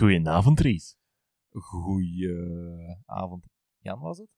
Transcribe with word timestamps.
Goedenavond, 0.00 0.56
Dries. 0.56 0.96
Goedenavond. 1.50 3.46
Jan 3.78 4.00
was 4.00 4.18
het? 4.18 4.28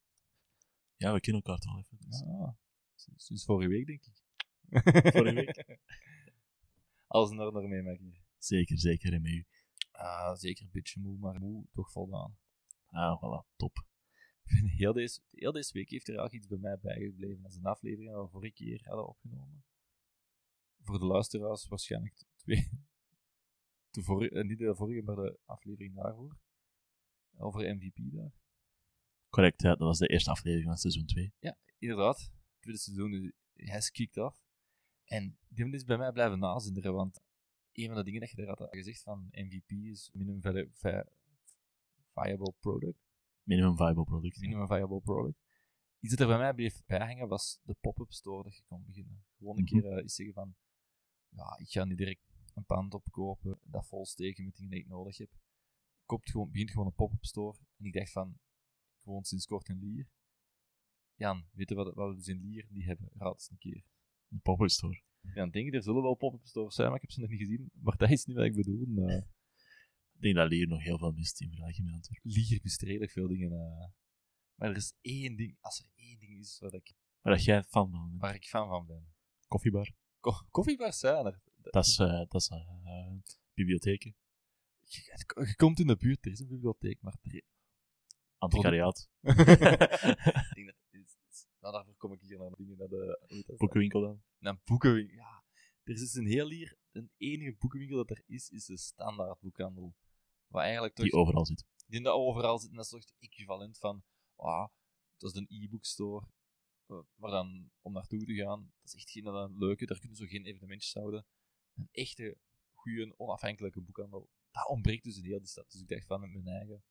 Ja, 0.97 1.13
we 1.13 1.21
kennen 1.21 1.43
elkaar 1.43 1.61
toch 1.61 1.73
al 1.73 1.79
even. 1.79 1.97
Dus. 2.01 2.21
Ja, 2.21 2.57
sinds, 2.95 3.27
sinds 3.27 3.45
vorige 3.45 3.69
week, 3.69 3.87
denk 3.87 4.05
ik. 4.05 4.23
Vorige 5.13 5.35
week. 5.35 5.79
Alles 7.07 7.31
in 7.31 7.41
orde 7.41 7.69
mee. 7.69 8.23
Zeker, 8.39 8.79
zeker. 8.79 9.13
En 9.13 9.23
met 9.23 9.33
u. 9.33 9.47
Ah, 9.91 10.35
zeker 10.35 10.65
een 10.65 10.71
beetje 10.73 11.01
moe, 11.01 11.19
maar 11.19 11.41
moe 11.41 11.67
toch 11.73 11.91
voldaan. 11.91 12.39
Ah, 12.87 13.23
voilà, 13.23 13.57
top. 13.57 13.87
Heel 14.79 14.93
deze, 14.93 15.21
heel 15.31 15.53
deze 15.53 15.73
week 15.73 15.91
heeft 15.91 16.09
er 16.09 16.19
eigenlijk 16.19 16.45
iets 16.45 16.61
bij 16.61 16.71
mij 16.71 16.79
bijgebleven. 16.79 17.43
Dat 17.43 17.51
is 17.51 17.57
een 17.57 17.65
aflevering 17.65 18.11
die 18.11 18.23
we 18.23 18.29
vorige 18.29 18.53
keer 18.53 18.81
hadden 18.85 19.09
opgenomen. 19.09 19.65
Voor 20.83 20.99
de 20.99 21.05
luisteraars 21.05 21.67
waarschijnlijk 21.67 22.25
twee. 22.37 22.91
De 23.93 24.03
vorige, 24.03 24.35
eh, 24.35 24.45
niet 24.45 24.59
de 24.59 24.75
vorige, 24.75 25.03
maar 25.03 25.17
de 25.17 25.39
aflevering 25.45 25.95
daarvoor. 25.95 26.37
Over 27.37 27.75
MVP 27.77 27.97
daar. 28.13 28.33
Correct, 29.29 29.63
ja, 29.63 29.69
dat 29.69 29.79
was 29.79 29.99
de 29.99 30.07
eerste 30.07 30.31
aflevering 30.31 30.69
van 30.69 30.77
seizoen 30.77 31.07
2. 31.07 31.33
Inderdaad, 31.79 32.19
het 32.19 32.31
tweede 32.61 32.81
seizoen 32.81 33.33
hij 33.55 33.77
is 33.77 33.91
kicked 33.91 34.17
af. 34.19 34.37
En 35.05 35.39
die 35.49 35.71
is 35.71 35.85
bij 35.85 35.99
mij 35.99 36.13
blijven 36.13 36.39
nazinderen, 36.39 36.93
want 36.95 37.21
een 37.73 37.87
van 37.87 37.95
de 37.97 38.05
dingen 38.05 38.21
dat 38.21 38.31
je 38.31 38.37
daar 38.37 38.47
had 38.47 38.67
gezegd 38.71 39.03
van 39.03 39.27
MVP 39.31 39.71
is 39.71 40.11
minimum 40.13 40.41
vi- 40.43 40.69
vi- 40.73 41.03
viable 42.15 42.55
product. 42.61 42.99
Minimum 43.43 43.77
viable 43.77 44.05
product. 44.05 44.41
Minimum 44.41 44.67
viable 44.67 45.01
product. 45.01 45.39
Iets 46.01 46.11
dat 46.13 46.21
er 46.21 46.27
bij 46.27 46.39
mij 46.39 46.55
bleef 46.55 46.85
bijhangen 46.87 47.29
was 47.29 47.61
de 47.63 47.75
pop-up 47.81 48.13
store 48.13 48.43
dat 48.43 48.57
je 48.57 48.63
kon 48.67 48.85
beginnen. 48.87 49.25
Gewoon 49.39 49.57
een 49.57 49.63
Mhm. 49.63 49.73
keer 49.81 49.93
eh, 49.97 50.05
iets 50.05 50.15
zeggen 50.15 50.35
van, 50.35 50.55
ja, 51.29 51.59
ik 51.59 51.69
ga 51.71 51.85
niet 51.85 51.99
direct 51.99 52.32
een 52.55 52.65
pand 52.65 52.95
opkopen, 52.95 53.59
dat 53.63 53.87
vol 53.87 54.07
steken 54.07 54.45
met 54.45 54.55
dingen 54.57 54.71
die 54.71 54.81
ik 54.81 54.87
nodig 54.89 55.17
heb. 55.17 55.31
Koopt 56.05 56.31
gewoon, 56.31 56.51
begint 56.51 56.71
gewoon 56.71 56.87
een 56.87 56.95
pop-up 56.95 57.25
store. 57.25 57.59
En 57.79 57.85
ik 57.85 57.93
dacht 57.93 58.13
van, 58.13 58.29
ik 58.99 59.05
woon 59.05 59.25
sinds 59.25 59.47
kort 59.47 59.69
in 59.69 59.79
Lier. 59.79 60.09
Jan, 61.15 61.47
weet 61.53 61.69
je 61.69 61.75
wat, 61.75 61.95
wat 61.95 62.09
we 62.09 62.15
dus 62.17 62.29
in 62.29 62.41
Lier 62.41 62.67
niet 62.71 62.85
hebben? 62.85 63.09
Raad 63.13 63.33
eens 63.35 63.51
een 63.51 63.59
keer. 63.59 63.85
Een 64.29 64.41
pop-up 64.41 64.71
store. 64.71 65.03
Ja, 65.21 65.47
denk 65.47 65.67
ik, 65.67 65.75
er 65.75 65.83
zullen 65.83 66.03
wel 66.03 66.15
pop-up 66.15 66.47
stores 66.47 66.75
zijn, 66.75 66.87
maar 66.87 66.97
ik 66.97 67.03
heb 67.03 67.11
ze 67.11 67.21
nog 67.21 67.29
niet 67.31 67.39
gezien. 67.41 67.71
Maar 67.73 67.97
dat 67.97 68.11
is 68.11 68.25
niet 68.25 68.37
wat 68.37 68.47
ik 68.47 68.55
bedoel. 68.55 68.87
Ik 70.13 70.21
denk 70.29 70.35
dat 70.35 70.49
Lier 70.49 70.69
nog 70.69 70.83
heel 70.83 70.99
veel 70.99 71.13
mist 71.13 71.41
in 71.41 71.49
vergelijking 71.49 71.87
met 71.87 71.95
Antwerpen. 71.95 72.31
Lier 72.31 72.61
mist 72.63 72.83
redelijk 72.83 73.11
veel 73.13 73.29
dingen. 73.29 73.53
eh. 73.53 73.89
Maar 74.55 74.71
er 74.71 74.77
is 74.77 74.95
één 75.01 75.37
ding, 75.37 75.57
als 75.61 75.79
er 75.79 75.87
één 75.95 76.19
ding 76.19 76.39
is 76.39 76.59
waar 76.59 76.75
ik, 76.75 76.93
dat 77.23 77.45
jij 77.45 77.63
fan 77.63 77.91
van 77.91 78.09
bent. 78.09 78.21
waar 78.21 78.35
ik 78.35 78.45
fan 78.45 78.69
van 78.69 78.87
ben. 78.87 79.13
Koffiebar. 79.49 79.93
Ko- 80.21 80.47
koffiebars 80.51 80.99
zijn 80.99 81.27
er. 81.27 81.41
Dat 81.71 81.87
is, 81.87 81.99
eh, 81.99 82.23
dat 82.29 82.35
is 82.41 82.49
eh, 82.49 83.13
bibliotheken. 83.55 84.17
Je, 84.85 85.25
je 85.47 85.57
komt 85.57 85.79
in 85.79 85.87
de 85.87 85.97
buurt, 85.97 86.25
er 86.27 86.33
is 86.33 86.41
een 86.41 86.49
bibliotheek, 86.49 87.01
maar 87.01 87.17
er, 87.23 87.43
Antiquariaat. 88.39 89.09
nou, 91.61 91.73
daarvoor 91.75 91.95
kom 91.97 92.13
ik 92.13 92.21
hier 92.21 92.39
naar 92.39 92.51
dingen 92.57 92.79
naar 92.79 92.89
de 92.89 93.21
heet 93.27 93.47
dat? 93.47 93.57
Boekenwinkel 93.57 94.01
dan. 94.01 94.23
Naar 94.39 94.61
boekenwinkel. 94.65 95.15
Ja, 95.17 95.45
er 95.83 95.93
is 95.95 96.01
dus 96.01 96.15
een 96.15 96.27
heel 96.27 96.51
hier, 96.51 96.77
een 96.91 97.11
enige 97.17 97.57
boekenwinkel 97.59 97.97
dat 97.97 98.11
er 98.11 98.23
is, 98.27 98.51
is 98.51 98.65
de 98.65 98.77
standaard 98.79 99.41
boekhandel. 99.41 99.95
Wat 100.47 100.63
eigenlijk 100.63 100.95
toch 100.95 101.05
Die 101.05 101.15
overal 101.15 101.47
zit. 101.47 101.65
die 101.87 102.09
overal 102.09 102.59
zit. 102.59 102.71
En 102.71 102.77
dat 102.77 102.85
is 102.85 102.91
toch 102.91 103.01
het 103.01 103.15
equivalent 103.19 103.79
van, 103.79 104.05
ah, 104.37 104.69
dat 105.17 105.31
is 105.35 105.37
een 105.41 105.63
e-book 105.63 105.85
store. 105.85 106.27
eh, 106.87 106.99
Maar 107.15 107.31
dan 107.31 107.71
om 107.81 107.93
naartoe 107.93 108.25
te 108.25 108.35
gaan, 108.35 108.61
dat 108.61 108.85
is 108.85 108.95
echt 108.95 109.11
geen 109.11 109.25
dat 109.25 109.51
leuke. 109.55 109.87
Daar 109.87 109.99
kunnen 109.99 110.17
ze 110.17 110.27
geen 110.27 110.45
evenementjes 110.45 110.93
houden. 110.95 111.27
Een 111.75 111.89
echte, 111.93 112.37
goede, 112.73 113.15
onafhankelijke 113.17 113.81
boekhandel. 113.81 114.29
Dat 114.51 114.69
ontbreekt 114.69 115.05
dus 115.05 115.17
in 115.19 115.25
heel 115.25 115.39
die 115.39 115.47
stad. 115.49 115.71
Dus 115.71 115.81
ik 115.81 115.89
dacht 115.89 116.07
van 116.07 116.21
met 116.21 116.31
mijn 116.33 116.47
eigen. 116.57 116.83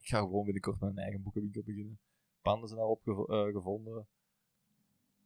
Ik 0.00 0.06
ga 0.08 0.18
gewoon 0.18 0.44
binnenkort 0.44 0.80
mijn 0.80 0.98
eigen 0.98 1.22
boekenwinkel 1.22 1.62
beginnen. 1.62 1.98
Panden 2.42 2.68
zijn 2.68 2.80
al 2.80 2.90
opgevonden. 2.90 4.08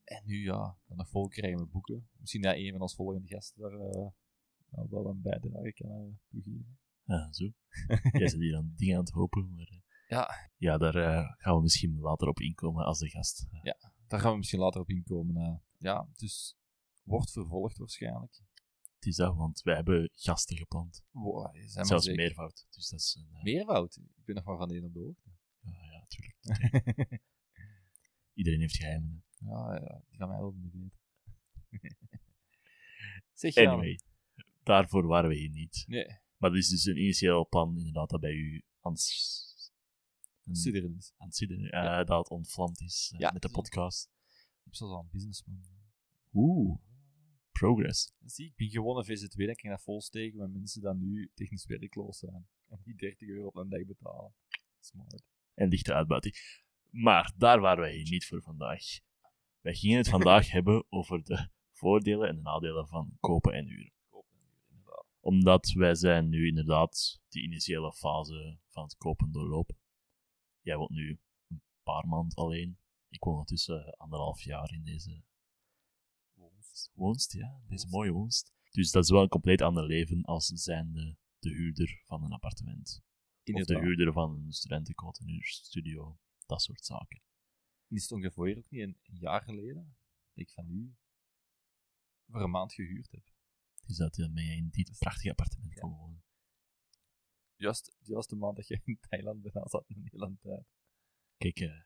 En 0.05 0.23
nu 0.27 0.43
ja, 0.45 0.77
dan 0.87 0.97
nog 0.97 1.09
vol 1.09 1.29
krijgen 1.29 1.59
met 1.61 1.71
boeken. 1.71 2.09
Misschien 2.17 2.43
dat 2.43 2.55
een 2.57 2.71
van 2.73 2.81
ons 2.81 2.95
volgende 2.95 3.29
gasten 3.29 3.61
daar 3.63 3.73
eh, 3.73 4.07
nou, 4.69 4.87
wel 4.91 5.07
een 5.07 5.21
bijdrage 5.23 5.73
kan 5.73 5.91
uh, 5.91 6.15
toegeven. 6.31 6.79
Ja, 7.05 7.33
zo. 7.33 7.45
jij 8.19 8.29
zit 8.29 8.41
hier 8.41 8.57
aan 8.57 8.73
dingen 8.77 8.97
aan 8.97 9.05
het 9.05 9.13
hopen. 9.13 9.55
Maar, 9.55 9.67
eh, 9.67 9.79
Ja. 10.09 10.51
ja, 10.57 10.79
daar 10.79 10.95
eh, 10.95 11.33
gaan 11.37 11.57
we 11.57 11.63
misschien 11.63 11.99
later 12.01 12.29
op 12.29 12.41
inkomen 12.41 12.85
als 12.85 12.99
de 12.99 13.09
gast. 13.09 13.47
Daar 14.07 14.21
gaan 14.21 14.31
we 14.33 14.37
misschien 14.39 14.61
later 14.61 14.81
op 14.81 14.89
inkomen. 14.89 15.37
eh. 15.37 15.57
ja, 15.79 16.09
dus 16.17 16.57
wordt 17.03 17.31
vervolgd 17.31 17.77
waarschijnlijk. 17.77 18.41
Het 19.03 19.11
is 19.11 19.17
dat, 19.17 19.37
want 19.37 19.63
wij 19.63 19.75
hebben 19.75 20.11
gasten 20.15 20.57
gepland. 20.57 21.03
Wow, 21.11 21.57
Zelfs 21.67 22.05
zeker. 22.05 22.15
meervoud. 22.23 22.67
Dus 22.71 22.89
dat 22.89 23.01
is 23.01 23.15
een... 23.15 23.35
eh, 23.37 23.43
Meervoud? 23.43 23.97
Ik 23.97 24.25
ben 24.25 24.35
nog 24.35 24.45
maar 24.45 24.57
van 24.57 24.71
één 24.71 24.85
op 24.85 24.93
de 24.93 24.99
hoogte. 25.01 25.31
Ja, 25.61 25.85
ja, 25.93 25.99
natuurlijk. 26.01 27.23
Iedereen 28.35 28.61
heeft 28.61 28.77
geheimen. 28.77 29.25
ja, 29.39 29.75
ja, 29.75 30.03
die 30.09 30.19
gaan 30.19 30.29
mij 30.29 30.39
wel 30.39 30.53
niet 30.57 30.73
weten. 30.73 30.99
zeg 33.33 33.55
je 33.55 33.69
Anyway, 33.69 34.01
daarvoor 34.63 35.07
waren 35.07 35.29
we 35.31 35.37
hier 35.37 35.51
niet. 35.51 35.85
Nee, 35.87 36.07
Maar 36.37 36.51
dit 36.51 36.63
is 36.63 36.69
dus 36.69 36.85
een 36.85 36.97
initieel 36.97 37.49
plan, 37.49 37.77
inderdaad, 37.79 38.11
dat 38.11 38.21
bij 38.21 38.33
u 38.33 38.63
aan 38.81 38.93
het, 38.93 39.01
s- 39.01 39.71
aan 40.47 40.55
studeren 40.55 40.97
is. 40.97 41.13
het 41.17 41.37
zitten, 41.37 41.71
eh, 41.71 41.97
dat 42.07 42.19
het 42.19 42.31
ontvlamd 42.31 42.81
is 42.81 43.11
eh, 43.15 43.21
Ja, 43.21 43.31
met 43.33 43.43
de 43.43 43.51
podcast. 43.51 44.11
Ik 44.65 44.81
al 44.81 44.99
een 45.01 45.09
businessplan. 45.11 45.63
Oeh, 46.33 46.81
progress. 47.53 48.13
Zie, 48.25 48.47
ik 48.47 48.57
ben 48.57 48.71
gewoon 48.71 48.97
een 48.97 49.05
VZW, 49.05 49.39
dan 49.39 49.55
kan 49.55 49.71
ik 49.71 49.77
dat 49.77 49.83
volsteken 49.83 50.39
met 50.39 50.53
mensen 50.53 50.99
die 50.99 51.09
nu 51.09 51.31
technisch 51.35 51.67
werkloos 51.67 52.19
zijn. 52.19 52.47
En 52.69 52.81
die 52.85 52.95
30 52.95 53.29
euro 53.29 53.47
op 53.47 53.57
een 53.57 53.69
dag 53.69 53.85
betalen. 53.87 54.35
Smart. 54.81 55.23
En 55.55 55.69
lichte 55.69 55.95
uitbuiting. 55.95 56.37
Maar 56.91 57.33
daar 57.37 57.61
waren 57.61 57.83
wij 57.83 57.95
hier 57.95 58.11
niet 58.11 58.27
voor 58.27 58.43
vandaag. 58.43 58.83
Wij 59.61 59.75
gingen 59.75 59.97
het 59.97 60.09
vandaag 60.09 60.51
hebben 60.57 60.85
over 60.89 61.25
de 61.25 61.49
voordelen 61.71 62.29
en 62.29 62.35
de 62.35 62.43
nadelen 62.43 62.87
van 62.87 63.17
kopen 63.21 63.53
en 63.53 63.67
huren. 63.67 63.93
Kopen 64.09 64.39
en 64.39 64.45
huren, 64.45 64.67
inderdaad. 64.69 65.07
Omdat 65.21 65.71
wij 65.71 65.95
zijn 65.95 66.29
nu 66.29 66.47
inderdaad 66.47 67.21
die 67.29 67.43
initiële 67.43 67.93
fase 67.93 68.59
van 68.69 68.83
het 68.83 68.97
kopen 68.97 69.33
doorlopen. 69.33 69.77
Jij 70.61 70.77
woont 70.77 70.91
nu 70.91 71.21
een 71.49 71.63
paar 71.83 72.07
maanden 72.07 72.37
alleen. 72.37 72.79
Ik 73.09 73.25
woon 73.25 73.33
ondertussen 73.33 73.95
anderhalf 73.97 74.41
jaar 74.43 74.73
in 74.73 74.85
deze 74.85 75.23
woonst, 76.93 77.33
ja. 77.33 77.63
Deze 77.69 77.89
mooie 77.89 78.11
woonst. 78.11 78.53
Dus 78.71 78.91
dat 78.91 79.05
is 79.05 79.11
wel 79.11 79.23
een 79.23 79.29
compleet 79.29 79.63
ander 79.63 79.85
leven 79.87 80.23
als 80.25 80.47
zijnde 80.47 81.17
de 81.39 81.49
huurder 81.49 82.03
van 82.07 82.25
een 82.25 82.33
appartement. 82.33 83.03
Of 83.45 83.65
de 83.65 83.79
huurder 83.79 84.13
van 84.13 84.37
een 84.37 84.53
studentenkot, 84.53 85.21
een 85.21 85.29
huurstudio. 85.29 86.19
Dat 86.47 86.63
soort 86.63 86.85
zaken. 86.85 87.23
Is 87.89 88.03
het 88.03 88.13
ongeveer 88.13 88.57
ook 88.57 88.71
niet 88.71 88.81
een, 88.81 88.99
jaar 89.03 89.43
geleden 89.43 89.97
dat 90.35 90.45
ik 90.45 90.51
van 90.51 90.71
u 90.71 90.95
voor 92.27 92.43
een 92.43 92.51
maand 92.51 92.73
gehuurd 92.73 93.11
heb? 93.11 93.33
Dus 93.87 93.97
dat 93.97 94.17
je 94.17 94.29
mee 94.29 94.57
in 94.57 94.69
dit 94.69 94.97
prachtige 94.99 95.31
appartement 95.31 95.75
Ja. 95.75 95.81
kon 95.81 95.91
wonen. 95.97 96.25
Juist, 97.57 97.97
juist 97.99 98.29
de 98.29 98.37
maand 98.37 98.57
dat 98.57 98.69
je 98.69 98.81
in 98.85 98.99
Thailand 99.01 99.43
bent, 99.43 99.71
zat 99.71 99.85
een 99.89 99.97
hele 99.97 100.19
lange 100.19 100.39
tijd. 100.41 100.67
Kijk, 101.37 101.61
eh, 101.61 101.83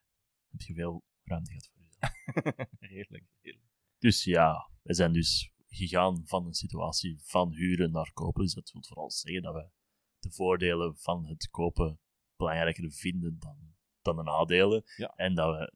heb 0.49 0.61
je 0.61 0.75
veel 0.75 1.05
ruimte 1.23 1.50
gehad 1.50 1.69
voor 1.69 1.82
jezelf. 1.82 2.71
Heerlijk, 2.91 3.25
heerlijk. 3.41 3.75
Dus 3.98 4.25
ja, 4.25 4.70
we 4.82 4.94
zijn 4.94 5.12
dus 5.12 5.52
gegaan 5.69 6.26
van 6.26 6.46
een 6.46 6.54
situatie 6.54 7.19
van 7.22 7.52
huren 7.52 7.90
naar 7.90 8.12
kopen. 8.12 8.43
Dus 8.43 8.54
dat 8.54 8.70
wil 8.70 8.82
vooral 8.84 9.10
zeggen 9.10 9.43
dat 9.43 9.54
we 9.54 9.70
de 10.19 10.31
voordelen 10.31 10.96
van 10.96 11.26
het 11.26 11.48
kopen 11.50 12.00
belangrijker 12.37 12.93
vinden 12.93 13.38
dan, 13.38 13.75
dan 14.00 14.16
de 14.16 14.22
nadelen. 14.22 14.82
Ja. 14.96 15.14
En 15.16 15.34
dat 15.34 15.56
we 15.56 15.75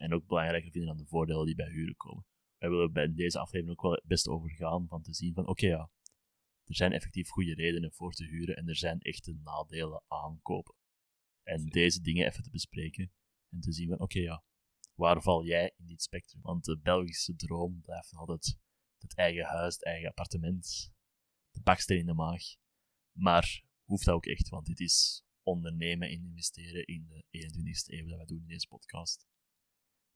en 0.00 0.14
ook 0.14 0.26
belangrijker 0.26 0.70
vinden 0.70 0.88
dan 0.88 1.04
de 1.04 1.10
voordelen 1.10 1.46
die 1.46 1.54
bij 1.54 1.70
huren 1.70 1.96
komen. 1.96 2.24
Wij 2.58 2.70
willen 2.70 2.92
bij 2.92 3.14
deze 3.14 3.38
aflevering 3.38 3.78
ook 3.78 3.82
wel 3.82 3.92
het 3.92 4.04
beste 4.04 4.30
overgaan 4.30 4.86
van 4.88 5.02
te 5.02 5.14
zien 5.14 5.34
van 5.34 5.46
oké 5.46 5.66
ja, 5.66 5.90
er 6.64 6.74
zijn 6.74 6.92
effectief 6.92 7.28
goede 7.28 7.54
redenen 7.54 7.92
voor 7.92 8.12
te 8.12 8.24
huren 8.24 8.56
en 8.56 8.68
er 8.68 8.76
zijn 8.76 9.00
echte 9.00 9.32
nadelen 9.42 10.02
aan 10.08 10.40
kopen. 10.42 10.74
En 11.42 11.58
Zeker. 11.58 11.72
deze 11.72 12.00
dingen 12.00 12.26
even 12.26 12.42
te 12.42 12.50
bespreken 12.50 13.12
en 13.50 13.60
te 13.60 13.72
zien 13.72 13.88
van 13.88 14.00
oké 14.00 14.18
ja, 14.18 14.44
waar 15.00 15.22
val 15.22 15.44
jij 15.44 15.72
in 15.76 15.86
dit 15.86 16.02
spectrum? 16.02 16.42
Want 16.42 16.64
de 16.64 16.78
Belgische 16.78 17.36
droom 17.36 17.80
blijft 17.80 18.14
altijd 18.14 18.58
het 18.98 19.16
eigen 19.16 19.44
huis, 19.44 19.74
het 19.74 19.84
eigen 19.84 20.08
appartement, 20.08 20.92
de 21.50 21.60
baksteen 21.62 21.98
in 21.98 22.06
de 22.06 22.14
maag. 22.14 22.42
Maar 23.18 23.64
hoeft 23.84 24.04
dat 24.04 24.14
ook 24.14 24.26
echt, 24.26 24.48
want 24.48 24.66
dit 24.66 24.80
is 24.80 25.24
ondernemen 25.42 26.08
en 26.08 26.14
investeren 26.14 26.86
in 26.86 27.06
de 27.06 27.24
21ste 27.30 27.94
eeuw 27.94 28.06
dat 28.06 28.16
wij 28.16 28.26
doen 28.26 28.40
in 28.40 28.48
deze 28.48 28.66
podcast. 28.66 29.26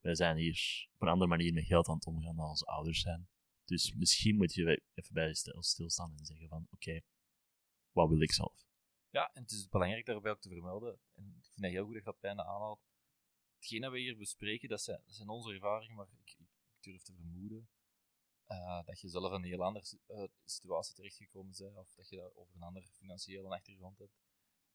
Wij 0.00 0.14
zijn 0.14 0.36
hier 0.36 0.88
op 0.94 1.02
een 1.02 1.08
andere 1.08 1.30
manier 1.30 1.52
met 1.52 1.64
geld 1.64 1.88
aan 1.88 1.94
het 1.94 2.06
omgaan 2.06 2.36
dan 2.36 2.48
onze 2.48 2.64
ouders 2.64 3.00
zijn. 3.00 3.28
Dus 3.64 3.94
misschien 3.94 4.36
moet 4.36 4.54
je 4.54 4.82
even 4.94 5.14
bij 5.14 5.26
je 5.26 5.34
stil- 5.34 5.62
stilstaan 5.62 6.14
en 6.18 6.24
zeggen 6.24 6.48
van, 6.48 6.66
oké, 6.70 7.00
wat 7.92 8.08
wil 8.08 8.20
ik 8.20 8.32
zelf? 8.32 8.66
Ja, 9.10 9.30
en 9.32 9.42
het 9.42 9.50
is 9.50 9.68
belangrijk 9.68 10.06
daarbij 10.06 10.32
ook 10.32 10.40
te 10.40 10.48
vermelden, 10.48 10.98
en 11.14 11.34
ik 11.38 11.44
vind 11.44 11.60
dat 11.60 11.70
heel 11.70 11.84
goed 11.84 11.94
dat 11.94 12.04
je 12.04 12.10
dat 12.10 12.20
bijna 12.20 12.44
aanhaalt. 12.44 12.80
Hetgeen 13.64 13.82
dat 13.82 13.92
we 13.92 13.98
hier 13.98 14.16
bespreken, 14.16 14.68
dat 14.68 14.82
zijn, 14.82 15.00
dat 15.04 15.14
zijn 15.14 15.28
onze 15.28 15.52
ervaringen, 15.52 15.96
maar 15.96 16.06
ik, 16.24 16.36
ik 16.38 16.46
durf 16.80 17.02
te 17.02 17.14
vermoeden 17.14 17.68
eh, 18.44 18.84
dat 18.84 19.00
je 19.00 19.08
zelf 19.08 19.30
in 19.30 19.36
een 19.36 19.44
heel 19.44 19.64
andere 19.64 19.98
eh, 20.06 20.24
situatie 20.44 20.94
terechtgekomen 20.94 21.54
bent, 21.58 21.76
of 21.76 21.94
dat 21.94 22.08
je 22.08 22.16
dat 22.16 22.34
over 22.34 22.56
een 22.56 22.62
andere 22.62 22.86
financiële 22.86 23.48
achtergrond 23.48 23.98
hebt. 23.98 24.18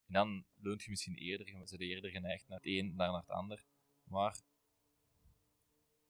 En 0.05 0.13
dan 0.13 0.45
leunt 0.55 0.83
je 0.83 0.89
misschien 0.89 1.15
eerder, 1.15 1.47
je 1.47 1.57
bent 1.57 1.79
eerder 1.79 2.11
geneigd 2.11 2.47
naar 2.47 2.57
het 2.57 2.67
een 2.67 2.95
dan 2.95 3.11
naar 3.11 3.19
het 3.19 3.29
ander. 3.29 3.65
Maar 4.03 4.41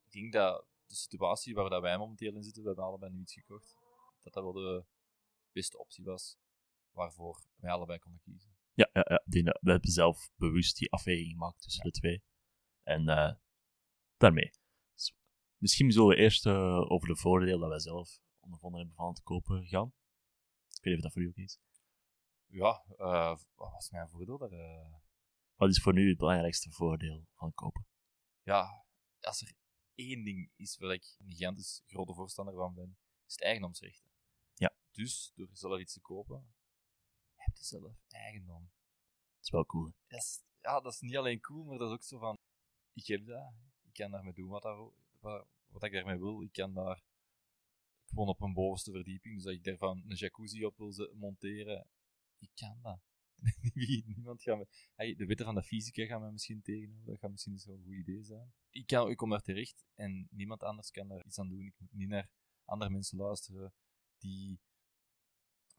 ik 0.06 0.12
denk 0.12 0.34
dat 0.34 0.66
de 0.86 0.96
situatie 0.96 1.54
waar 1.54 1.70
dat 1.70 1.82
wij 1.82 1.98
momenteel 1.98 2.36
in 2.36 2.44
zitten, 2.44 2.62
we 2.62 2.68
hebben 2.68 2.86
allebei 2.86 3.12
nu 3.12 3.22
iets 3.22 3.34
gekocht, 3.34 3.76
dat 4.22 4.34
dat 4.34 4.44
wel 4.44 4.54
de 4.54 4.86
beste 5.52 5.78
optie 5.78 6.04
was 6.04 6.38
waarvoor 6.92 7.46
wij 7.56 7.72
allebei 7.72 8.00
konden 8.00 8.22
kiezen. 8.22 8.58
Ja, 8.74 8.90
ja, 8.94 9.04
ja. 9.06 9.22
we 9.62 9.72
hebben 9.72 9.92
zelf 9.92 10.32
bewust 10.36 10.78
die 10.78 10.92
afweging 10.92 11.30
gemaakt 11.30 11.62
tussen 11.62 11.84
de 11.84 11.92
twee. 11.92 12.24
En 12.90 13.08
eh, 13.08 13.36
daarmee. 14.18 14.52
Dus 14.94 15.16
misschien 15.58 15.92
zullen 15.92 16.10
we 16.10 16.16
eerst 16.16 16.46
eh, 16.46 16.92
over 16.92 17.08
de 17.08 17.16
voordelen 17.16 17.60
dat 17.60 17.70
wij 17.70 17.80
zelf 17.80 18.20
ondervonden 18.40 18.80
hebben 18.80 18.98
van 18.98 19.10
het 19.10 19.22
kopen 19.22 19.68
gaan. 19.68 19.94
Ik 20.68 20.84
weet 20.84 20.94
niet 20.94 20.96
of 20.96 21.02
dat 21.02 21.12
voor 21.12 21.22
u 21.22 21.28
ook 21.28 21.36
is. 21.36 21.60
Ja, 22.46 22.84
eh, 22.98 23.38
wat 23.56 23.72
was 23.72 23.90
mijn 23.90 24.10
voordeel? 24.10 24.38
Wat 25.56 25.70
is 25.70 25.82
voor 25.82 25.98
u 25.98 26.10
het 26.10 26.18
belangrijkste 26.18 26.72
voordeel 26.72 27.26
van 27.34 27.48
het 27.48 27.56
kopen? 27.56 27.88
ja, 28.42 28.86
als 29.20 29.42
er 29.42 29.54
één 29.96 30.24
ding 30.24 30.52
is 30.56 30.78
waar 30.78 30.94
ik 30.94 31.16
een 31.20 31.30
gigantisch 31.30 31.84
grote 31.86 32.14
voorstander 32.14 32.56
van 32.56 32.74
ben, 32.74 32.98
is 33.26 33.34
het 33.34 33.44
eigendomsrechten. 33.44 34.12
Ja. 34.54 34.76
Dus 34.92 35.32
door 35.36 35.50
zelf 35.52 35.80
iets 35.80 35.94
te 35.94 36.02
kopen, 36.02 36.54
heb 37.36 37.56
je 37.56 37.64
zelf 37.64 37.94
eigendom. 38.08 38.72
Dat 39.36 39.44
is 39.44 39.50
wel 39.50 39.66
cool. 39.66 39.94
Dat 40.08 40.20
is, 40.20 40.44
ja, 40.62 40.80
dat 40.80 40.94
is 40.94 41.00
niet 41.00 41.18
alleen 41.18 41.40
cool, 41.40 41.64
maar 41.64 41.78
dat 41.78 41.88
is 41.88 41.94
ook 41.94 42.04
zo 42.04 42.20
van, 42.20 42.38
ik 43.00 43.08
heb 43.08 43.26
dat, 43.26 43.54
ik 43.84 43.94
kan 43.94 44.12
daarmee 44.12 44.34
doen 44.34 44.50
wat, 44.50 44.62
dat, 44.62 44.94
wat, 45.20 45.48
wat 45.68 45.84
ik 45.84 45.92
daarmee 45.92 46.18
wil. 46.18 46.42
Ik 46.42 46.52
kan 46.52 46.74
daar, 46.74 47.04
ik 48.06 48.16
woon 48.16 48.28
op 48.28 48.42
een 48.42 48.54
bovenste 48.54 48.92
verdieping, 48.92 49.36
dus 49.36 49.46
als 49.46 49.56
ik 49.56 49.64
daarvan 49.64 50.04
een 50.08 50.16
jacuzzi 50.16 50.66
op 50.66 50.78
wil 50.78 51.14
monteren, 51.14 51.88
ik 52.38 52.50
kan 52.54 52.80
dat. 52.82 53.00
Niemand 54.06 54.42
gaat 54.42 54.58
me, 54.58 54.68
hey, 54.96 55.16
de 55.16 55.26
wetten 55.26 55.46
van 55.46 55.56
de 55.56 55.64
fysica 55.64 56.06
gaan 56.06 56.22
mij 56.22 56.32
misschien 56.32 56.62
tegenhouden, 56.62 57.06
dat 57.06 57.20
gaat 57.20 57.32
misschien 57.32 57.54
eens 57.54 57.66
een 57.66 57.84
goed 57.84 57.94
idee 57.94 58.24
zijn. 58.24 58.54
Ik, 58.70 58.88
kan, 58.88 59.10
ik 59.10 59.18
kom 59.18 59.30
daar 59.30 59.42
terecht 59.42 59.86
en 59.96 60.28
niemand 60.32 60.64
anders 60.64 60.92
kan 60.92 61.08
daar 61.08 61.26
iets 61.26 61.40
aan 61.40 61.50
doen. 61.50 61.66
Ik 61.66 61.76
moet 61.78 61.94
niet 61.94 62.10
naar 62.10 62.30
andere 62.66 62.92
mensen 62.92 63.18
luisteren 63.18 63.74
die 64.18 64.60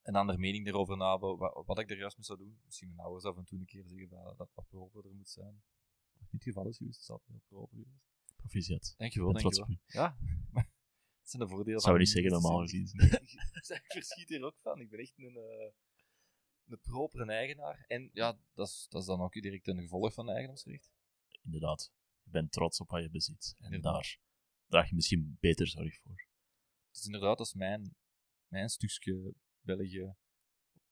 een 0.02 0.14
andere 0.14 0.38
mening 0.38 0.66
erover 0.66 0.96
nahouden, 0.96 1.36
wat, 1.36 1.66
wat 1.66 1.78
ik 1.78 1.90
er 1.90 1.98
juist 1.98 2.16
mee 2.16 2.26
zou 2.26 2.38
doen. 2.38 2.60
Misschien 2.64 2.88
mijn 2.88 3.00
ouders 3.00 3.24
af 3.24 3.36
en 3.36 3.44
toe 3.44 3.58
een 3.58 3.66
keer 3.66 3.86
zeggen 3.86 4.08
dat, 4.08 4.38
dat 4.38 4.50
wat 4.54 4.68
proper 4.68 5.14
moet 5.14 5.28
zijn. 5.28 5.62
Niet 6.30 6.44
het 6.44 6.54
geval 6.54 6.68
is 6.68 6.76
geweest, 6.76 6.94
het 6.94 7.04
is 7.04 7.10
altijd 7.10 7.28
heel 7.28 7.42
proper 7.48 7.78
geweest. 7.78 8.08
Proficiat. 8.36 8.94
Dankjewel, 8.96 9.32
trots 9.32 9.56
dankjewel. 9.56 9.82
op. 9.84 9.92
Ja, 9.92 10.16
dat 11.20 11.30
zijn 11.30 11.42
de 11.42 11.48
voordelen 11.48 11.80
Zou 11.80 11.82
van 11.82 11.92
je 11.92 11.98
niet 11.98 12.08
zeggen, 12.08 12.32
normaal 12.32 12.60
gezien. 12.60 12.88
Ik 13.84 13.92
verschiet 13.92 14.28
hier 14.28 14.44
ook 14.44 14.58
van. 14.58 14.80
Ik 14.80 14.90
ben 14.90 14.98
echt 14.98 15.18
een, 15.18 15.36
eh, 15.36 15.72
een 16.66 16.80
propere 16.80 17.24
eigenaar. 17.32 17.84
En 17.88 18.10
ja, 18.12 18.38
dat 18.54 18.68
is, 18.68 18.86
dat 18.88 19.00
is 19.00 19.06
dan 19.06 19.20
ook 19.20 19.32
direct 19.32 19.68
een 19.68 19.80
gevolg 19.80 20.14
van 20.14 20.28
eigendomsrecht. 20.28 20.90
Inderdaad. 21.42 21.92
Je 22.22 22.30
bent 22.30 22.52
trots 22.52 22.80
op 22.80 22.88
wat 22.88 23.02
je 23.02 23.10
bezit. 23.10 23.54
En 23.58 23.64
Inderdaad. 23.64 23.92
daar 23.92 24.18
draag 24.66 24.88
je 24.88 24.94
misschien 24.94 25.36
beter 25.40 25.68
zorg 25.68 26.00
voor. 26.00 26.28
Het 26.86 26.98
is 26.98 27.04
inderdaad, 27.04 27.38
dat 27.38 27.46
is 27.46 27.54
mijn, 27.54 27.94
mijn 28.46 28.68
stukje 28.68 29.34
België. 29.60 30.14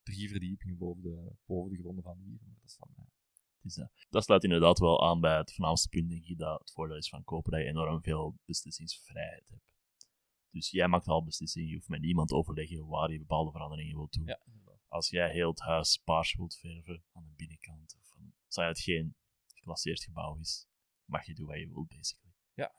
Drie 0.03 0.29
verdiepingen 0.29 0.77
boven 0.77 1.01
de, 1.01 1.35
boven 1.45 1.71
de 1.71 1.77
gronden 1.77 2.03
van 2.03 2.17
hier. 2.17 2.39
Maar 2.45 2.55
dat 2.55 2.69
is 2.69 2.75
van 2.75 2.89
mij. 2.95 3.05
Het 3.61 3.71
is 3.71 3.75
dat. 3.75 3.91
dat 4.09 4.23
sluit 4.23 4.43
inderdaad 4.43 4.79
wel 4.79 5.07
aan 5.07 5.19
bij 5.19 5.37
het 5.37 5.53
voornaamste 5.53 5.89
punt, 5.89 6.09
denk 6.09 6.25
ik, 6.25 6.37
dat 6.37 6.59
het 6.59 6.71
voordeel 6.71 6.97
is 6.97 7.09
van 7.09 7.23
kopen, 7.23 7.51
dat 7.51 7.61
je 7.61 7.67
enorm 7.67 8.01
veel 8.01 8.37
beslissingsvrijheid 8.45 9.49
hebt. 9.49 9.69
Dus 10.51 10.69
jij 10.69 10.87
maakt 10.87 11.07
al 11.07 11.23
beslissingen, 11.23 11.67
je 11.67 11.75
hoeft 11.75 11.87
met 11.87 12.01
niemand 12.01 12.27
te 12.27 12.35
overleggen 12.35 12.87
waar 12.87 13.11
je 13.11 13.19
bepaalde 13.19 13.51
veranderingen 13.51 13.95
wilt 13.95 14.13
doen. 14.13 14.25
Ja. 14.25 14.39
Als 14.87 15.09
jij 15.09 15.31
heel 15.31 15.49
het 15.49 15.59
huis 15.59 15.97
paars 15.97 16.35
wilt 16.35 16.57
verven 16.57 17.03
aan 17.11 17.23
de 17.23 17.33
binnenkant, 17.35 17.95
of 17.99 18.07
van, 18.07 18.33
zou 18.47 18.67
het 18.67 18.79
geen 18.79 19.15
geclasseerd 19.53 20.03
gebouw 20.03 20.37
is, 20.37 20.67
mag 21.05 21.25
je 21.25 21.33
doen 21.33 21.47
wat 21.47 21.57
je 21.57 21.67
wilt, 21.67 21.87
basically. 21.87 22.33
Ja. 22.53 22.73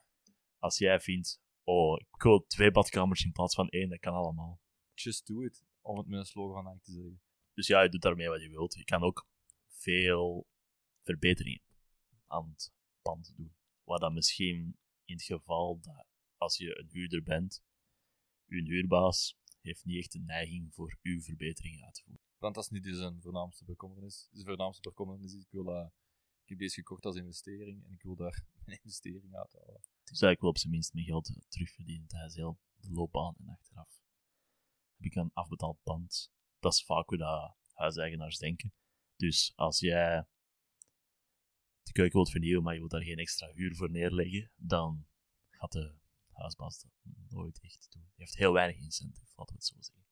Als 0.59 0.79
jij 0.79 1.01
vindt, 1.01 1.41
oh, 1.65 1.99
ik 1.99 2.23
wil 2.23 2.47
twee 2.47 2.71
badkamers 2.71 3.25
in 3.25 3.33
plaats 3.33 3.55
van 3.55 3.69
één, 3.69 3.89
dat 3.89 3.99
kan 3.99 4.15
allemaal. 4.15 4.61
Just 4.95 5.27
do 5.27 5.43
it. 5.43 5.65
Om 5.81 5.99
het 5.99 6.07
met 6.07 6.19
een 6.19 6.27
slogan 6.27 6.67
eigenlijk 6.67 6.85
te 6.85 6.93
zeggen. 6.93 7.21
Dus 7.55 7.67
ja, 7.67 7.83
je 7.83 7.89
doet 7.89 8.03
daarmee 8.03 8.29
wat 8.29 8.43
je 8.43 8.49
wilt. 8.49 8.75
Je 8.75 8.85
kan 8.85 9.03
ook 9.03 9.29
veel 9.69 10.47
verbeteringen 11.11 11.63
aan 12.27 12.49
het 12.49 12.73
pand 13.03 13.37
doen. 13.37 13.55
Wat 13.85 14.01
dan 14.01 14.15
misschien 14.15 14.79
in 15.05 15.15
het 15.15 15.25
geval 15.25 15.81
dat 15.81 16.07
als 16.37 16.57
je 16.57 16.79
een 16.79 16.89
huurder 16.91 17.23
bent, 17.23 17.63
uw 18.47 18.65
huurbaas 18.65 19.39
heeft 19.61 19.85
niet 19.85 19.99
echt 19.99 20.15
een 20.15 20.25
neiging 20.25 20.75
voor 20.75 20.99
uw 21.03 21.21
verbeteringen 21.21 21.85
uit 21.85 21.95
te 21.95 22.03
voeren. 22.05 22.25
Want 22.39 22.55
dat 22.55 22.65
is 22.65 22.71
niet 22.71 22.97
zijn 22.97 23.21
voornaamste 23.21 23.65
bekommernis. 23.65 24.29
De 24.31 24.45
voornaamste 24.45 24.89
bekommernis 24.89 25.35
is, 25.35 25.43
ik, 25.43 25.51
wil, 25.51 25.75
eh, 25.75 25.89
ik 26.43 26.49
heb 26.49 26.59
deze 26.59 26.75
gekocht 26.75 27.05
als 27.05 27.17
investering 27.17 27.85
en 27.85 27.93
ik 27.93 28.03
wil 28.03 28.17
daar 28.17 28.45
mijn 28.65 28.79
investering 28.83 29.37
uithalen. 29.37 29.81
Dus 30.05 30.21
ik 30.21 30.41
wil 30.41 30.49
op 30.49 30.59
zijn 30.59 30.73
minst 30.73 30.95
mijn 30.95 31.07
geld 31.07 31.33
terugverdienen 31.49 32.07
tijdens 32.07 32.35
heel 32.35 32.59
de 32.77 32.91
loopbaan 32.91 33.35
en 33.39 33.49
achteraf. 33.49 34.03
Heb 34.97 35.07
ik 35.07 35.15
een 35.15 35.31
afbetaald 35.33 35.83
pand. 35.83 36.33
Dat 36.59 36.73
is 36.73 36.85
vaak 36.85 37.09
hoe 37.09 37.19
dat 37.19 37.57
huiseigenaars 37.73 38.39
denken. 38.39 38.73
Dus 39.17 39.53
als 39.57 39.79
jij 39.79 40.27
de 41.83 41.93
keuken 41.93 42.15
wilt 42.15 42.31
vernieuwen, 42.31 42.63
maar 42.63 42.73
je 42.73 42.79
wilt 42.79 42.91
daar 42.91 43.03
geen 43.03 43.19
extra 43.19 43.53
huur 43.53 43.77
voor 43.77 43.91
neerleggen, 43.91 44.51
dan 44.57 45.07
gaat 45.51 45.73
de 45.73 45.95
huisbaas 46.33 46.81
dat 46.81 46.91
nooit 47.29 47.61
echt 47.61 47.93
doen. 47.93 48.03
Die 48.03 48.13
heeft 48.15 48.37
heel 48.37 48.53
weinig 48.53 48.77
incentive, 48.77 49.33
laten 49.35 49.55
we 49.55 49.61
het 49.61 49.65
zo 49.65 49.75
zeggen. 49.79 50.05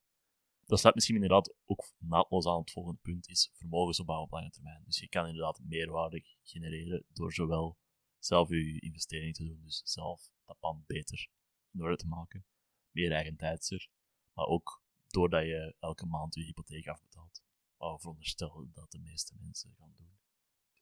Dat 0.65 0.79
sluit 0.79 0.95
misschien 0.95 1.15
inderdaad 1.15 1.55
ook 1.65 1.93
naadloos 1.97 2.47
aan 2.47 2.59
het 2.59 2.71
volgende 2.71 2.99
punt, 3.01 3.27
is 3.27 3.51
vermogensopbouw 3.53 4.21
op 4.21 4.31
lange 4.31 4.49
termijn. 4.49 4.83
Dus 4.85 4.99
je 4.99 5.09
kan 5.09 5.27
inderdaad 5.27 5.59
meerwaarde 5.63 6.23
genereren 6.43 7.05
door 7.13 7.33
zowel 7.33 7.77
zelf 8.19 8.49
je 8.49 8.79
investering 8.79 9.35
te 9.35 9.43
doen, 9.43 9.61
dus 9.63 9.81
zelf 9.83 10.31
dat 10.45 10.59
pand 10.59 10.85
beter 10.85 11.29
in 11.71 11.81
orde 11.81 11.95
te 11.95 12.07
maken, 12.07 12.45
meer 12.91 13.11
eigen 13.11 13.35
tijdser, 13.35 13.89
maar 14.33 14.45
ook 14.45 14.83
doordat 15.07 15.43
je 15.43 15.75
elke 15.79 16.05
maand 16.05 16.33
je 16.33 16.43
hypotheek 16.43 16.87
afbetaalt. 16.87 17.43
We 17.77 17.97
veronderstellen 17.99 18.71
dat 18.73 18.91
de 18.91 18.99
meeste 18.99 19.35
mensen 19.39 19.73
gaan 19.77 19.93
doen. 19.97 20.18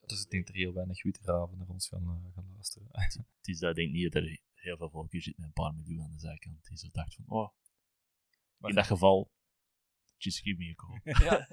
Dus 0.08 0.22
ik 0.22 0.30
denk 0.30 0.46
dat 0.46 0.54
er 0.54 0.60
heel 0.60 0.72
weinig 0.72 1.02
witteraven 1.02 1.58
naar 1.58 1.68
ons 1.68 1.88
gaan, 1.88 2.02
eh, 2.24 2.34
gaan 2.34 2.50
luisteren. 2.52 2.88
Het 2.92 3.48
is 3.48 3.58
dat 3.58 3.70
ik 3.70 3.76
denk 3.76 3.92
niet 3.92 4.12
dat 4.12 4.22
er 4.22 4.40
heel 4.54 4.76
veel 4.76 4.90
volk 4.90 5.12
hier 5.12 5.22
zit 5.22 5.36
met 5.36 5.46
een 5.46 5.52
paar 5.52 5.74
miljoen 5.74 6.02
aan 6.02 6.10
de 6.10 6.18
zijkant, 6.18 6.64
die 6.68 6.76
zo 6.78 6.88
dacht 6.92 7.14
van, 7.14 7.24
oh, 7.28 7.48
Maar- 8.56 8.70
in 8.70 8.76
dat 8.76 8.86
geval, 8.86 9.32
just 10.16 10.38
give 10.40 10.56
me 10.58 10.70
a 10.70 10.74
call. 10.74 11.00
ja. 11.30 11.48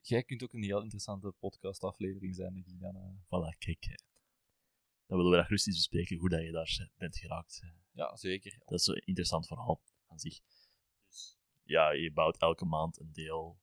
Jij 0.00 0.22
kunt 0.22 0.42
ook 0.42 0.52
een 0.52 0.62
heel 0.62 0.82
interessante 0.82 1.32
podcastaflevering 1.32 2.34
zijn, 2.34 2.56
ik 2.56 2.80
dan. 2.80 2.96
eh. 2.96 3.10
Voilà, 3.24 3.58
kijk. 3.58 4.00
Dan 5.06 5.16
willen 5.16 5.30
we 5.32 5.36
dat 5.36 5.48
rustig 5.48 5.74
bespreken, 5.74 6.16
hoe 6.16 6.28
dat 6.28 6.42
je 6.42 6.50
daar 6.52 6.90
bent 6.96 7.16
geraakt. 7.16 7.62
Ja, 7.92 8.16
zeker. 8.16 8.58
Dat 8.64 8.80
is 8.80 8.86
een 8.86 9.02
interessant 9.04 9.46
verhaal 9.46 9.82
aan 10.06 10.18
zich. 10.18 10.40
Dus 11.08 11.38
ja, 11.62 11.90
je 11.90 12.12
bouwt 12.12 12.36
elke 12.38 12.64
maand 12.64 13.00
een 13.00 13.12
deel 13.12 13.60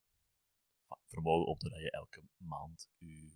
vermogen 1.07 1.47
op 1.47 1.59
doordat 1.59 1.79
je 1.81 1.91
elke 1.91 2.23
maand 2.37 2.89
je 2.97 3.31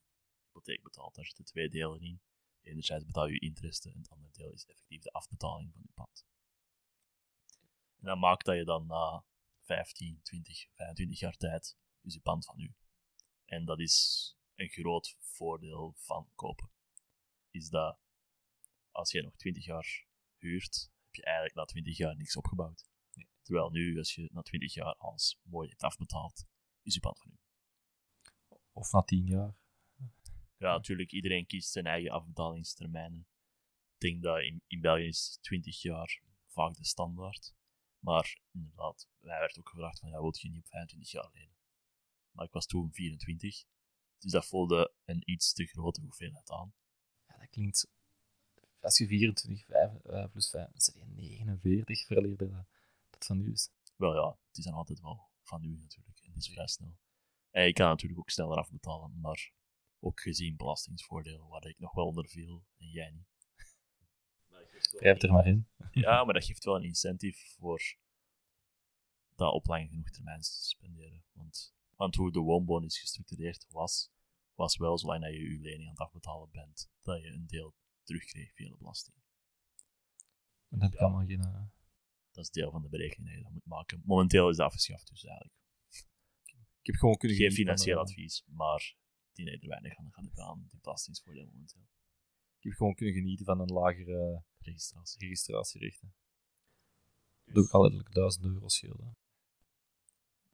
hypotheek 0.53 0.83
betaalt. 0.83 1.15
Daar 1.15 1.25
zitten 1.25 1.45
twee 1.45 1.69
delen 1.69 2.01
in. 2.01 2.21
Enerzijds 2.61 3.05
betaal 3.05 3.27
je 3.27 3.39
interesten 3.39 3.91
en 3.91 3.97
het 3.97 4.09
andere 4.09 4.31
deel 4.31 4.51
is 4.51 4.65
effectief 4.65 5.01
de 5.01 5.11
afbetaling 5.11 5.71
van 5.73 5.81
je 5.85 5.91
pand. 5.93 6.25
En 7.99 8.05
dat 8.05 8.17
maakt 8.17 8.45
dat 8.45 8.55
je 8.55 8.63
dan 8.63 8.87
na 8.87 9.25
15, 9.61 10.21
20, 10.21 10.67
25 10.73 11.19
jaar 11.19 11.37
tijd 11.37 11.77
is 12.01 12.13
je 12.13 12.19
pand 12.19 12.45
van 12.45 12.59
u. 12.59 12.73
En 13.45 13.65
dat 13.65 13.79
is 13.79 14.37
een 14.55 14.69
groot 14.69 15.17
voordeel 15.19 15.93
van 15.97 16.31
kopen. 16.35 16.71
Is 17.49 17.69
dat 17.69 17.99
als 18.91 19.11
je 19.11 19.21
nog 19.21 19.35
20 19.35 19.65
jaar 19.65 20.07
huurt, 20.37 20.91
heb 21.05 21.15
je 21.15 21.23
eigenlijk 21.23 21.55
na 21.55 21.65
20 21.65 21.97
jaar 21.97 22.15
niks 22.15 22.35
opgebouwd. 22.35 22.91
Terwijl 23.41 23.69
nu, 23.69 23.97
als 23.97 24.15
je 24.15 24.29
na 24.31 24.41
20 24.41 24.73
jaar 24.73 24.95
alles 24.95 25.39
mooi 25.43 25.69
hebt 25.69 25.83
afbetaald, 25.83 26.45
is 26.81 26.93
je 26.93 26.99
pand 26.99 27.19
van 27.19 27.31
u. 27.31 27.37
Of 28.71 28.91
na 28.91 29.01
tien 29.01 29.25
jaar. 29.25 29.62
Ja, 30.63 30.71
natuurlijk, 30.71 31.11
iedereen 31.11 31.45
kiest 31.45 31.71
zijn 31.71 31.85
eigen 31.85 32.11
afbetalingstermijnen. 32.11 33.27
Ik 33.93 33.99
denk 33.99 34.21
dat 34.21 34.39
in, 34.39 34.63
in 34.67 34.81
België 34.81 35.07
is 35.07 35.37
20 35.41 35.81
jaar 35.81 36.21
vaak 36.47 36.75
de 36.75 36.85
standaard. 36.85 37.53
Maar 37.99 38.37
inderdaad, 38.51 39.09
wij 39.19 39.39
werd 39.39 39.59
ook 39.59 39.69
gevraagd 39.69 39.99
van, 39.99 40.09
ja, 40.09 40.21
wilt 40.21 40.39
je 40.39 40.49
niet 40.49 40.59
op 40.59 40.67
25 40.67 41.11
jaar 41.11 41.29
lenen? 41.33 41.55
Maar 42.31 42.45
ik 42.45 42.51
was 42.51 42.65
toen 42.65 42.93
24. 42.93 43.63
Dus 44.17 44.31
dat 44.31 44.45
voelde 44.45 44.93
een 45.05 45.21
iets 45.25 45.53
te 45.53 45.65
grote 45.65 46.01
hoeveelheid 46.01 46.51
aan. 46.51 46.73
Ja, 47.27 47.37
dat 47.37 47.49
klinkt... 47.49 47.91
Als 48.79 48.97
je 48.97 49.07
24 49.07 49.65
5, 49.65 50.03
eh, 50.03 50.29
plus 50.31 50.49
5, 50.49 50.71
dan 50.71 50.81
zit 50.81 50.95
je 50.95 51.05
49 51.05 52.05
verleer 52.05 52.37
dat 52.37 52.49
dat 53.09 53.25
van 53.25 53.39
u 53.39 53.51
is. 53.51 53.69
Wel 53.95 54.13
ja, 54.13 54.37
het 54.47 54.57
is 54.57 54.63
dan 54.63 54.73
altijd 54.73 55.01
wel 55.01 55.29
van 55.41 55.63
u 55.63 55.77
natuurlijk. 55.77 56.19
En 56.19 56.29
het 56.29 56.37
is 56.37 56.49
vrij 56.49 56.67
snel. 56.67 56.97
En 57.51 57.67
ik 57.67 57.73
kan 57.73 57.87
natuurlijk 57.87 58.19
ook 58.19 58.29
sneller 58.29 58.57
afbetalen, 58.57 59.19
maar 59.19 59.51
ook 60.03 60.19
gezien 60.21 60.55
belastingsvoordeel, 60.55 61.47
waar 61.47 61.65
ik 61.65 61.79
nog 61.79 61.93
wel 61.93 62.05
onder 62.05 62.27
viel 62.27 62.63
en 62.77 62.87
jij 62.89 63.11
niet. 63.11 63.31
Schrijf 64.79 65.21
er 65.21 65.31
maar 65.31 65.47
in. 65.47 65.67
Ja, 65.91 66.23
maar 66.23 66.33
dat 66.33 66.45
geeft 66.45 66.63
wel 66.63 66.75
een 66.75 66.83
incentive 66.83 67.47
voor 67.57 67.97
dat 69.35 69.53
op 69.53 69.65
lange 69.67 69.87
genoeg 69.87 70.09
termijn 70.09 70.41
te 70.41 70.63
spenderen. 70.63 71.23
Want, 71.31 71.73
want 71.95 72.15
hoe 72.15 72.31
de 72.31 72.39
woonbonus 72.39 72.99
gestructureerd 72.99 73.65
was, 73.69 74.11
was 74.55 74.77
wel 74.77 74.97
zolang 74.97 75.21
dat 75.21 75.31
je 75.33 75.39
je 75.51 75.59
lening 75.59 75.83
aan 75.83 75.89
het 75.93 75.99
afbetalen 75.99 76.49
bent, 76.51 76.89
dat 77.01 77.21
je 77.21 77.27
een 77.27 77.47
deel 77.47 77.75
terugkreeg 78.03 78.53
via 78.53 78.69
de 78.69 78.77
belasting. 78.77 79.15
Dan 80.69 80.81
heb 80.81 80.93
ik 80.93 80.99
Ja. 80.99 81.05
allemaal 81.05 81.25
geen... 81.25 81.41
eh, 81.41 81.61
Dat 82.31 82.43
is 82.43 82.49
deel 82.51 82.71
van 82.71 82.81
de 82.81 82.89
berekening 82.89 83.27
dat 83.27 83.37
je 83.37 83.43
dat 83.43 83.51
moet 83.53 83.65
maken. 83.65 84.01
Momenteel 84.05 84.49
is 84.49 84.57
dat 84.57 84.65
afgeschaft, 84.65 85.09
dus 85.09 85.23
eigenlijk 85.25 85.55
Ik 86.81 86.85
heb 86.91 86.95
gewoon 86.95 87.17
kunnen 87.17 87.37
geen 87.37 87.51
financieel 87.51 87.99
advies, 87.99 88.43
maar 88.45 88.95
die 89.33 89.51
er 89.51 89.67
weinig 89.67 89.97
aan 89.97 90.11
gaan 90.11 90.23
doen 90.23 90.45
aan 90.45 90.67
die 90.69 90.79
belastingsvoordeel 90.81 91.45
momenteel. 91.45 91.87
Ik 92.57 92.69
heb 92.69 92.73
gewoon 92.73 92.95
kunnen 92.95 93.15
genieten 93.15 93.45
van 93.45 93.59
een 93.59 93.73
lagere 93.73 94.43
Registratie. 94.59 95.19
registratierechten. 95.19 96.13
Dat 97.45 97.55
doe 97.55 97.63
ik 97.63 97.71
al 97.71 97.81
letterlijk 97.81 98.13
1000 98.13 98.45
euro 98.45 98.67
schelen. 98.67 99.17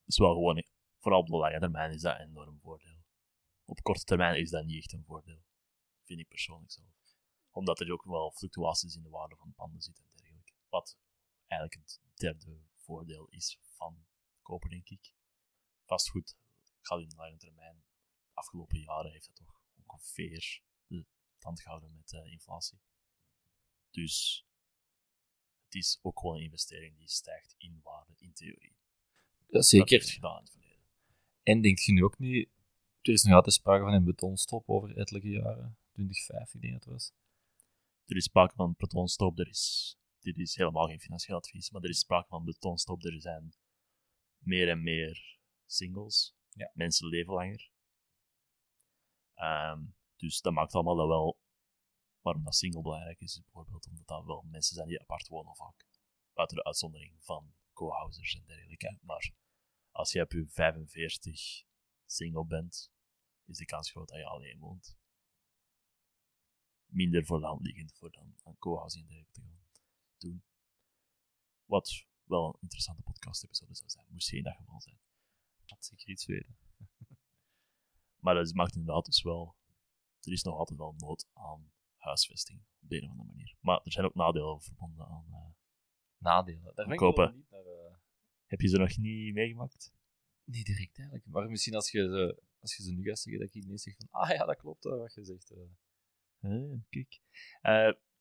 is 0.06 0.18
wel 0.18 0.34
gewoon, 0.34 0.64
vooral 0.98 1.20
op 1.20 1.28
de 1.28 1.36
lange 1.36 1.60
termijn 1.60 1.92
is 1.92 2.02
dat 2.02 2.20
een 2.20 2.30
enorm 2.30 2.60
voordeel. 2.60 3.04
Op 3.66 3.82
korte 3.82 4.04
termijn 4.04 4.40
is 4.40 4.50
dat 4.50 4.66
niet 4.66 4.78
echt 4.78 4.94
een 4.94 5.04
voordeel. 5.04 5.44
Vind 6.04 6.20
ik 6.20 6.28
persoonlijk 6.28 6.72
zelf. 6.72 6.88
Omdat 7.52 7.80
er 7.80 7.92
ook 7.92 8.04
wel 8.04 8.32
fluctuaties 8.32 8.96
in 8.96 9.04
de 9.04 9.10
waarde 9.10 9.36
van 9.36 9.54
panden 9.54 9.82
zitten 9.82 10.04
en 10.04 10.12
dergelijke. 10.16 10.54
Wat 10.70 10.98
eigenlijk 11.48 11.82
het 11.82 12.02
derde 12.14 12.62
voordeel 12.76 13.28
is 13.28 13.60
van 13.62 14.06
kopen, 14.42 14.70
denk 14.70 14.90
ik. 14.90 15.14
Vastgoed 15.86 16.36
gaat 16.82 17.00
in 17.00 17.10
de 17.10 17.16
lange 17.16 17.38
termijn. 17.38 17.84
Afgelopen 18.40 18.80
jaren 18.80 19.12
heeft 19.12 19.26
dat 19.26 19.36
toch 19.36 19.62
ongeveer 19.86 20.62
de 20.88 21.06
tand 21.38 21.62
gehouden 21.62 21.94
met 21.94 22.14
eh, 22.14 22.32
inflatie. 22.32 22.80
Dus 23.92 24.46
het 25.66 25.76
is 25.76 26.00
ook 26.02 26.20
gewoon 26.20 26.36
een 26.36 26.44
investering 26.44 26.98
die 26.98 27.10
stijgt 27.10 27.56
in 27.58 27.80
waarde, 27.84 28.14
in 28.18 28.34
theorie. 28.34 28.76
Ja, 29.38 29.46
Dat 29.48 29.66
zeker. 29.66 29.90
heeft 29.90 30.06
het 30.06 30.14
gedaan 30.14 30.38
in 30.38 30.44
het 30.44 30.52
verleden. 30.52 30.86
En 31.44 31.62
denkt 31.62 31.84
je 31.84 31.92
nu 31.92 32.04
ook 32.04 32.18
niet... 32.20 32.50
Er 33.02 33.14
is 33.14 33.24
nog 33.24 33.34
altijd 33.34 33.56
sprake 33.56 33.84
van 33.84 33.94
een 33.94 34.04
betonstop 34.04 34.70
over 34.70 34.98
ettelijke 34.98 35.30
jaren. 35.30 35.78
2050 35.92 36.62
denk 36.62 36.74
ik 36.74 36.80
dat 36.80 36.90
het 36.90 36.94
was. 36.94 37.12
Er 38.06 38.16
is 38.16 38.24
sprake 38.24 38.56
van 38.56 38.76
betonstop, 38.78 39.40
er 39.40 39.48
is, 39.48 39.96
dit 40.20 40.38
is 40.38 40.56
helemaal 40.56 40.88
geen 40.88 41.00
financieel 41.00 41.38
advies, 41.38 41.70
maar 41.72 41.82
er 41.82 41.90
is 41.90 42.00
sprake 42.00 42.28
van 42.28 42.46
betonstop. 42.46 43.04
Er 43.06 43.22
zijn 43.22 43.54
meer 44.38 44.70
en 44.70 44.84
meer 44.84 45.38
singles. 45.66 46.36
Ja. 46.50 46.72
Mensen 46.74 47.08
leven 47.08 47.34
langer. 47.34 47.70
Ehm, 49.40 49.86
dus 50.16 50.42
dat 50.42 50.54
maakt 50.54 50.74
allemaal 50.74 50.96
dat 50.96 51.08
wel 51.08 51.40
waarom 52.22 52.44
dat 52.44 52.56
single 52.56 52.82
belangrijk 52.82 53.20
is. 53.20 53.42
Bijvoorbeeld 53.42 53.88
omdat 53.88 54.08
dat 54.08 54.26
wel 54.26 54.42
mensen 54.42 54.76
zijn 54.76 54.88
die 54.88 55.02
apart 55.02 55.28
wonen 55.28 55.56
vaak. 55.56 55.86
Buiten 56.34 56.58
de 56.58 56.64
uitzondering 56.64 57.16
van 57.20 57.54
co-housers 57.74 58.36
en 58.36 58.46
dergelijke. 58.46 58.98
Maar 59.02 59.32
als 59.92 60.12
je 60.12 60.22
op 60.22 60.32
je 60.32 60.48
45 60.48 61.64
single 62.06 62.46
bent, 62.46 62.92
is 63.46 63.58
de 63.58 63.66
kans 63.66 63.92
groot 63.92 64.08
dat 64.08 64.18
je 64.18 64.26
alleen 64.26 64.60
woont 64.60 64.98
minder 66.86 67.26
voor 67.26 67.44
hand 67.44 67.62
liggend 67.62 67.94
voor 67.94 68.12
dan 68.12 68.36
aan 68.44 68.58
co-housing 68.58 69.04
en 69.04 69.08
dergelijke 69.08 69.32
te 69.32 69.42
gaan 69.42 69.60
doen. 70.18 70.44
Wat 71.66 72.06
wel 72.24 72.48
een 72.48 72.62
interessante 72.62 73.02
podcast-episode 73.02 73.76
zou 73.76 73.90
zijn, 73.90 74.06
moest 74.10 74.30
geen 74.30 74.44
dat 74.44 74.56
geval 74.56 74.82
zijn. 74.82 75.00
Had 75.66 75.86
zeker 75.86 76.10
iets 76.10 76.26
weten. 76.26 76.58
Maar 78.20 78.36
dat 78.36 78.54
maakt 78.54 78.76
inderdaad 78.76 79.06
dus 79.06 79.22
wel... 79.24 79.56
Er 80.20 80.32
is 80.32 80.44
nog 80.44 80.58
altijd 80.58 80.80
wel 80.80 80.94
nood 80.98 81.28
aan 81.34 81.72
huisvesting, 81.98 82.60
op 82.82 82.90
de 82.90 82.96
een 82.96 83.04
of 83.04 83.10
andere 83.10 83.28
manier. 83.28 83.56
Maar 83.60 83.82
er 83.84 83.92
zijn 83.92 84.06
ook 84.06 84.16
nadelen 84.16 84.62
verbonden 84.62 85.06
aan... 85.08 85.26
eh, 85.32 85.48
Nadelen. 86.18 86.76
Daar 86.76 86.96
Kopen. 86.96 87.36
niet 87.36 87.50
naar... 87.50 87.66
eh, 87.66 87.96
heb 88.46 88.62
je 88.62 88.68
ze 88.68 88.78
nog 88.78 88.98
niet 88.98 89.34
meegemaakt? 89.34 89.94
Niet 90.44 90.66
direct 90.66 90.98
eigenlijk. 90.98 91.26
Maar 91.28 91.50
misschien 91.50 91.76
als 91.76 91.92
je 91.92 92.00
ze, 92.00 92.42
als 92.60 92.76
je 92.76 92.84
ze 92.84 92.92
nu 92.92 93.04
gaat 93.04 93.20
zeggen, 93.20 93.42
dat 93.46 93.56
ik 93.56 93.64
ineens 93.64 93.84
zeg 93.84 93.96
van... 93.96 94.08
Ah 94.10 94.30
ja, 94.30 94.46
dat 94.46 94.58
klopt, 94.58 94.84
wat 94.84 95.14
je 95.14 95.24
zegt. 95.26 95.52
Eh, 96.40 96.74
kijk. 96.90 97.22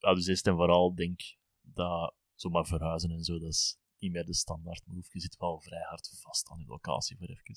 Dus 0.01 0.27
eerst 0.27 0.47
en 0.47 0.55
vooral 0.55 0.95
denk 0.95 1.21
dat 1.61 2.15
zomaar 2.35 2.67
verhuizen 2.67 3.11
en 3.11 3.25
zo, 3.25 3.39
dat 3.39 3.49
is 3.49 3.79
niet 3.99 4.13
meer 4.13 4.25
de 4.25 4.35
standaard 4.35 4.87
move. 4.87 5.09
Je 5.13 5.21
zit 5.21 5.37
wel 5.37 5.61
vrij 5.61 5.83
hard 5.83 6.19
vast 6.21 6.51
aan 6.51 6.59
je 6.59 6.67
locatie 6.67 7.17
voor 7.17 7.29
even. 7.29 7.57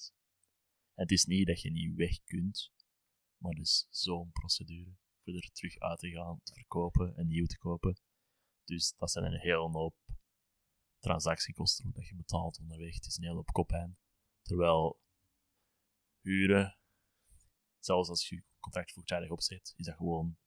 Het 0.93 1.11
is 1.11 1.25
niet 1.25 1.47
dat 1.47 1.61
je 1.61 1.71
niet 1.71 1.95
weg 1.95 2.23
kunt, 2.23 2.71
maar 3.37 3.51
het 3.51 3.61
is 3.61 3.87
zo'n 3.89 4.31
procedure 4.31 4.97
voor 5.23 5.33
er 5.33 5.51
terug 5.51 5.79
uit 5.79 5.99
te 5.99 6.09
gaan, 6.09 6.39
te 6.43 6.53
verkopen 6.53 7.15
en 7.15 7.27
nieuw 7.27 7.45
te 7.45 7.57
kopen. 7.57 7.99
Dus 8.63 8.95
dat 8.97 9.11
zijn 9.11 9.25
een 9.25 9.39
hele 9.39 9.69
hoop 9.69 9.95
transactiekosten 10.99 11.87
ook 11.87 11.95
dat 11.95 12.07
je 12.07 12.15
betaalt 12.15 12.59
onderweg. 12.59 12.95
Het 12.95 13.05
is 13.05 13.17
een 13.17 13.23
hele 13.23 13.35
hoop 13.35 13.51
kopijn. 13.51 13.97
Terwijl 14.41 14.99
huren, 16.21 16.77
zelfs 17.79 18.09
als 18.09 18.29
je 18.29 18.35
je 18.35 18.43
contract 18.59 18.91
voortijdig 18.91 19.29
opzet, 19.29 19.73
is 19.75 19.85
dat 19.85 19.95
gewoon 19.95 20.37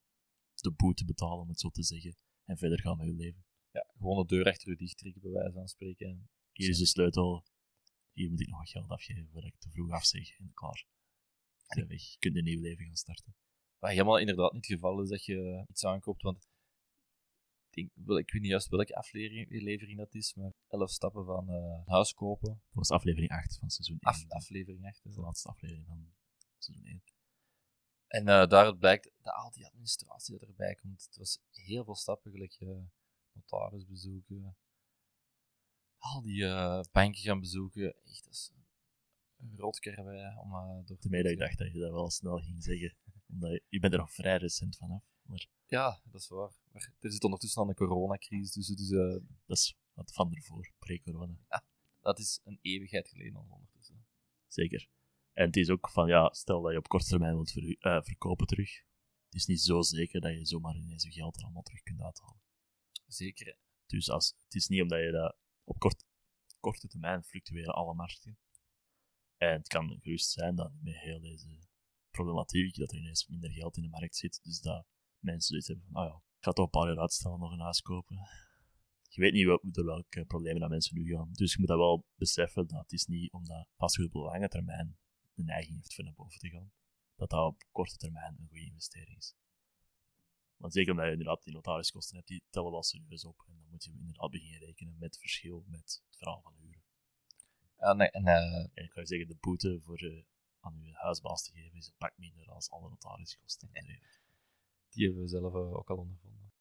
de 0.55 0.73
boete 0.73 1.05
betalen, 1.05 1.43
om 1.43 1.49
het 1.49 1.61
zo 1.61 1.69
te 1.69 1.83
zeggen, 1.83 2.17
en 2.45 2.59
verder 2.59 2.81
gaan 2.81 2.97
met 2.97 3.07
je 3.07 3.15
leven. 3.15 3.45
Ja, 3.71 3.91
gewoon 3.97 4.27
de 4.27 4.35
deur 4.35 4.47
achter 4.47 4.71
je 4.71 4.77
dicht 4.77 4.99
trekken, 4.99 5.23
bij 5.23 5.31
wijze 5.31 5.53
van 5.53 5.69
spreken. 5.69 6.09
En 6.09 6.31
Hier 6.53 6.69
is 6.69 6.79
de 6.79 6.87
sleutel, 6.87 7.45
hier 8.14 8.30
moet 8.30 8.40
ik 8.40 8.49
nog 8.49 8.59
wat 8.59 8.71
geld 8.71 8.88
afgeven 8.88 9.28
voordat 9.33 9.50
ik 9.50 9.59
te 9.59 9.71
vroeg 9.71 9.90
afzeg 9.90 10.38
en 10.38 10.50
klaar. 10.54 10.87
Weg. 11.66 12.02
Je 12.12 12.18
kunt 12.18 12.37
een 12.37 12.44
nieuw 12.44 12.61
leven 12.61 12.85
gaan 12.85 12.97
starten. 12.97 13.35
Wat 13.78 13.90
helemaal 13.90 14.18
inderdaad 14.18 14.52
niet 14.52 14.66
het 14.66 14.75
geval 14.75 15.02
is 15.02 15.09
dat 15.09 15.25
je 15.25 15.64
iets 15.68 15.85
aankoopt, 15.85 16.23
want 16.23 16.49
ik, 17.71 17.90
denk, 17.94 18.18
ik 18.18 18.33
weet 18.33 18.42
niet 18.42 18.50
juist 18.50 18.68
welke 18.68 18.94
aflevering 18.94 19.97
dat 19.97 20.14
is, 20.14 20.35
maar 20.35 20.52
11 20.68 20.90
stappen 20.90 21.25
van 21.25 21.49
eh, 21.49 21.87
huis 21.87 22.12
kopen. 22.12 22.49
Dat 22.49 22.75
was 22.75 22.90
aflevering 22.90 23.30
8 23.30 23.59
van 23.59 23.71
seizoen 23.71 23.99
1. 24.00 24.12
Af, 24.12 24.25
aflevering 24.28 24.87
8. 24.87 25.02
de 25.02 25.21
laatste 25.21 25.49
aflevering 25.49 25.87
van 25.87 26.14
seizoen 26.59 26.87
1. 26.87 27.02
En 28.06 28.28
eh 28.28 28.49
daaruit 28.49 28.78
blijkt 28.78 29.11
dat 29.23 29.35
al 29.35 29.50
die 29.50 29.66
administratie 29.66 30.38
dat 30.38 30.49
erbij 30.49 30.75
komt. 30.75 31.04
Het 31.04 31.16
was 31.16 31.38
heel 31.50 31.85
veel 31.85 31.97
stappen, 31.97 32.30
gelijk 32.30 32.56
eh, 32.61 32.68
notaris 33.33 33.87
bezoeken, 33.87 34.56
al 36.04 36.23
die 36.23 36.44
eh, 36.44 36.80
banken 36.92 37.20
gaan 37.20 37.40
bezoeken. 37.40 37.94
Echt, 38.04 38.25
dat 38.25 38.32
is 38.32 38.52
een 39.37 39.56
rotkarwei 39.56 40.37
om 40.38 40.54
eh, 40.54 40.87
door 40.87 40.99
te 40.99 41.08
dat 41.08 41.32
ik 41.32 41.38
dacht 41.38 41.58
dat 41.58 41.73
je 41.73 41.78
dat 41.78 41.90
wel 41.90 42.11
snel 42.11 42.38
ging 42.38 42.62
zeggen. 42.62 42.96
Omdat 43.32 43.50
je, 43.50 43.62
je 43.68 43.80
bent 43.80 43.92
er 43.92 43.99
nog 43.99 44.12
vrij 44.12 44.37
recent 44.37 44.76
vanaf. 44.76 45.02
Maar 45.23 45.46
Ja, 45.66 46.00
dat 46.04 46.20
is 46.20 46.28
waar. 46.28 46.52
Maar 46.73 46.92
er 47.00 47.12
zit 47.12 47.25
ondertussen 47.25 47.62
al 47.62 47.68
een 47.68 47.75
coronacrisis 47.75 48.52
tussen, 48.52 48.76
dus 48.76 48.90
eh, 48.90 49.26
dat 49.46 49.56
is 49.56 49.76
wat 49.92 50.12
van 50.12 50.34
ervoor, 50.34 50.73
pre-corona. 50.78 51.37
dat 52.00 52.18
is 52.18 52.40
een 52.44 52.58
eeuwigheid 52.62 53.08
geleden 53.08 53.37
al 53.37 53.46
ondertussen. 53.50 54.06
Zeker. 54.49 54.88
En 55.32 55.46
het 55.46 55.56
is 55.56 55.70
ook 55.70 55.90
van, 55.90 56.08
ja, 56.08 56.32
stel 56.32 56.62
dat 56.62 56.73
je 56.73 56.78
op 56.78 56.88
korte 56.88 57.06
termijn 57.06 57.34
wilt 57.34 57.50
verkopen 58.04 58.46
terug. 58.46 58.76
Het 59.25 59.34
is 59.34 59.46
niet 59.46 59.61
zo 59.61 59.82
zeker 59.82 60.20
dat 60.20 60.32
je 60.32 60.46
zomaar 60.46 60.76
ineens 60.76 61.04
je 61.04 61.12
geld 61.12 61.37
er 61.37 61.42
allemaal 61.42 61.62
terug 61.62 61.82
kunt 61.82 62.02
uithalen. 62.02 62.40
Zeker. 63.06 63.56
Dus 63.87 64.11
als, 64.11 64.34
het 64.44 64.54
is 64.54 64.68
niet 64.68 64.82
omdat 64.82 65.00
je 65.00 65.11
dat 65.11 65.37
op 65.64 65.78
kort, 65.78 66.04
korte 66.61 66.88
termijn 66.88 67.25
fluctueren 67.25 67.75
alle 67.75 67.94
markten. 67.94 68.38
En 69.37 69.52
het 69.52 69.68
kan 69.68 69.99
gerust 70.00 70.30
zijn 70.30 70.54
dat 70.54 70.73
met 70.80 70.97
heel 70.97 71.21
deze 71.21 71.66
problematiek, 72.11 72.76
dat 72.76 72.92
er 72.92 72.99
ineens 72.99 73.26
minder 73.26 73.50
geld 73.50 73.76
in 73.76 73.83
de 73.83 73.88
markt 73.88 74.16
zit. 74.16 74.40
Dus 74.42 74.61
dat 74.61 74.87
mensen 75.18 75.49
zoiets 75.49 75.66
hebben 75.66 75.87
van, 75.87 76.02
ah 76.02 76.09
ja, 76.09 76.16
ik 76.16 76.44
ga 76.44 76.52
toch 76.52 76.64
een 76.64 76.71
paar 76.71 76.88
jaar 76.88 76.99
uitstellen, 76.99 77.38
nog 77.38 77.52
een 77.52 77.61
huis 77.61 77.80
kopen. 77.80 78.18
Je 79.09 79.21
weet 79.21 79.33
niet 79.33 79.75
door 79.75 79.85
welke 79.85 80.25
problemen 80.25 80.61
dat 80.61 80.71
mensen 80.71 80.97
nu 80.97 81.14
gaan. 81.14 81.33
Dus 81.33 81.52
je 81.52 81.59
moet 81.59 81.68
dat 81.68 81.78
wel 81.78 82.04
beseffen, 82.14 82.66
dat 82.66 82.80
het 82.80 82.92
is 82.92 83.06
niet 83.06 83.33
omdat 83.33 83.68
vastgoed 83.76 84.14
op 84.14 84.25
lange 84.25 84.49
termijn 84.49 84.97
de 85.35 85.42
neiging 85.42 85.76
heeft 85.76 85.94
voor 85.94 86.04
naar 86.04 86.14
boven 86.14 86.38
te 86.38 86.49
gaan, 86.49 86.73
dat 87.16 87.30
dat 87.30 87.47
op 87.47 87.62
korte 87.71 87.97
termijn 87.97 88.37
een 88.38 88.47
goede 88.49 88.64
investering 88.64 89.16
is. 89.16 89.35
Want 90.56 90.73
zeker 90.73 90.90
omdat 90.90 91.06
je 91.06 91.12
inderdaad 91.12 91.44
die 91.44 91.52
notariskosten 91.52 92.16
hebt, 92.16 92.28
die 92.28 92.42
tellen 92.50 92.70
wel 92.70 92.82
serieus 92.82 93.25
op. 93.25 93.44
En 93.46 93.54
dan 93.54 93.66
moet 93.70 93.84
je 93.84 93.90
inderdaad 93.90 94.30
beginnen 94.30 94.61
rekenen 94.61 94.99
met 94.99 95.08
het 95.08 95.18
verschil 95.18 95.64
met 95.66 95.80
het 95.80 96.02
verhaal 96.11 96.40
van 96.42 96.54
huren. 96.54 96.82
Ja, 97.78 97.92
nee, 97.92 98.11
en, 98.11 98.26
eh, 98.26 98.54
En 98.54 98.84
ik 98.84 98.90
kan 98.90 99.02
je 99.02 99.08
zeggen, 99.08 99.28
de 99.28 99.37
boete 99.40 99.80
voor 99.80 99.99
eh, 99.99 100.25
aan 100.61 100.80
je 100.82 100.92
huisbaas 100.92 101.42
te 101.42 101.52
geven 101.52 101.78
is 101.78 101.87
een 101.87 101.94
pak 101.99 102.18
minder 102.18 102.44
dan 102.44 102.62
alle 102.68 102.88
notariskosten. 102.88 103.70
die 104.90 105.04
hebben 105.04 105.23
we 105.23 105.28
zelf 105.28 105.54
eh, 105.54 105.75
ook 105.75 105.90
al 105.90 105.96
ondervonden. 105.96 106.52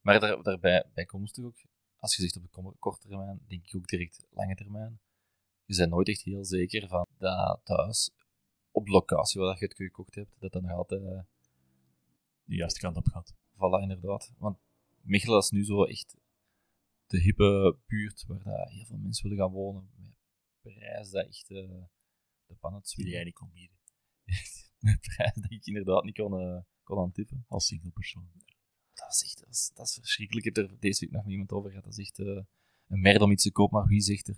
Maar 0.00 0.20
daar, 0.20 0.42
daarbij 0.42 0.90
bijkomstig 0.94 1.44
ook, 1.44 1.56
als 1.96 2.16
je 2.16 2.22
zegt 2.22 2.56
op 2.56 2.76
korte 2.78 3.08
termijn, 3.08 3.40
denk 3.46 3.66
ik 3.66 3.76
ook 3.76 3.86
direct 3.86 4.26
lange 4.30 4.54
termijn. 4.54 5.00
Je 5.64 5.76
bent 5.76 5.90
nooit 5.90 6.08
echt 6.08 6.22
heel 6.22 6.44
zeker 6.44 6.88
van 6.88 7.06
dat 7.18 7.60
thuis, 7.64 8.10
op 8.70 8.84
de 8.84 8.92
locatie 8.92 9.40
waar 9.40 9.58
je 9.58 9.64
het 9.64 9.76
gekocht 9.76 10.14
hebt, 10.14 10.40
dat 10.40 10.52
dat 10.52 10.62
nog 10.62 10.70
altijd 10.70 11.02
eh, 11.02 11.20
de 12.44 12.54
juiste 12.54 12.80
kant 12.80 12.96
op 12.96 13.06
gaat. 13.06 13.34
Voilà, 13.34 13.82
inderdaad. 13.82 14.32
Want 14.38 14.58
Mechelen 15.00 15.38
is 15.38 15.50
nu 15.50 15.64
zo 15.64 15.84
echt 15.84 16.16
de 17.06 17.20
hippe 17.20 17.78
buurt 17.86 18.24
waar 18.26 18.68
heel 18.68 18.84
veel 18.84 18.96
mensen 18.96 19.28
willen 19.28 19.44
gaan 19.44 19.52
wonen. 19.52 19.90
Met 19.96 20.14
prijs 20.60 21.10
dat 21.10 21.26
echt 21.26 21.50
uh, 21.50 21.82
de 22.46 22.54
pan 22.54 22.74
het 22.74 22.92
Die 22.96 23.08
jij 23.08 23.24
niet 23.24 23.34
kon 23.34 23.50
bieden. 23.52 23.76
met 24.78 25.00
prijs 25.00 25.34
dat 25.34 25.50
ik 25.50 25.66
inderdaad 25.66 26.04
niet 26.04 26.14
kon, 26.14 26.40
uh, 26.40 26.60
kon 26.82 26.98
aantippen. 26.98 27.44
Als 27.48 27.66
single 27.66 27.90
persoon. 27.90 28.28
Dat 28.94 29.12
is 29.12 29.22
echt 29.24 29.40
dat 29.40 29.48
is, 29.48 29.70
dat 29.74 29.86
is 29.86 29.94
verschrikkelijk. 29.94 30.46
Ik 30.46 30.54
heb 30.54 30.70
er 30.70 30.80
deze 30.80 31.04
week 31.04 31.14
nog 31.14 31.24
niemand 31.24 31.52
over 31.52 31.70
gehad. 31.70 31.84
Dat 31.84 31.98
is 31.98 32.06
echt 32.06 32.18
uh, 32.18 32.42
een 32.86 33.00
merd 33.00 33.20
om 33.20 33.30
iets 33.30 33.42
te 33.42 33.52
kopen. 33.52 33.78
Maar 33.78 33.88
wie 33.88 34.00
zegt 34.00 34.28
er 34.28 34.36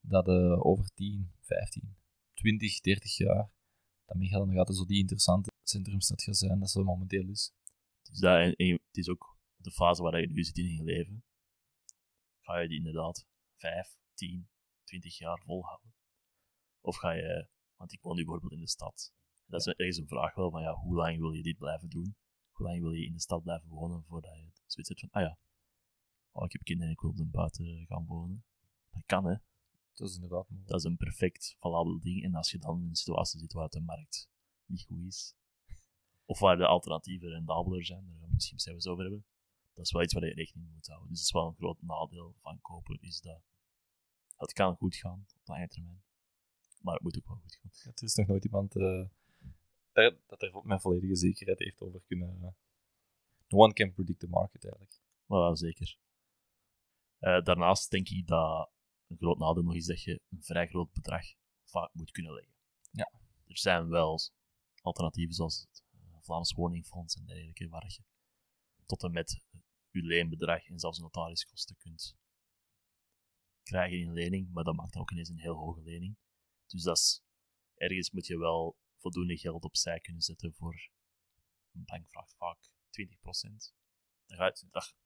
dat 0.00 0.28
over 0.58 0.90
10, 0.94 1.32
15, 1.40 1.96
20, 2.34 2.80
30 2.80 3.16
jaar 3.16 3.50
dat 4.04 4.16
Mechelen 4.16 4.48
nog 4.48 4.56
altijd 4.56 4.78
zo 4.78 4.84
die 4.84 4.98
interessante 4.98 5.50
centrumstad 5.68 6.22
gaat 6.22 6.36
zijn 6.36 6.58
dat 6.58 6.74
momenteel 6.74 7.28
is. 7.28 7.52
Dus 8.02 8.18
dat, 8.18 8.38
en, 8.38 8.54
en 8.54 8.70
het 8.72 8.96
is 8.96 9.08
ook 9.08 9.36
de 9.56 9.70
fase 9.70 10.02
waar 10.02 10.20
je 10.20 10.26
nu 10.26 10.42
zit 10.42 10.58
in 10.58 10.74
je 10.74 10.82
leven. 10.82 11.24
Ga 12.40 12.58
je 12.58 12.68
die 12.68 12.78
inderdaad 12.78 13.26
5, 13.56 13.98
10, 14.14 14.48
20 14.84 15.18
jaar 15.18 15.38
volhouden? 15.38 15.94
Of 16.80 16.96
ga 16.96 17.10
je, 17.10 17.48
want 17.76 17.92
ik 17.92 18.00
woon 18.00 18.16
nu 18.16 18.22
bijvoorbeeld 18.22 18.52
in 18.52 18.60
de 18.60 18.68
stad. 18.68 19.12
Dat 19.46 19.60
is 19.60 19.66
ergens 19.66 19.96
een 19.96 20.08
vraag 20.08 20.34
wel 20.34 20.50
van 20.50 20.62
ja, 20.62 20.74
hoe 20.74 20.94
lang 20.94 21.18
wil 21.18 21.32
je 21.32 21.42
dit 21.42 21.58
blijven 21.58 21.88
doen? 21.88 22.16
Hoe 22.50 22.66
lang 22.66 22.80
wil 22.80 22.92
je 22.92 23.04
in 23.04 23.12
de 23.12 23.20
stad 23.20 23.42
blijven 23.42 23.68
wonen 23.68 24.04
voordat 24.04 24.34
je 24.36 24.50
zoiets 24.66 24.88
hebt 24.88 25.00
van, 25.00 25.10
ah 25.10 25.22
ja, 25.22 25.38
oh, 26.32 26.44
ik 26.44 26.52
heb 26.52 26.62
kinderen 26.62 26.88
en 26.88 26.94
ik 26.94 27.00
wil 27.00 27.26
op 27.26 27.32
buiten 27.32 27.86
gaan 27.86 28.06
wonen. 28.06 28.44
Dat 28.90 29.02
kan 29.06 29.24
hè. 29.24 29.36
Dat 29.94 30.08
is 30.08 30.14
inderdaad 30.14 30.48
mogelijk. 30.48 30.68
Dat 30.68 30.78
is 30.78 30.84
een 30.84 30.96
perfect 30.96 31.54
valabel 31.58 32.00
ding. 32.00 32.24
En 32.24 32.34
als 32.34 32.50
je 32.50 32.58
dan 32.58 32.80
in 32.80 32.88
een 32.88 32.94
situatie 32.94 33.40
zit 33.40 33.52
waar 33.52 33.68
de 33.68 33.80
markt 33.80 34.28
niet 34.64 34.84
goed 34.84 35.04
is, 35.04 35.34
of 36.28 36.38
waar 36.38 36.56
de 36.56 36.66
alternatieven 36.66 37.28
rendabeler 37.28 37.84
zijn, 37.84 38.06
daar 38.06 38.16
gaan 38.18 38.28
we 38.28 38.34
misschien 38.34 38.58
zelfs 38.58 38.86
over 38.86 39.02
hebben, 39.02 39.24
dat 39.72 39.84
is 39.84 39.92
wel 39.92 40.02
iets 40.02 40.14
waar 40.14 40.24
je 40.24 40.34
rekening 40.34 40.66
mee 40.66 40.74
moet 40.74 40.86
houden. 40.86 41.08
Dus 41.08 41.18
dat 41.18 41.26
is 41.26 41.32
wel 41.32 41.46
een 41.46 41.54
groot 41.54 41.82
nadeel 41.82 42.34
van 42.40 42.60
kopen, 42.60 43.00
is 43.00 43.20
dat 43.20 43.42
het 44.36 44.52
kan 44.52 44.76
goed 44.76 44.96
gaan 44.96 45.26
op 45.34 45.46
lange 45.46 45.68
termijn, 45.68 46.02
maar 46.80 46.94
het 46.94 47.02
moet 47.02 47.16
ook 47.16 47.26
wel 47.26 47.36
goed 47.36 47.54
gaan. 47.54 47.70
Ja, 47.72 47.90
er 47.94 48.02
is 48.02 48.14
nog 48.14 48.26
nooit 48.26 48.44
iemand 48.44 48.76
uh, 48.76 49.06
dat 50.26 50.42
er 50.42 50.60
met 50.62 50.80
volledige 50.80 51.16
zekerheid 51.16 51.58
heeft 51.58 51.80
over 51.80 52.02
kunnen... 52.06 52.38
Uh, 52.42 52.48
no 53.48 53.58
one 53.58 53.72
can 53.72 53.92
predict 53.92 54.20
the 54.20 54.28
market, 54.28 54.62
eigenlijk. 54.62 55.00
Wel, 55.26 55.56
zeker. 55.56 55.98
Uh, 57.20 57.42
daarnaast 57.42 57.90
denk 57.90 58.08
ik 58.08 58.26
dat 58.26 58.70
een 59.06 59.16
groot 59.16 59.38
nadeel 59.38 59.62
nog 59.62 59.74
is 59.74 59.86
dat 59.86 60.02
je 60.02 60.20
een 60.30 60.42
vrij 60.42 60.66
groot 60.66 60.92
bedrag 60.92 61.24
vaak 61.64 61.94
moet 61.94 62.10
kunnen 62.10 62.32
leggen. 62.32 62.54
Ja. 62.90 63.10
Er 63.46 63.58
zijn 63.58 63.88
wel 63.88 64.20
alternatieven 64.80 65.34
zoals 65.34 65.60
het 65.60 65.84
Vlaams 66.28 66.52
Woningfonds 66.52 67.14
en 67.14 67.26
dergelijke, 67.26 67.68
waar 67.68 67.84
je 67.86 68.02
tot 68.86 69.02
en 69.02 69.12
met 69.12 69.44
je 69.90 70.02
leenbedrag 70.02 70.66
en 70.66 70.78
zelfs 70.78 70.98
notariskosten 70.98 71.76
kunt 71.76 72.16
krijgen 73.62 73.98
in 73.98 74.12
lening, 74.12 74.52
maar 74.52 74.64
dat 74.64 74.74
maakt 74.74 74.92
dan 74.92 75.02
ook 75.02 75.10
ineens 75.10 75.28
een 75.28 75.38
heel 75.38 75.56
hoge 75.56 75.82
lening. 75.82 76.16
Dus 76.66 76.82
dat 76.82 76.96
is, 76.96 77.22
ergens 77.74 78.10
moet 78.10 78.26
je 78.26 78.38
wel 78.38 78.76
voldoende 78.96 79.36
geld 79.36 79.64
opzij 79.64 80.00
kunnen 80.00 80.22
zetten 80.22 80.54
voor 80.54 80.90
een 81.72 81.84
bank 81.84 82.08
vraagt 82.08 82.34
vaak 82.36 82.70
20%. 82.90 83.74
Dan 84.26 84.36
gaat, 84.36 84.66
dat, 84.70 84.96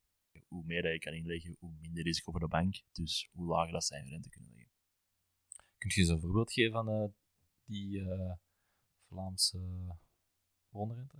hoe 0.49 0.65
meer 0.65 0.83
dat 0.83 0.93
je 0.93 0.99
kan 0.99 1.13
inleggen, 1.13 1.57
hoe 1.59 1.73
minder 1.73 2.03
risico 2.03 2.31
voor 2.31 2.41
de 2.41 2.49
bank. 2.49 2.83
Dus 2.93 3.29
hoe 3.33 3.47
lager 3.47 3.73
dat 3.73 3.85
zij 3.85 4.03
rente 4.03 4.29
kunnen 4.29 4.53
leggen. 4.53 4.73
Kun 5.79 5.91
je 5.95 6.01
eens 6.01 6.09
een 6.09 6.21
voorbeeld 6.21 6.53
geven 6.53 6.73
van 6.73 6.89
uh, 6.89 7.09
die 7.65 7.99
uh, 7.99 8.33
Vlaamse 9.07 9.59
woonrente? 10.73 11.19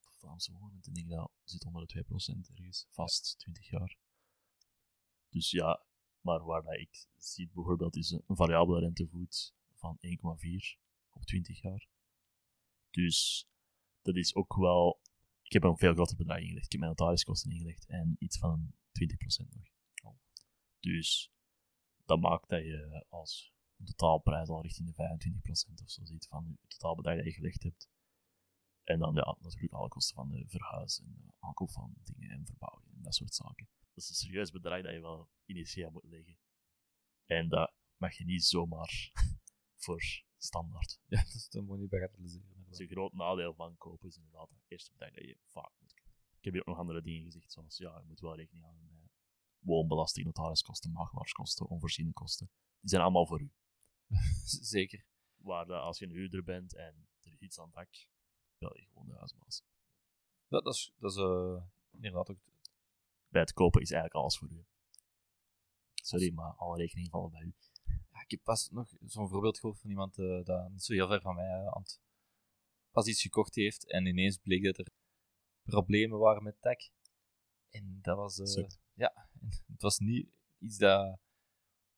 Vlaamse 0.00 0.52
woonrente, 0.52 0.90
denk 0.90 1.06
ik 1.06 1.12
dat 1.12 1.30
zit 1.44 1.64
onder 1.64 1.86
de 1.86 2.04
2% 2.04 2.50
ergens, 2.54 2.86
vast 2.90 3.30
ja. 3.30 3.36
20 3.36 3.68
jaar. 3.68 3.96
Dus 5.28 5.50
ja, 5.50 5.86
maar 6.20 6.44
waar 6.44 6.62
dat 6.62 6.78
ik 6.78 7.06
zie 7.16 7.50
bijvoorbeeld 7.54 7.96
is 7.96 8.10
een 8.10 8.36
variabele 8.36 8.80
rentevoet 8.80 9.54
van 9.74 9.98
1,4 10.00 10.78
op 11.10 11.24
20 11.24 11.60
jaar. 11.60 11.88
Dus 12.90 13.48
dat 14.02 14.16
is 14.16 14.34
ook 14.34 14.54
wel. 14.54 15.00
Ik 15.42 15.52
heb 15.52 15.62
een 15.62 15.76
veel 15.76 15.92
groter 15.92 16.16
bedrag 16.16 16.38
ingelegd. 16.38 16.64
Ik 16.64 16.72
heb 16.72 16.80
mijn 16.80 16.94
notariskosten 16.96 17.50
ingelegd 17.50 17.86
en 17.86 18.16
iets 18.18 18.38
van 18.38 18.74
20% 18.92 19.48
nog. 19.48 19.66
Oh. 20.02 20.18
Dus 20.80 21.32
dat 22.04 22.20
maakt 22.20 22.48
dat 22.48 22.62
je 22.62 23.06
als 23.08 23.54
totaalprijs 23.84 24.48
al 24.48 24.62
richting 24.62 24.94
de 24.94 25.18
25% 25.72 25.82
of 25.82 25.90
zo 25.90 26.04
ziet 26.04 26.26
van 26.26 26.58
je 26.60 26.68
totaalbedrag 26.68 27.16
dat 27.16 27.24
je 27.24 27.32
gelegd 27.32 27.62
hebt. 27.62 27.88
En 28.86 28.98
dan 28.98 29.14
ja, 29.14 29.36
natuurlijk 29.40 29.72
alle 29.72 29.88
kosten 29.88 30.14
van 30.14 30.28
de 30.28 30.44
verhuis 30.48 31.00
en 31.00 31.34
aankoop 31.38 31.70
van 31.70 31.94
dingen 32.02 32.30
en 32.30 32.46
verbouwing 32.46 32.94
en 32.94 33.02
dat 33.02 33.14
soort 33.14 33.34
zaken. 33.34 33.68
Dat 33.94 34.04
is 34.04 34.08
een 34.08 34.14
serieus 34.14 34.50
bedrag 34.50 34.82
dat 34.82 34.92
je 34.92 35.00
wel 35.00 35.28
initieel 35.44 35.90
moet 35.90 36.04
leggen. 36.04 36.38
En 37.24 37.48
dat 37.48 37.72
mag 37.96 38.16
je 38.16 38.24
niet 38.24 38.44
zomaar 38.44 39.12
voor 39.84 40.02
standaard. 40.36 41.00
Ja, 41.06 41.22
dat 41.22 41.34
is 41.34 41.60
moet 41.60 41.78
niet 41.78 41.90
bagatelliseren. 41.90 42.64
Dat 42.64 42.72
is 42.72 42.78
een 42.78 42.88
groot 42.88 43.12
nadeel 43.12 43.54
van 43.54 43.76
kopen, 43.76 44.08
is 44.08 44.16
inderdaad 44.16 44.48
het 44.48 44.64
eerste 44.68 44.90
bedrag 44.92 45.10
dat 45.10 45.24
je 45.24 45.38
vaak 45.44 45.72
moet. 45.80 45.92
Ik 46.38 46.44
heb 46.44 46.52
hier 46.52 46.60
ook 46.60 46.66
nog 46.66 46.78
andere 46.78 47.02
dingen 47.02 47.22
gezegd, 47.22 47.52
zoals 47.52 47.76
ja, 47.76 47.98
je 47.98 48.06
moet 48.06 48.20
wel 48.20 48.36
rekening 48.36 48.64
houden 48.64 48.84
met 48.84 49.10
woonbelasting, 49.58 50.26
notariskosten, 50.26 50.92
makelaarskosten, 50.92 51.66
onvoorziene 51.66 52.12
kosten. 52.12 52.50
Die 52.80 52.90
zijn 52.90 53.02
allemaal 53.02 53.26
voor 53.26 53.40
u. 53.40 53.52
Zeker. 54.74 55.04
Waar 55.36 55.72
als 55.72 55.98
je 55.98 56.04
een 56.04 56.12
huurder 56.12 56.44
bent 56.44 56.74
en 56.74 57.08
er 57.22 57.32
is 57.32 57.40
iets 57.40 57.58
aan 57.58 57.66
het 57.66 57.74
dak, 57.74 58.06
bel 58.58 58.76
je 58.76 58.86
gewoon 58.86 59.06
de 59.06 59.14
huisbaas. 59.14 59.62
Dat, 60.48 60.64
dat 60.64 60.74
is, 60.74 60.92
dat 60.98 61.10
is 61.10 61.18
uh, 61.18 61.62
inderdaad 61.90 62.30
ook... 62.30 62.38
Bij 63.28 63.40
het 63.40 63.52
kopen 63.52 63.80
is 63.80 63.90
eigenlijk 63.90 64.22
alles 64.22 64.38
voor 64.38 64.50
u. 64.50 64.64
Sorry, 65.94 66.32
maar 66.32 66.52
alle 66.52 66.76
rekeningen 66.76 67.10
vallen 67.10 67.30
bij 67.30 67.42
u. 67.42 67.54
Ja, 67.84 68.20
ik 68.22 68.30
heb 68.30 68.42
pas 68.42 68.70
nog 68.70 68.92
zo'n 69.06 69.28
voorbeeld 69.28 69.58
gehoord 69.58 69.80
van 69.80 69.90
iemand 69.90 70.18
uh, 70.18 70.44
dat 70.44 70.70
niet 70.70 70.82
zo 70.82 70.92
heel 70.92 71.06
ver 71.06 71.20
van 71.20 71.34
mij 71.34 71.44
uh, 71.44 71.66
aan 71.66 71.82
het, 71.82 72.00
pas 72.90 73.06
iets 73.06 73.22
gekocht 73.22 73.54
heeft 73.54 73.90
en 73.90 74.06
ineens 74.06 74.36
bleek 74.36 74.64
dat 74.64 74.78
er 74.78 74.92
problemen 75.62 76.18
waren 76.18 76.42
met 76.42 76.60
tech. 76.60 76.88
En 77.70 77.98
dat 78.02 78.16
was... 78.16 78.36
ja, 78.94 79.28
het 79.72 79.82
was 79.82 79.98
niet 79.98 80.28
iets 80.58 80.76
dat 80.76 81.18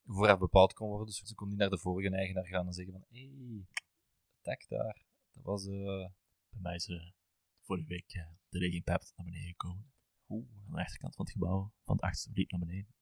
vooraf 0.05 0.39
bepaald 0.39 0.73
kon 0.73 0.89
worden. 0.89 1.07
Dus 1.07 1.19
ze 1.19 1.35
kon 1.35 1.49
niet 1.49 1.59
naar 1.59 1.71
de 1.71 1.79
vorige 1.79 2.15
eigenaar 2.15 2.47
gaan 2.47 2.67
en 2.67 2.73
zeggen 2.73 2.93
van 2.93 3.05
hé, 3.09 3.21
hey, 3.21 3.67
tech 4.41 4.67
daar, 4.67 5.05
dat 5.33 5.45
was... 5.45 5.67
Bij 6.51 6.61
mij 6.61 6.75
is 6.75 6.89
uh, 6.89 7.11
vorige 7.61 7.87
week 7.87 8.15
uh, 8.15 8.29
de 8.49 8.59
regenpijp 8.59 9.03
naar 9.17 9.27
beneden 9.27 9.49
gekomen. 9.49 9.93
Oeh, 10.29 10.49
aan 10.67 10.73
de 10.73 10.81
achterkant 10.81 11.15
van 11.15 11.25
het 11.25 11.35
gebouw, 11.35 11.73
van 11.83 11.95
het 11.97 12.05
achtste 12.05 12.27
verdiep 12.27 12.51
naar 12.51 12.61
beneden. 12.61 12.95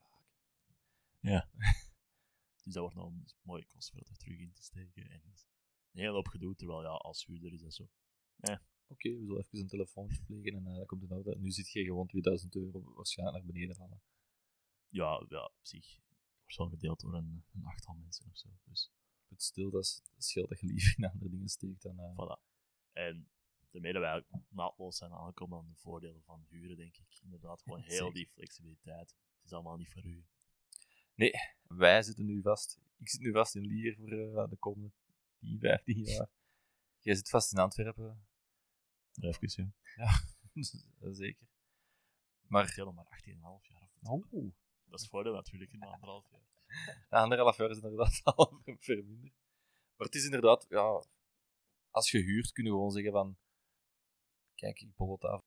Fuck. 0.00 0.24
Ja. 1.20 1.50
dus 2.64 2.72
dat 2.72 2.82
wordt 2.82 2.96
nog 2.96 3.06
een 3.06 3.26
mooie 3.42 3.66
kost 3.66 3.90
voor 3.90 4.00
er 4.00 4.16
terug 4.16 4.38
in 4.38 4.52
te 4.52 4.62
steken. 4.62 5.10
En 5.10 5.22
een 5.92 6.00
hele 6.00 6.12
hoop 6.12 6.28
gedoe, 6.28 6.54
terwijl 6.54 6.82
ja, 6.82 6.88
als 6.88 7.26
huurder 7.26 7.52
is 7.52 7.62
dat 7.62 7.74
zo. 7.74 7.88
Ja. 8.36 8.62
Oké, 8.86 9.08
okay, 9.08 9.12
we 9.12 9.26
zullen 9.26 9.42
even 9.42 9.58
een 9.58 9.66
telefoontje 9.66 10.22
plegen 10.22 10.54
en 10.54 10.66
uh, 10.66 10.76
dat 10.76 10.86
komt 10.86 11.02
in 11.02 11.10
orde. 11.10 11.38
Nu 11.38 11.50
zit 11.50 11.70
je 11.70 11.84
gewoon 11.84 12.06
2000 12.06 12.54
euro 12.54 12.94
waarschijnlijk 12.94 13.44
naar 13.44 13.52
beneden 13.52 13.76
halen. 13.76 14.02
Ja, 14.88 15.26
ja, 15.28 15.44
op 15.44 15.66
zich. 15.66 16.00
wordt 16.40 16.56
wel 16.56 16.68
gedeeld 16.68 17.00
door 17.00 17.14
een, 17.14 17.44
een 17.52 17.64
achttal 17.64 17.94
mensen 17.94 18.26
of 18.30 18.36
zo. 18.36 18.48
Dus. 18.64 18.92
Het 19.28 19.42
stil, 19.42 19.70
dat, 19.70 19.82
is, 19.82 20.02
dat 20.14 20.24
scheelt 20.24 20.48
dat 20.48 20.60
je 20.60 20.66
liever 20.66 20.94
in 20.98 21.04
andere 21.04 21.30
dingen 21.30 21.48
steekt 21.48 21.82
dan... 21.82 22.00
Uh... 22.00 22.12
Voilà. 22.12 22.51
En 22.92 23.28
dat 23.70 23.82
wij 23.82 24.24
naadloos 24.48 24.96
zijn 24.96 25.12
aangekomen 25.12 25.58
aan 25.58 25.68
de 25.68 25.76
voordelen 25.76 26.22
van 26.22 26.46
huren, 26.48 26.76
denk 26.76 26.96
ik. 26.96 27.20
Inderdaad, 27.22 27.62
gewoon 27.62 27.80
heel 27.80 28.12
die 28.12 28.28
flexibiliteit. 28.28 29.10
Het 29.10 29.44
is 29.44 29.52
allemaal 29.52 29.76
niet 29.76 29.92
voor 29.92 30.04
u. 30.04 30.24
Nee, 31.14 31.32
wij 31.62 32.02
zitten 32.02 32.24
nu 32.24 32.42
vast. 32.42 32.80
Ik 32.98 33.08
zit 33.08 33.20
nu 33.20 33.32
vast 33.32 33.54
in 33.54 33.66
Lier 33.66 33.96
voor 33.96 34.12
uh, 34.12 34.48
de 34.48 34.56
komende 34.56 34.92
10, 35.38 35.58
15 35.58 36.04
jaar. 36.04 36.28
Jij 37.00 37.14
zit 37.14 37.28
vast 37.28 37.52
in 37.52 37.58
Antwerpen. 37.58 38.26
Even, 39.20 39.74
ja. 39.96 40.10
ja, 41.00 41.12
zeker. 41.12 41.46
Maar... 42.46 42.74
nog 42.76 42.94
maar 42.94 43.22
18,5 43.24 43.32
jaar. 43.68 43.90
Oh. 44.02 44.52
Dat 44.84 45.00
is 45.00 45.08
voordeel 45.08 45.32
natuurlijk 45.32 45.72
in 45.72 45.82
anderhalf 45.82 46.28
jaar. 46.30 46.40
Ja, 47.10 47.22
anderhalf 47.22 47.56
jaar 47.56 47.70
is 47.70 47.76
inderdaad 47.76 48.20
al 48.24 48.62
verminderd. 48.64 49.34
Maar 49.96 50.06
het 50.06 50.14
is 50.14 50.24
inderdaad, 50.24 50.66
ja, 50.68 51.04
als 51.92 52.10
je 52.10 52.18
huurt, 52.18 52.52
kun 52.52 52.64
je 52.64 52.70
gewoon 52.70 52.90
zeggen 52.90 53.12
van, 53.12 53.36
kijk, 54.54 54.80
ik 54.80 54.92
het 54.96 55.24
af. 55.24 55.40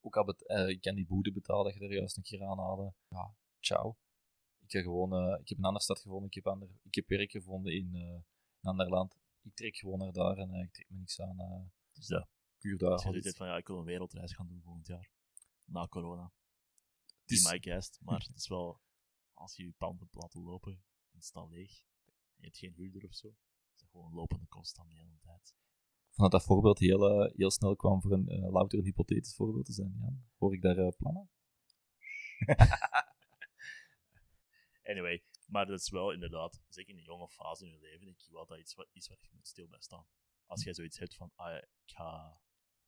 Ook 0.00 0.16
al 0.16 0.24
bet 0.24 0.44
uh, 0.46 0.68
ik 0.68 0.80
kan 0.80 0.94
die 0.94 1.06
boete 1.06 1.32
betalen 1.32 1.64
dat 1.64 1.74
je 1.74 1.80
er 1.80 1.92
juist 1.92 2.16
een 2.16 2.22
keer 2.22 2.44
aan 2.44 2.58
haalde. 2.58 2.94
Ja, 3.08 3.34
ciao. 3.60 3.96
Ik, 4.58 4.70
ga 4.70 4.80
gewoon, 4.80 5.12
uh, 5.12 5.40
ik 5.40 5.48
heb 5.48 5.58
een 5.58 5.64
andere 5.64 5.84
stad 5.84 6.00
gevonden, 6.00 6.26
ik 6.26 6.34
heb, 6.34 6.46
ander, 6.46 6.68
ik 6.82 6.94
heb 6.94 7.08
werk 7.08 7.30
gevonden 7.30 7.74
in 7.74 7.94
uh, 7.94 8.02
een 8.02 8.22
ander 8.60 8.88
land. 8.88 9.16
Ik 9.42 9.54
trek 9.54 9.76
gewoon 9.76 9.98
naar 9.98 10.12
daar 10.12 10.36
en 10.36 10.54
ik 10.54 10.72
trek 10.72 10.90
me 10.90 10.96
niks 10.96 11.20
aan. 11.20 11.72
dus 11.92 12.08
ja. 12.08 12.28
Kuur 12.58 12.78
daar. 12.78 13.12
Je 13.12 13.22
zegt 13.22 13.36
van, 13.36 13.46
ja, 13.46 13.56
ik 13.56 13.66
wil 13.66 13.78
een 13.78 13.84
wereldreis 13.84 14.34
gaan 14.34 14.46
doen 14.46 14.62
volgend 14.62 14.86
jaar. 14.86 15.10
Na 15.64 15.86
corona. 15.86 16.32
Het 17.20 17.30
is 17.30 17.50
my 17.50 17.58
guest, 17.60 17.98
maar 18.02 18.20
het 18.26 18.36
is 18.36 18.48
wel, 18.48 18.80
als 19.44 19.56
je 19.56 19.64
je 19.64 19.72
pand 19.72 20.00
hebt 20.00 20.14
laten 20.14 20.42
lopen 20.42 20.72
en 20.72 21.16
het 21.16 21.24
staat 21.24 21.48
leeg, 21.48 21.84
Je 22.36 22.44
hebt 22.44 22.58
geen 22.58 22.74
huurder 22.74 23.04
of 23.04 23.14
zo. 23.14 23.28
Het 23.28 23.78
zijn 23.78 23.90
gewoon 23.90 24.14
lopende 24.14 24.46
kosten 24.46 24.84
dan 24.84 24.94
de 24.94 25.02
hele 25.02 25.18
tijd. 25.18 25.54
Vond 26.16 26.30
dat 26.30 26.40
dat 26.40 26.50
voorbeeld 26.50 26.78
heel, 26.78 27.10
eh, 27.10 27.36
heel 27.36 27.50
snel 27.50 27.76
kwam 27.76 28.00
voor 28.00 28.12
een 28.12 28.32
uh, 28.32 28.50
louter 28.50 28.78
een 28.78 28.84
hypothetisch 28.84 29.34
voorbeeld 29.34 29.64
te 29.64 29.72
zijn, 29.72 29.96
Jan. 30.00 30.24
Hoor 30.38 30.54
ik 30.54 30.62
daar 30.62 30.78
uh, 30.78 30.88
plannen? 30.96 31.30
anyway, 34.90 35.24
maar 35.46 35.66
dat 35.66 35.80
is 35.80 35.90
wel 35.90 36.12
inderdaad, 36.12 36.62
zeker 36.68 36.90
in 36.90 36.96
de 36.96 37.02
jonge 37.02 37.28
fase 37.28 37.64
in 37.64 37.70
je 37.70 37.80
leven, 37.80 38.06
denk 38.06 38.20
ik 38.20 38.30
wel 38.30 38.46
dat 38.46 38.58
iets 38.58 38.74
wat, 38.74 38.88
iets 38.92 39.08
waar 39.08 39.18
je 39.20 39.28
moet 39.32 39.46
stil 39.46 39.68
bij 39.68 39.80
staan. 39.80 40.06
Als 40.46 40.64
jij 40.64 40.74
zoiets 40.74 40.98
hebt 40.98 41.14
van, 41.14 41.32
ah, 41.34 41.56
ik 41.56 41.90
ga 41.90 42.40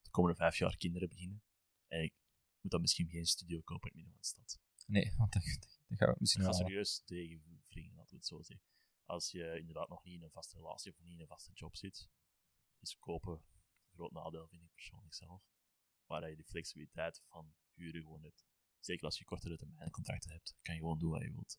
de 0.03 0.11
komende 0.11 0.37
vijf 0.37 0.57
jaar 0.57 0.77
kinderen 0.77 1.09
beginnen, 1.09 1.43
en 1.87 2.03
ik 2.03 2.15
moet 2.61 2.71
dan 2.71 2.81
misschien 2.81 3.09
geen 3.09 3.27
studio 3.27 3.61
kopen 3.61 3.91
in 3.91 3.99
het 3.99 4.07
midden 4.07 4.25
van 4.25 4.31
de 4.43 4.45
stad. 4.45 4.61
Nee, 4.87 5.15
want 5.17 5.33
dan, 5.33 5.43
dan 5.89 5.99
gaan 5.99 6.13
we 6.13 6.17
misschien 6.19 6.43
Ik 6.43 6.51
ga 6.51 6.57
wel... 6.57 6.67
serieus 6.67 7.03
tegen 7.05 7.61
vrienden, 7.63 7.97
laten 7.97 8.11
we 8.11 8.17
het 8.17 8.27
zo 8.27 8.43
zeggen. 8.43 8.67
Als 9.05 9.31
je 9.31 9.59
inderdaad 9.59 9.89
nog 9.89 10.05
niet 10.05 10.15
in 10.15 10.23
een 10.23 10.31
vaste 10.31 10.57
relatie 10.57 10.93
of 10.93 10.99
niet 10.99 11.13
in 11.13 11.21
een 11.21 11.27
vaste 11.27 11.53
job 11.53 11.77
zit, 11.77 12.09
is 12.81 12.97
kopen 12.99 13.33
een 13.33 13.95
groot 13.95 14.13
nadeel, 14.13 14.49
vind 14.49 14.63
ik 14.63 14.73
persoonlijk 14.75 15.15
zelf. 15.15 15.43
Waar 16.07 16.31
je 16.31 16.37
de 16.37 16.45
flexibiliteit 16.45 17.23
van 17.27 17.55
huren 17.75 18.03
gewoon 18.03 18.23
hebt. 18.23 18.45
Zeker 18.81 19.05
als 19.05 19.19
je 19.19 19.25
kortere 19.25 19.57
termijn 19.57 19.91
contracten 19.91 20.31
hebt, 20.31 20.57
kan 20.63 20.75
je 20.75 20.81
gewoon 20.81 20.99
doen 20.99 21.11
wat 21.11 21.23
je 21.23 21.33
wilt. 21.33 21.59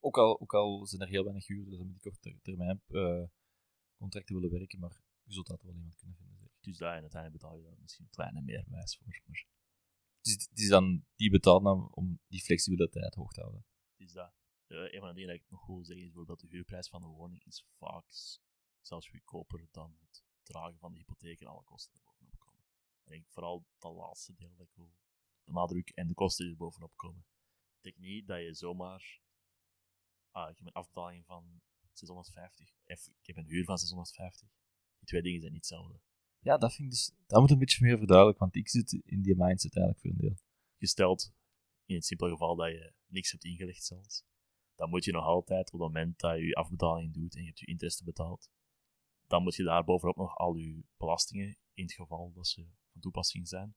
Ook 0.00 0.18
al, 0.18 0.40
ook 0.40 0.54
al 0.54 0.86
zijn 0.86 1.02
er 1.02 1.08
heel 1.08 1.24
weinig 1.24 1.46
huurders 1.46 1.76
die 1.76 1.84
met 1.84 1.94
die 1.94 2.02
korte 2.02 2.38
termijn 2.42 2.82
eh, 2.86 3.24
contracten 3.96 4.34
willen 4.34 4.50
werken, 4.50 4.78
maar 4.78 5.02
je 5.22 5.32
zult 5.32 5.48
altijd 5.48 5.68
wel 5.68 5.76
iemand 5.76 5.96
kunnen 5.96 6.16
vinden. 6.16 6.36
Zeg. 6.38 6.48
Dus 6.60 6.76
daar 6.76 6.94
en 6.94 7.00
uiteindelijk 7.00 7.42
betaal 7.42 7.56
je 7.56 7.62
daar 7.62 7.80
misschien 7.80 8.04
een 8.04 8.10
kleine 8.10 8.42
meerwijs 8.42 8.96
voor. 8.96 9.06
Maar 9.24 9.46
Dus 10.20 10.32
het 10.32 10.58
is 10.58 10.68
dan 10.68 11.04
die 11.14 11.30
betaalt 11.30 11.64
dan 11.64 11.94
om 11.94 12.20
die 12.26 12.40
flexibiliteit 12.40 13.14
hoog 13.14 13.32
te 13.32 13.40
houden. 13.40 13.64
het 13.96 14.06
is 14.06 14.12
dat. 14.12 14.34
Eh, 14.66 14.92
een 14.92 15.00
van 15.00 15.08
de 15.08 15.14
dingen 15.14 15.28
dat 15.30 15.42
ik 15.42 15.50
nog 15.50 15.66
wil 15.66 15.84
zeggen 15.84 16.04
is 16.04 16.12
bijvoorbeeld 16.12 16.40
de 16.40 16.48
huurprijs 16.48 16.88
van 16.88 17.02
de 17.02 17.08
woning 17.08 17.44
is 17.44 17.66
vaak 17.78 18.06
zelfs 18.86 19.08
goedkoper 19.08 19.68
dan 19.70 19.96
het 20.00 20.24
dragen 20.42 20.78
van 20.78 20.92
de 20.92 20.98
hypotheek 20.98 21.40
en 21.40 21.46
alle 21.46 21.64
kosten 21.64 21.94
er 21.94 22.00
bovenop 22.04 22.38
komen. 22.38 22.64
En 23.04 23.12
ik 23.12 23.18
denk 23.18 23.28
vooral 23.28 23.66
dat 23.78 23.94
laatste 23.94 24.34
deel 24.34 24.54
dat 24.56 24.66
ik 24.66 24.74
wil 24.74 24.94
benadrukken 25.44 25.94
en 25.94 26.06
de 26.06 26.14
kosten 26.14 26.44
die 26.44 26.54
er 26.54 26.60
bovenop 26.60 26.96
komen. 26.96 27.26
Ik 27.76 27.82
denk 27.82 27.96
niet 27.96 28.26
dat 28.26 28.40
je 28.40 28.54
zomaar. 28.54 29.20
Ah, 30.30 30.50
ik 30.50 30.56
heb 30.56 30.66
een 30.66 30.72
afbetaling 30.72 31.24
van 31.24 31.60
650. 31.92 32.70
Of 32.84 33.06
ik 33.06 33.26
heb 33.26 33.36
een 33.36 33.46
huur 33.46 33.64
van 33.64 33.78
650. 33.78 34.48
Die 34.98 35.08
twee 35.08 35.22
dingen 35.22 35.40
zijn 35.40 35.52
niet 35.52 35.68
hetzelfde. 35.68 36.00
Ja, 36.38 36.56
dat 36.56 36.74
vind 36.74 36.88
ik 36.88 36.94
dus... 36.94 37.12
Dat 37.26 37.40
moet 37.40 37.50
een 37.50 37.58
beetje 37.58 37.84
meer 37.84 37.98
verduidelijken, 37.98 38.42
want 38.42 38.56
ik 38.56 38.68
zit 38.68 38.92
in 38.92 39.22
die 39.22 39.36
mindset 39.36 39.76
eigenlijk 39.76 40.00
voor 40.00 40.10
een 40.10 40.28
deel. 40.28 40.38
gesteld, 40.78 41.32
in 41.84 41.94
het 41.94 42.04
simpele 42.04 42.30
geval 42.30 42.56
dat 42.56 42.68
je 42.68 42.92
niks 43.06 43.30
hebt 43.30 43.44
ingelegd 43.44 43.84
zelfs, 43.84 44.24
dan 44.74 44.90
moet 44.90 45.04
je 45.04 45.12
nog 45.12 45.24
altijd, 45.24 45.66
op 45.66 45.72
het 45.72 45.88
moment 45.88 46.18
dat 46.18 46.36
je 46.36 46.46
je 46.46 46.54
afbetaling 46.54 47.14
doet 47.14 47.34
en 47.34 47.40
je 47.40 47.46
hebt 47.46 47.58
je 47.58 47.66
interesse 47.66 48.04
betaald, 48.04 48.50
dan 49.26 49.42
moet 49.42 49.54
je 49.54 49.62
daar 49.62 49.84
bovenop 49.84 50.16
nog 50.16 50.36
al 50.36 50.54
je 50.54 50.84
belastingen, 50.96 51.58
in 51.74 51.84
het 51.84 51.92
geval 51.92 52.32
dat 52.32 52.46
ze 52.46 52.68
van 52.92 53.00
toepassing 53.00 53.48
zijn, 53.48 53.76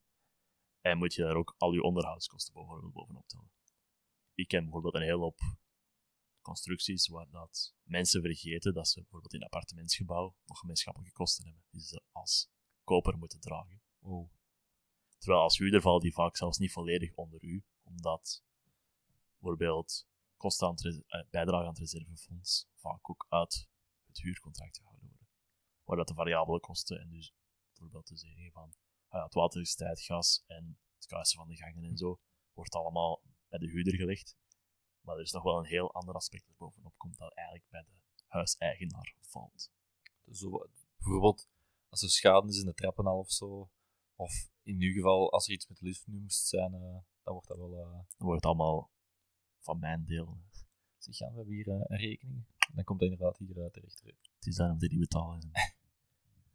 en 0.82 0.98
moet 0.98 1.14
je 1.14 1.22
daar 1.22 1.36
ook 1.36 1.56
al 1.58 1.74
je 1.74 1.84
onderhoudskosten 1.84 2.54
bijvoorbeeld 2.54 2.94
bovenop 2.94 3.28
tellen. 3.28 3.52
Ik 4.34 4.48
ken 4.48 4.64
bijvoorbeeld 4.64 4.96
een 4.96 5.02
hele 5.02 5.18
hoop 5.18 5.40
constructies 6.42 7.08
waar 7.08 7.30
dat 7.30 7.76
mensen 7.84 8.22
vergeten 8.22 8.74
dat 8.74 8.88
ze 8.88 9.00
bijvoorbeeld 9.00 9.34
in 9.34 9.40
een 9.40 9.46
appartementsgebouw 9.46 10.36
nog 10.46 10.60
gemeenschappelijke 10.60 11.16
kosten 11.16 11.46
hebben, 11.46 11.64
die 11.70 11.82
ze 11.82 12.02
als 12.12 12.50
koper 12.84 13.18
moeten 13.18 13.40
dragen. 13.40 13.82
Oh. 14.00 14.30
Terwijl 15.18 15.42
als 15.42 15.58
huurder 15.58 15.82
valt 15.82 16.02
die 16.02 16.14
vaak 16.14 16.38
zelfs 16.38 16.58
niet 16.58 16.72
volledig 16.72 17.16
onder 17.16 17.44
u, 17.44 17.64
omdat 17.84 18.44
bijvoorbeeld 19.40 20.08
kosten 20.38 20.68
aan 20.68 20.74
het 20.74 21.04
eh, 21.08 21.22
bijdrage 21.30 21.64
aan 21.64 21.70
het 21.70 21.80
reservefonds 21.80 22.68
vaak 22.76 23.10
ook 23.10 23.26
uit 23.30 23.70
het 24.06 24.20
huurcontract 24.20 24.78
gehouden. 24.78 24.99
Waar 25.90 25.98
dat 25.98 26.08
de 26.08 26.14
variabele 26.14 26.60
kosten 26.60 27.00
en 27.00 27.10
dus 27.10 27.34
bijvoorbeeld 27.70 28.06
te 28.06 28.18
zeggen 28.18 28.52
van 28.52 28.74
ah 29.08 29.20
ja, 29.20 29.24
het 29.24 29.34
watertijd, 29.34 30.02
gas 30.02 30.44
en 30.48 30.80
het 30.96 31.06
kuisen 31.06 31.38
van 31.38 31.48
de 31.48 31.56
gangen 31.56 31.84
en 31.84 31.98
zo, 31.98 32.20
wordt 32.54 32.76
allemaal 32.76 33.22
bij 33.48 33.60
de 33.60 33.70
huurder 33.70 33.96
gelegd. 33.96 34.38
Maar 35.02 35.16
er 35.16 35.22
is 35.22 35.32
nog 35.32 35.44
wel 35.44 35.58
een 35.58 35.66
heel 35.66 35.94
ander 35.94 36.16
aspect 36.16 36.46
dat 36.48 36.58
bovenop 36.58 36.94
komt 36.98 37.18
dat 37.18 37.34
eigenlijk 37.34 37.70
bij 37.70 37.84
de 37.84 38.24
huiseigenaar 38.28 39.16
valt. 39.20 39.72
Dus 40.24 40.40
Zo, 40.40 40.70
bijvoorbeeld, 40.98 41.48
als 41.90 42.02
er 42.02 42.10
schade 42.10 42.48
is 42.48 42.60
in 42.60 42.66
de 42.66 42.74
trappen 42.74 43.06
al 43.06 43.20
of 43.20 43.32
zo, 43.32 43.70
of 44.16 44.50
in 44.62 44.82
uw 44.82 44.94
geval, 44.94 45.32
als 45.32 45.48
er 45.48 45.54
iets 45.54 45.68
met 45.68 45.78
de 45.78 45.86
lift 45.86 46.08
nu 46.08 46.20
moest 46.20 46.48
zijn, 46.48 46.74
eh, 46.74 46.80
dan 47.24 47.34
wordt 47.34 47.48
dat 47.48 47.58
wel... 47.58 47.78
eh 47.78 47.92
Dan 47.92 48.28
wordt 48.28 48.44
het 48.44 48.46
allemaal 48.46 48.92
van 49.60 49.80
mijn 49.80 50.06
deel. 50.06 50.38
zeg, 50.98 51.18
ja, 51.18 51.30
we 51.30 51.36
hebben 51.36 51.54
hier 51.54 51.70
eh, 51.70 51.74
een 51.74 51.98
rekening. 51.98 52.46
En 52.58 52.76
dan 52.76 52.84
komt 52.84 53.00
dat 53.00 53.10
inderdaad 53.10 53.38
hier 53.38 53.72
terecht. 53.72 54.02
Het 54.36 54.48
is 54.48 54.56
daarom 54.56 54.80
dat 54.80 54.90
die 54.90 55.00
betalen. 55.00 55.52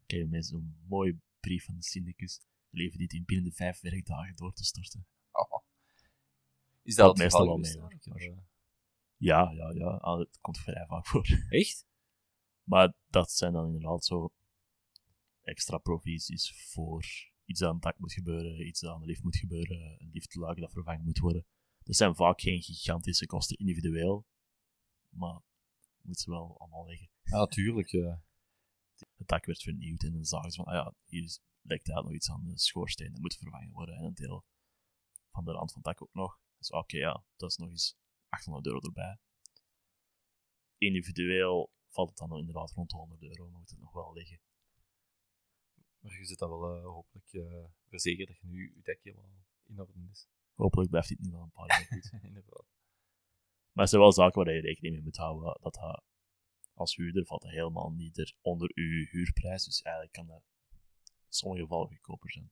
Ik 0.07 0.17
heb 0.17 0.29
met 0.29 0.45
zo'n 0.45 0.75
mooie 0.87 1.17
brief 1.39 1.65
van 1.65 1.75
de 1.75 1.83
syndicus. 1.83 2.41
Leven 2.69 2.97
dit 2.97 3.13
in 3.13 3.25
binnen 3.25 3.45
de 3.49 3.55
vijf 3.55 3.81
werkdagen 3.81 4.35
door 4.35 4.53
te 4.53 4.63
storten. 4.63 5.07
Is 6.83 6.95
Valt 6.95 7.07
dat 7.07 7.07
het 7.07 7.17
meestal 7.17 7.39
geval 7.39 7.79
wel 7.79 7.87
mee, 8.17 8.23
hoor. 8.33 8.43
Ja, 9.17 9.51
ja, 9.51 9.71
ja. 9.71 9.85
ah, 9.97 10.19
Het 10.19 10.39
komt 10.41 10.57
vrij 10.57 10.85
vaak 10.85 11.05
voor. 11.07 11.27
Echt? 11.49 11.85
Maar 12.63 12.93
dat 13.07 13.31
zijn 13.31 13.53
dan 13.53 13.65
inderdaad 13.65 14.05
zo 14.05 14.33
extra 15.41 15.77
provisies 15.77 16.69
voor 16.71 17.05
iets 17.45 17.59
dat 17.59 17.69
aan 17.69 17.75
het 17.75 17.83
dak 17.83 17.99
moet 17.99 18.13
gebeuren, 18.13 18.67
iets 18.67 18.79
dat 18.79 18.93
aan 18.93 18.99
de 18.99 19.05
lift 19.05 19.23
moet 19.23 19.37
gebeuren, 19.37 20.01
een 20.01 20.09
liftluik 20.11 20.59
dat 20.59 20.71
vervangen 20.71 21.03
moet 21.05 21.19
worden. 21.19 21.45
Dat 21.83 21.95
zijn 21.95 22.15
vaak 22.15 22.41
geen 22.41 22.61
gigantische 22.61 23.25
kosten 23.25 23.57
individueel, 23.57 24.25
maar 25.09 25.41
moet 26.01 26.19
ze 26.19 26.29
wel 26.29 26.59
allemaal 26.59 26.85
leggen. 26.85 27.09
Ja, 27.23 27.37
natuurlijk. 27.37 27.93
eh. 27.93 28.17
Het 29.25 29.33
dak 29.33 29.45
werd 29.45 29.61
vernieuwd 29.61 30.03
en 30.03 30.13
dan 30.13 30.25
zagen 30.25 30.51
ze 30.51 30.63
van, 30.63 30.73
ah 30.73 30.73
ja, 30.73 30.93
hier 31.05 31.37
lijkt 31.61 31.85
daar 31.85 32.03
nog 32.03 32.13
iets 32.13 32.29
aan 32.29 32.47
de 32.47 32.59
schoorsteen, 32.59 33.11
dat 33.11 33.21
moet 33.21 33.35
vervangen 33.35 33.71
worden. 33.71 33.95
En 33.95 34.03
een 34.03 34.13
deel 34.13 34.45
van 35.31 35.45
de 35.45 35.51
rand 35.51 35.71
van 35.71 35.81
het 35.81 35.97
dak 35.97 36.01
ook 36.01 36.13
nog. 36.13 36.39
Dus 36.57 36.71
oké, 36.71 36.97
ja, 36.97 37.23
dat 37.35 37.49
is 37.49 37.57
nog 37.57 37.69
eens 37.69 37.97
800 38.29 38.65
euro 38.65 38.79
erbij. 38.79 39.17
Individueel 40.77 41.71
valt 41.89 42.09
het 42.09 42.17
dan 42.17 42.37
inderdaad 42.37 42.71
rond 42.71 42.89
de 42.89 42.95
100 42.95 43.21
euro, 43.21 43.49
maar 43.49 43.59
moet 43.59 43.69
het 43.69 43.79
nog 43.79 43.93
wel 43.93 44.13
liggen. 44.13 44.39
Maar 45.99 46.17
je 46.19 46.25
zit 46.25 46.39
dan 46.39 46.49
wel 46.49 46.75
eh, 46.75 46.83
hopelijk 46.83 47.33
eh, 47.33 47.65
verzekerd 47.87 48.27
dat 48.27 48.37
je 48.39 48.47
nu 48.47 48.73
je 48.75 48.81
dek 48.81 48.99
helemaal 49.03 49.45
in 49.63 49.79
orde 49.79 50.07
is. 50.11 50.27
Hopelijk 50.53 50.89
blijft 50.89 51.09
dit 51.09 51.19
nu 51.19 51.31
wel 51.31 51.41
een 51.41 51.51
paar 51.51 51.67
jaar 51.67 51.85
goed. 51.85 52.11
inderdaad. 52.29 52.65
Maar 53.71 53.83
het 53.83 53.89
zijn 53.89 54.01
wel 54.01 54.13
zaken 54.13 54.43
waar 54.43 54.53
je 54.53 54.61
rekening 54.61 54.93
mee 54.93 55.03
moet 55.03 55.17
houden. 55.17 55.43
Dat 55.61 55.73
dat 55.73 56.03
als 56.75 56.95
huurder 56.95 57.25
valt 57.25 57.41
dat 57.41 57.51
helemaal 57.51 57.91
niet 57.91 58.17
er 58.17 58.35
onder 58.41 58.71
uw 58.73 59.05
huurprijs. 59.05 59.63
Dus 59.63 59.81
eigenlijk 59.81 60.15
kan 60.15 60.27
dat 60.27 60.43
in 61.09 61.33
sommige 61.33 61.61
gevallen 61.61 61.87
goedkoper 61.87 62.31
zijn. 62.31 62.51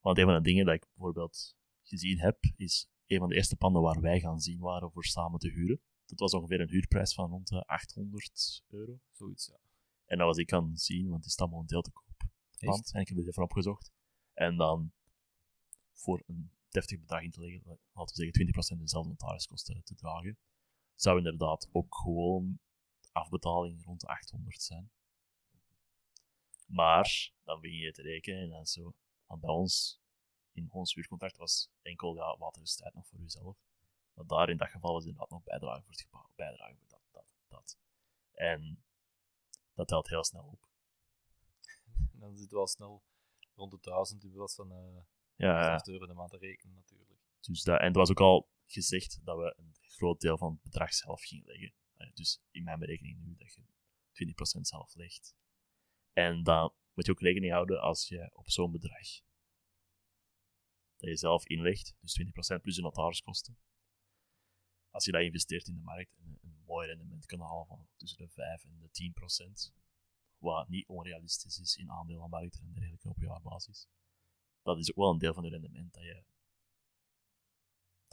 Want 0.00 0.18
een 0.18 0.24
van 0.24 0.34
de 0.34 0.40
dingen 0.40 0.64
dat 0.64 0.74
ik 0.74 0.86
bijvoorbeeld 0.94 1.56
gezien 1.82 2.18
heb, 2.18 2.38
is 2.56 2.88
een 3.06 3.18
van 3.18 3.28
de 3.28 3.34
eerste 3.34 3.56
panden 3.56 3.82
waar 3.82 4.00
wij 4.00 4.20
gaan 4.20 4.40
zien 4.40 4.58
waren 4.58 4.90
voor 4.90 5.04
samen 5.04 5.38
te 5.38 5.48
huren. 5.48 5.80
Dat 6.06 6.18
was 6.18 6.34
ongeveer 6.34 6.60
een 6.60 6.68
huurprijs 6.68 7.14
van 7.14 7.30
rond 7.30 7.48
de 7.48 7.64
800 7.66 8.62
euro. 8.68 9.00
Zoiets, 9.12 9.46
ja. 9.46 9.58
En 10.04 10.18
dat 10.18 10.26
was 10.26 10.36
ik 10.36 10.46
kan 10.46 10.76
zien, 10.76 11.08
want 11.08 11.22
die 11.22 11.32
staat 11.32 11.50
momenteel 11.50 11.82
te 11.82 11.90
koop. 11.90 12.04
Pand. 12.58 12.92
En 12.92 13.00
ik 13.00 13.08
heb 13.08 13.16
dit 13.16 13.26
even 13.26 13.42
opgezocht. 13.42 13.92
En 14.32 14.56
dan 14.56 14.92
voor 15.92 16.22
een 16.26 16.50
deftig 16.68 17.00
bedrag 17.00 17.22
in 17.22 17.30
te 17.30 17.40
leggen, 17.40 17.62
laten 17.92 18.16
we 18.16 18.32
zeggen 18.32 18.76
20% 18.76 18.80
dezelfde 18.80 19.08
notariskosten 19.08 19.82
te 19.84 19.94
dragen, 19.94 20.38
zou 20.94 21.16
inderdaad 21.16 21.68
ook 21.72 21.94
gewoon 21.94 22.58
afbetaling 23.14 23.84
rond 23.84 24.00
de 24.00 24.06
800 24.06 24.62
zijn. 24.62 24.90
Maar 26.66 27.32
dan 27.44 27.60
begin 27.60 27.78
je 27.78 27.92
te 27.92 28.02
rekenen 28.02 28.42
en 28.42 28.50
dan 28.50 28.66
zo. 28.66 28.94
Want 29.26 29.40
bij 29.40 29.50
ons, 29.50 30.00
in 30.52 30.70
ons 30.70 30.94
huurcontract 30.94 31.36
was 31.36 31.70
enkel 31.82 32.14
ja, 32.14 32.36
watertijd 32.38 32.94
nog 32.94 33.06
voor 33.06 33.18
uzelf. 33.18 33.56
Maar 34.14 34.26
daar 34.26 34.48
in 34.48 34.56
dat 34.56 34.68
geval 34.68 34.98
is 34.98 35.04
inderdaad 35.04 35.30
nog 35.30 35.42
bijdrage 35.42 35.82
voor 35.82 35.90
het 35.90 36.00
gebouw, 36.00 36.30
bijdrage 36.34 36.76
voor 36.76 36.88
dat, 36.88 37.00
dat, 37.10 37.26
dat. 37.48 37.78
En 38.32 38.84
dat 39.74 39.88
telt 39.88 40.08
heel 40.08 40.24
snel 40.24 40.44
op. 40.44 40.68
En 42.12 42.18
dan 42.20 42.36
zit 42.36 42.50
wel 42.50 42.66
snel 42.66 43.02
rond 43.54 43.70
de 43.70 43.78
1000 43.80 44.24
in 44.24 44.30
plaats 44.32 44.54
van 44.54 44.72
eh 44.72 45.02
Ja, 45.36 45.62
5 45.62 45.86
euro 45.86 46.06
de 46.06 46.14
maand 46.14 46.30
te 46.30 46.36
rekenen, 46.36 46.74
natuurlijk. 46.74 47.10
Dus 47.40 47.62
dat, 47.62 47.78
en 47.78 47.86
het 47.86 47.96
was 47.96 48.10
ook 48.10 48.20
al 48.20 48.48
gezegd 48.66 49.20
dat 49.24 49.36
we 49.36 49.54
een 49.56 49.74
groot 49.80 50.20
deel 50.20 50.38
van 50.38 50.52
het 50.52 50.62
bedrag 50.62 50.94
zelf 50.94 51.22
gingen 51.22 51.46
leggen. 51.46 51.72
Eh, 51.96 52.12
Dus 52.14 52.40
in 52.50 52.64
mijn 52.64 52.78
berekening 52.78 53.20
nu 53.20 53.36
dat 53.36 53.52
je 53.54 53.62
20% 54.12 54.66
zelf 54.66 54.94
legt. 54.94 55.34
En 56.12 56.42
dan 56.42 56.74
moet 56.92 57.06
je 57.06 57.12
ook 57.12 57.20
rekening 57.20 57.52
houden 57.52 57.80
als 57.80 58.08
je 58.08 58.30
op 58.32 58.50
zo'n 58.50 58.70
bedrag 58.70 59.08
dat 60.96 61.12
je 61.12 61.16
zelf 61.16 61.46
inlegt, 61.46 61.94
dus 62.00 62.12
20% 62.12 62.62
plus 62.62 62.76
de 62.76 62.82
notariskosten. 62.82 63.58
Als 64.90 65.04
je 65.04 65.12
dat 65.12 65.22
investeert 65.22 65.68
in 65.68 65.74
de 65.74 65.80
markt 65.80 66.16
en 66.18 66.38
een, 66.42 66.62
mooi 66.66 66.86
rendement 66.86 67.26
kan 67.26 67.40
halen 67.40 67.66
van 67.66 67.86
tussen 67.96 68.18
de 68.18 68.28
5 68.28 68.64
en 68.64 68.78
de 68.78 69.12
10%, 69.70 69.72
wat 70.38 70.68
niet 70.68 70.88
onrealistisch 70.88 71.58
is 71.58 71.76
in 71.76 71.90
aandelenmarkten 71.90 72.60
en 72.60 72.72
dergelijke 72.72 73.08
op 73.08 73.20
jaarbasis. 73.20 73.88
Dat 74.62 74.78
is 74.78 74.90
ook 74.90 74.96
wel 74.96 75.10
een 75.10 75.18
deel 75.18 75.34
van 75.34 75.44
je 75.44 75.50
rendement 75.50 75.92
dat 75.92 76.02
je 76.02 76.24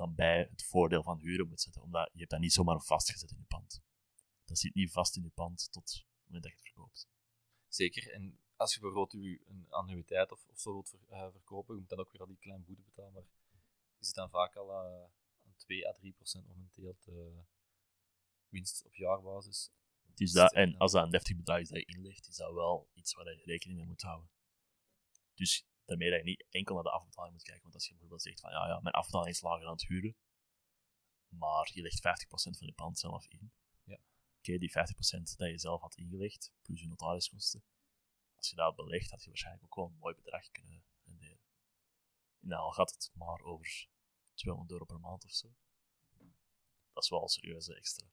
dan 0.01 0.15
bij 0.15 0.47
het 0.51 0.63
voordeel 0.63 1.03
van 1.03 1.19
huren 1.19 1.47
moet 1.47 1.61
zetten, 1.61 1.81
omdat 1.81 2.09
je 2.11 2.19
hebt 2.19 2.31
dat 2.31 2.39
niet 2.39 2.53
zomaar 2.53 2.81
vastgezet 2.81 3.31
in 3.31 3.37
je 3.37 3.45
pand. 3.47 3.81
dat 4.45 4.57
zit 4.57 4.75
niet 4.75 4.91
vast 4.91 5.15
in 5.15 5.23
je 5.23 5.29
pand 5.29 5.71
tot 5.71 5.91
het 5.91 6.05
moment 6.25 6.43
dat 6.43 6.51
je 6.51 6.57
het 6.57 6.67
verkoopt. 6.67 7.07
Zeker. 7.67 8.11
En 8.11 8.39
als 8.55 8.73
je 8.73 8.79
bijvoorbeeld 8.79 9.23
je 9.23 9.41
een 9.45 9.65
annuïteit 9.69 10.31
of, 10.31 10.47
of 10.47 10.59
zo 10.59 10.71
wilt 10.71 10.89
ver- 10.89 11.07
eh, 11.09 11.31
verkopen, 11.31 11.75
je 11.75 11.81
moet 11.81 11.89
dan 11.89 11.99
ook 11.99 12.11
weer 12.11 12.21
al 12.21 12.27
die 12.27 12.37
kleine 12.37 12.63
boete 12.63 12.81
betalen. 12.81 13.13
Maar 13.13 13.23
je 13.97 14.05
zit 14.05 14.15
dan 14.15 14.29
vaak 14.29 14.55
al 14.55 14.69
eh, 14.69 15.03
aan 15.37 15.53
2 15.55 15.87
à 15.87 15.91
3 15.93 16.13
procent 16.13 16.47
momenteel 16.47 16.95
te 16.99 17.43
winst 18.49 18.85
op 18.85 18.95
jaarbasis. 18.95 19.71
Dus 20.13 20.31
dat, 20.31 20.53
en 20.53 20.77
als 20.77 20.91
dat 20.91 21.03
een 21.03 21.11
deftig 21.11 21.35
bedrag 21.35 21.59
is 21.59 21.69
dat 21.69 21.79
je 21.79 21.85
inlegt, 21.85 22.27
is 22.27 22.35
dat 22.35 22.53
wel 22.53 22.89
iets 22.93 23.13
waar 23.13 23.25
je 23.25 23.41
rekening 23.45 23.77
mee 23.79 23.87
moet 23.87 24.01
houden. 24.01 24.29
Dus 25.33 25.65
daarmee 25.85 26.09
dat 26.09 26.19
je 26.19 26.25
niet 26.25 26.45
enkel 26.49 26.73
naar 26.75 26.83
de 26.83 26.91
afbetaling 26.91 27.33
moet 27.33 27.43
kijken. 27.43 27.63
Want 27.63 27.73
als 27.73 27.83
je 27.85 27.91
bijvoorbeeld 27.91 28.21
zegt 28.21 28.39
van 28.39 28.51
ja, 28.51 28.67
ja 28.67 28.79
mijn 28.79 28.95
afbetaling 28.95 29.29
is 29.35 29.41
lager 29.41 29.63
dan 29.63 29.71
het 29.71 29.87
huren, 29.87 30.15
maar 31.27 31.69
je 31.73 31.81
legt 31.81 31.97
50% 31.97 32.57
van 32.57 32.67
je 32.67 32.73
pand 32.73 32.99
zelf 32.99 33.27
in. 33.27 33.51
Ja. 33.83 33.99
Oké, 34.37 34.57
die 34.57 34.71
50% 34.71 34.73
dat 35.37 35.49
je 35.49 35.57
zelf 35.57 35.81
had 35.81 35.95
ingelegd, 35.95 36.51
plus 36.61 36.79
je 36.79 36.87
notariskosten, 36.87 37.63
als 38.35 38.49
je 38.49 38.55
dat 38.55 38.75
belegt, 38.75 39.09
had 39.09 39.23
je 39.23 39.27
waarschijnlijk 39.29 39.65
ook 39.65 39.75
wel 39.75 39.85
een 39.85 39.99
mooi 39.99 40.15
bedrag 40.15 40.51
kunnen 40.51 40.83
renderen. 41.03 41.39
En 42.41 42.51
al 42.51 42.71
gaat 42.71 42.91
het 42.91 43.11
maar 43.13 43.41
over 43.41 43.87
200 44.33 44.71
euro 44.71 44.85
per 44.85 44.99
maand 44.99 45.23
of 45.23 45.31
zo. 45.31 45.47
Dat 46.93 47.03
is 47.03 47.09
wel 47.09 47.21
een 47.21 47.27
serieuze 47.27 47.75
extra. 47.75 48.07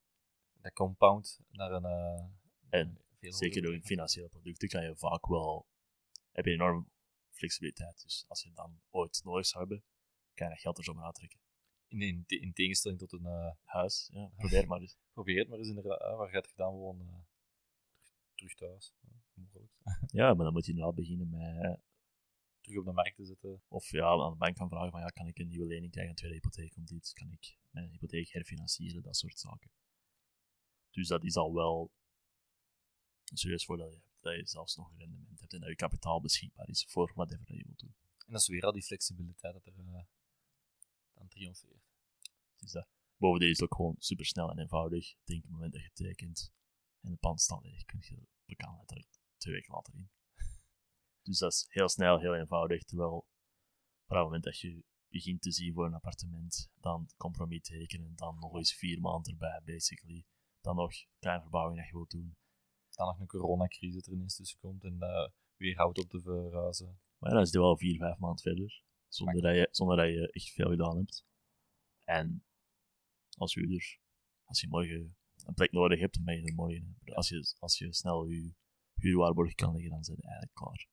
Dat 0.53 0.73
compound 0.73 1.41
naar 1.49 1.73
een. 1.73 1.85
eh, 1.85 2.81
En 2.81 2.99
veel 3.19 3.33
Zeker 3.33 3.63
door 3.63 3.75
in 3.75 3.85
financiële 3.85 4.29
producten 4.29 4.69
kan 4.69 4.83
je 4.83 4.97
vaak 4.97 5.27
wel, 5.27 5.67
heb 6.33 6.45
je 6.45 6.53
enorm 6.53 6.91
flexibiliteit. 7.39 8.03
Dus 8.03 8.25
als 8.29 8.43
je 8.43 8.49
het 8.49 8.57
dan 8.57 8.81
ooit 8.91 9.21
nodig 9.25 9.47
zou 9.47 9.59
hebben, 9.67 9.85
kan 10.35 10.47
je 10.47 10.53
dat 10.53 10.63
geld 10.63 10.79
er 10.79 10.85
zomaar 10.85 11.05
uittrekken. 11.05 11.41
In, 11.87 12.01
in, 12.01 12.25
in 12.27 12.53
tegenstelling 12.53 13.01
tot 13.01 13.13
een. 13.13 13.27
eh, 13.27 13.51
Huis, 13.65 14.09
ja, 14.13 14.31
probeer 14.37 14.67
maar 14.67 14.81
eens. 14.81 14.97
probeer 15.13 15.39
het 15.39 15.49
maar 15.49 15.59
eens 15.59 15.69
inderdaad. 15.69 16.01
eh, 16.01 16.17
waar 16.17 16.29
gaat 16.29 16.47
je 16.49 16.57
dan 16.57 16.75
wonen? 16.75 17.07
eh, 17.09 17.21
terug 18.35 18.55
thuis. 18.55 18.95
Ja, 19.01 19.13
mogelijk. 19.35 19.73
Ja, 20.21 20.35
maar 20.35 20.45
dan 20.45 20.53
moet 20.53 20.65
je 20.65 20.71
inderdaad 20.71 20.95
beginnen 20.95 21.29
met, 21.31 21.81
terug 22.61 22.79
op 22.79 22.85
de 22.85 22.93
markt 22.93 23.17
te 23.17 23.25
zetten. 23.25 23.63
of 23.69 23.91
ja, 23.91 24.07
aan 24.07 24.31
de 24.31 24.37
bank 24.37 24.57
gaan 24.57 24.69
vragen 24.69 24.91
van 24.91 25.01
ja, 25.01 25.07
kan 25.07 25.27
ik 25.27 25.39
een 25.39 25.49
nieuwe 25.49 25.67
lening 25.67 25.91
krijgen, 25.93 26.11
een 26.13 26.19
tweede 26.19 26.37
hypotheek 26.37 26.77
om 26.77 26.85
dit, 26.85 27.13
kan 27.13 27.31
ik 27.33 27.59
mijn 27.71 27.91
hypotheek 27.91 28.29
herfinancieren, 28.29 29.03
dat 29.03 29.17
soort 29.17 29.39
zaken. 29.39 29.71
Dus 30.91 31.09
dat 31.09 31.25
is 31.25 31.37
al 31.37 31.55
wel 31.55 31.93
een 33.25 33.37
serieus 33.37 33.65
voordeel 33.65 34.03
dat 34.21 34.35
je 34.35 34.47
zelfs 34.47 34.77
nog 34.77 34.91
een 34.91 34.99
rendement 34.99 35.41
hebt 35.41 35.53
en 35.53 35.61
dat 35.61 35.69
je 35.69 35.75
kapitaal 35.75 36.21
beschikbaar 36.21 36.69
is 36.69 36.85
voor 36.89 37.13
whatever 37.15 37.47
dat 37.47 37.57
je 37.57 37.65
wilt 37.65 37.79
doen. 37.79 37.95
En 38.27 38.33
dat 38.33 38.41
is 38.41 38.49
weer 38.49 38.63
al 38.63 38.73
die 38.73 38.83
flexibiliteit 38.83 39.55
dat 39.55 39.67
er 39.67 39.79
eh, 39.79 40.05
dan 41.15 41.29
triomfeert. 41.29 41.91
Dus 42.57 42.73
dat. 42.73 42.89
Bovendien 43.17 43.49
is 43.51 43.59
het 43.59 43.71
ook 43.71 43.77
gewoon 43.77 43.97
super 43.99 44.27
snel 44.27 44.51
en 44.51 44.59
eenvoudig. 44.59 45.15
Denk 45.25 45.39
op 45.39 45.49
het 45.49 45.53
moment 45.53 45.73
dat 45.73 45.83
je 45.83 45.93
tekent 45.93 46.53
en 47.01 47.11
de 47.11 47.17
pand 47.17 47.41
staat 47.41 47.63
leeg, 47.63 47.85
kun 47.85 47.99
je 48.03 48.15
de 48.15 48.27
lokaal 48.47 48.77
letterlijk 48.79 49.21
twee 49.37 49.55
weken 49.55 49.75
later 49.75 49.95
in. 49.95 50.11
Dus 51.29 51.39
dat 51.39 51.53
is 51.53 51.67
heel 51.69 51.89
snel, 51.89 52.19
heel 52.19 52.35
eenvoudig. 52.35 52.85
Terwijl 52.85 53.17
op 53.17 53.27
het 54.07 54.19
moment 54.19 54.45
dat 54.45 54.61
je 54.61 54.85
begint 55.09 55.43
te 55.43 55.53
zien 55.53 55.75
voor 55.75 55.87
een 55.87 55.95
appartement, 55.95 56.71
dan 56.75 57.11
compromis 57.17 57.63
tekenen, 57.63 58.17
dan 58.17 58.39
nog 58.39 58.55
eens 58.55 58.75
vier 58.75 59.01
maanden 59.01 59.33
erbij, 59.33 59.61
basically. 59.65 60.25
Dan 60.61 60.77
nog 60.77 60.91
een 60.91 61.07
kleine 61.19 61.43
verbouwing 61.43 61.79
dat 61.79 61.87
je 61.87 61.93
wilt 61.93 62.11
doen. 62.11 62.37
Dan 62.99 63.07
nog 63.07 63.21
een 63.21 63.27
coronacrisis 63.27 64.07
er 64.07 64.13
ineens 64.13 64.37
tussen 64.37 64.59
komt 64.59 64.85
en 64.85 64.97
eh, 65.01 65.29
weer 65.57 65.77
houdt 65.77 65.99
op 65.99 66.09
te 66.09 66.21
verhuizen. 66.21 67.01
Maar 67.19 67.31
ja, 67.31 67.37
dan 67.37 67.45
is 67.45 67.51
wel 67.51 67.77
vier, 67.77 67.99
vijf 67.99 68.19
maanden 68.19 68.43
verder. 68.43 68.83
Zonder 69.09 69.43
dat, 69.43 69.55
je, 69.55 69.69
zonder 69.71 69.97
dat 69.97 70.07
je 70.07 70.31
echt 70.31 70.51
veel 70.51 70.71
gedaan 70.71 70.97
hebt. 70.97 71.25
En 72.05 72.45
als 73.37 73.55
huurder, 73.55 73.99
als 74.45 74.61
je 74.61 74.69
morgen 74.69 75.17
een 75.47 75.55
plek 75.55 75.73
nodig 75.73 76.01
hebt, 76.01 76.15
dan 76.15 76.25
ben 76.25 76.35
je 76.35 76.47
er 76.47 76.55
morgen. 76.55 76.99
Als 77.05 77.29
je, 77.29 77.55
als 77.59 77.79
je 77.79 77.93
snel 77.93 78.27
je 78.27 78.55
huurwaarborg 78.95 79.55
kan 79.55 79.73
leggen, 79.73 79.91
dan 79.91 80.05
zijn 80.05 80.17
je 80.17 80.23
eigenlijk 80.23 80.55
klaar. 80.55 80.89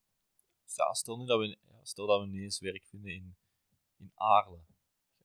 Ja, 0.76 0.94
stel 0.94 1.18
nu 1.18 1.26
dat 1.26 1.40
we, 1.40 1.58
stel 1.84 2.08
dat 2.08 2.22
we 2.22 2.28
ineens 2.28 2.60
werk 2.60 2.86
vinden 2.86 3.14
in, 3.14 3.36
in 3.98 4.12
Aarle. 4.16 4.60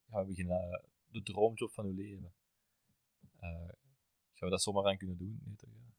Gaan 0.08 0.20
we 0.20 0.26
beginnen 0.26 0.72
eh, 0.72 0.88
de 1.06 1.22
droomjob 1.22 1.72
van 1.72 1.84
uw 1.84 1.94
leven. 1.94 2.34
Eh, 3.36 3.68
gaan 4.32 4.48
we 4.48 4.50
dat 4.50 4.62
zomaar 4.62 4.86
aan 4.86 4.96
kunnen 4.96 5.16
doen? 5.16 5.40
Nee, 5.44 5.56
toch? 5.56 5.70
Ja. 5.70 5.89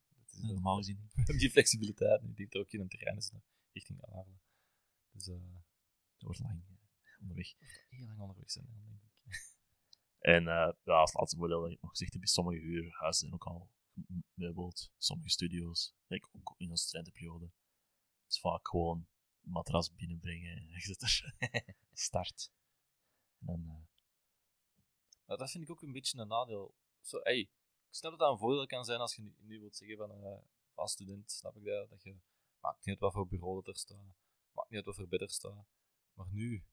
Is, 0.44 0.50
Normaal 0.50 0.78
gezien 0.78 1.10
die 1.26 1.50
flexibiliteit 1.52 2.22
niet. 2.22 2.36
Die 2.38 2.50
er 2.50 2.60
ook 2.60 2.70
geen 2.70 2.88
terrein 2.88 3.18
is 3.18 3.32
naar- 3.32 3.44
richting 3.72 4.06
Aarle. 4.06 4.40
Dus 5.12 5.26
Dat 5.26 5.40
wordt 6.20 6.40
lang 6.40 6.64
eh, 6.64 7.20
onderweg. 7.22 7.54
heel 7.90 8.06
lang 8.06 8.20
onderweg 8.20 8.52
zijn, 8.52 8.66
denk 8.66 9.02
ik. 9.02 9.10
En 10.20 10.48
eh, 10.48 10.74
ja, 10.84 10.94
als 10.94 11.14
laatste 11.14 11.38
voordeel 11.38 11.62
dat 11.62 11.72
ik 11.72 11.82
nog 11.82 11.90
gezegd 11.90 12.14
heb, 12.14 12.22
is 12.24 12.32
sommige 12.34 12.60
huurhuizen 12.60 13.20
zijn 13.20 13.34
ook 13.34 13.46
al 13.46 13.70
gemeubeld. 14.34 14.92
Sommige 14.98 15.30
studio's, 15.30 15.94
like 16.08 16.28
ook 16.32 16.54
in 16.58 16.70
onze 16.70 16.84
studentenperiode. 16.84 17.46
Het 18.24 18.32
is 18.34 18.40
vaak 18.40 18.68
gewoon 18.68 19.08
een 19.44 19.52
matras 19.52 19.94
binnenbrengen 19.96 20.58
en 20.58 20.82
zit 20.82 21.02
er. 21.02 21.36
Start. 21.94 22.52
En 23.46 23.64
dan, 23.66 23.88
dat 25.38 25.52
vind 25.52 25.64
ik 25.64 25.70
ook 25.70 25.82
een 25.82 25.92
beetje 25.92 26.20
een 26.20 26.28
nadeel. 26.28 26.76
Zo, 27.02 27.20
hey, 27.24 27.50
ik 27.92 27.98
snap 27.98 28.12
dat 28.12 28.20
dat 28.20 28.32
een 28.32 28.38
voordeel 28.38 28.66
kan 28.66 28.86
zijn 28.86 29.00
als 29.00 29.16
je 29.16 29.22
nu, 29.22 29.36
nu 29.40 29.60
wilt 29.60 29.76
zeggen 29.76 29.98
van 29.98 30.12
eh 30.24 30.42
als 30.74 30.92
student, 30.92 31.32
snap 31.32 31.56
ik 31.56 31.64
dat, 31.64 31.90
dat 31.90 32.04
je 32.04 32.16
maakt 32.60 32.78
niet 32.78 32.88
uit 32.88 33.00
wat 33.00 33.14
voor 33.14 33.28
bureau 33.28 33.56
dat 33.56 33.68
er 33.68 33.80
staat, 33.80 34.16
maakt 34.52 34.70
niet 34.70 34.78
uit 34.78 34.86
wat 34.86 34.96
voor 34.96 35.08
bed 35.08 35.22
er 35.22 35.30
staat. 35.30 35.66
Maar 36.14 36.28
nu, 36.32 36.64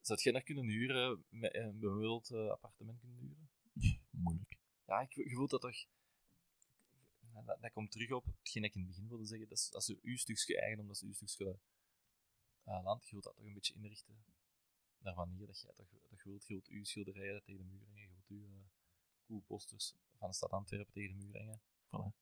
zou 0.00 0.20
jij 0.20 0.32
nog 0.32 0.42
kunnen 0.42 0.64
huren, 0.64 1.24
met 1.28 1.54
een 1.54 1.78
bemeubeld 1.78 2.30
eh, 2.30 2.48
appartement 2.48 3.00
kunnen 3.00 3.18
huren? 3.18 3.50
moeilijk. 4.10 4.58
Ja, 4.86 5.00
ik, 5.00 5.12
je 5.12 5.34
voelt 5.34 5.50
dat 5.50 5.60
toch... 5.60 5.86
Dat, 7.44 7.60
dat 7.60 7.72
komt 7.72 7.90
terug 7.90 8.10
op 8.10 8.24
hetgeen 8.24 8.62
dat 8.62 8.70
ik 8.70 8.76
in 8.76 8.82
het 8.82 8.90
begin 8.90 9.08
wilde 9.08 9.26
zeggen. 9.26 9.48
Dat 9.48 9.58
is, 9.58 9.74
als 9.74 9.86
je 9.86 9.98
uw 10.02 10.16
stukje 10.16 10.60
eigendom, 10.60 10.86
dat 10.86 10.96
is 10.96 11.02
uw 11.02 11.12
stukje 11.12 11.58
eh, 12.64 12.84
land, 12.84 13.04
je 13.04 13.10
wilt 13.10 13.24
dat 13.24 13.36
toch 13.36 13.44
een 13.44 13.54
beetje 13.54 13.74
inrichten 13.74 14.24
naar 14.98 15.14
manier 15.14 15.46
dat 15.46 15.60
jij 15.60 15.72
toch 15.76 15.88
dat 15.90 16.22
je 16.22 16.28
wilt. 16.28 16.46
Je 16.46 16.52
wilt 16.52 16.66
uw 16.66 16.84
schilderijen 16.84 17.42
tegen 17.42 17.64
de 17.64 17.72
muur 17.72 17.84
hangen, 17.84 18.02
je 18.02 18.08
wilt 18.08 18.28
uw 18.28 18.48
uh, 18.48 18.64
koelposters 19.26 19.94
van 20.18 20.28
de 20.28 20.34
stad 20.34 20.50
Antwerpen 20.50 20.92
tegen 20.92 21.18
de 21.18 21.24
muur 21.26 21.38
hangen. 21.38 21.60
Voilà. 21.60 22.14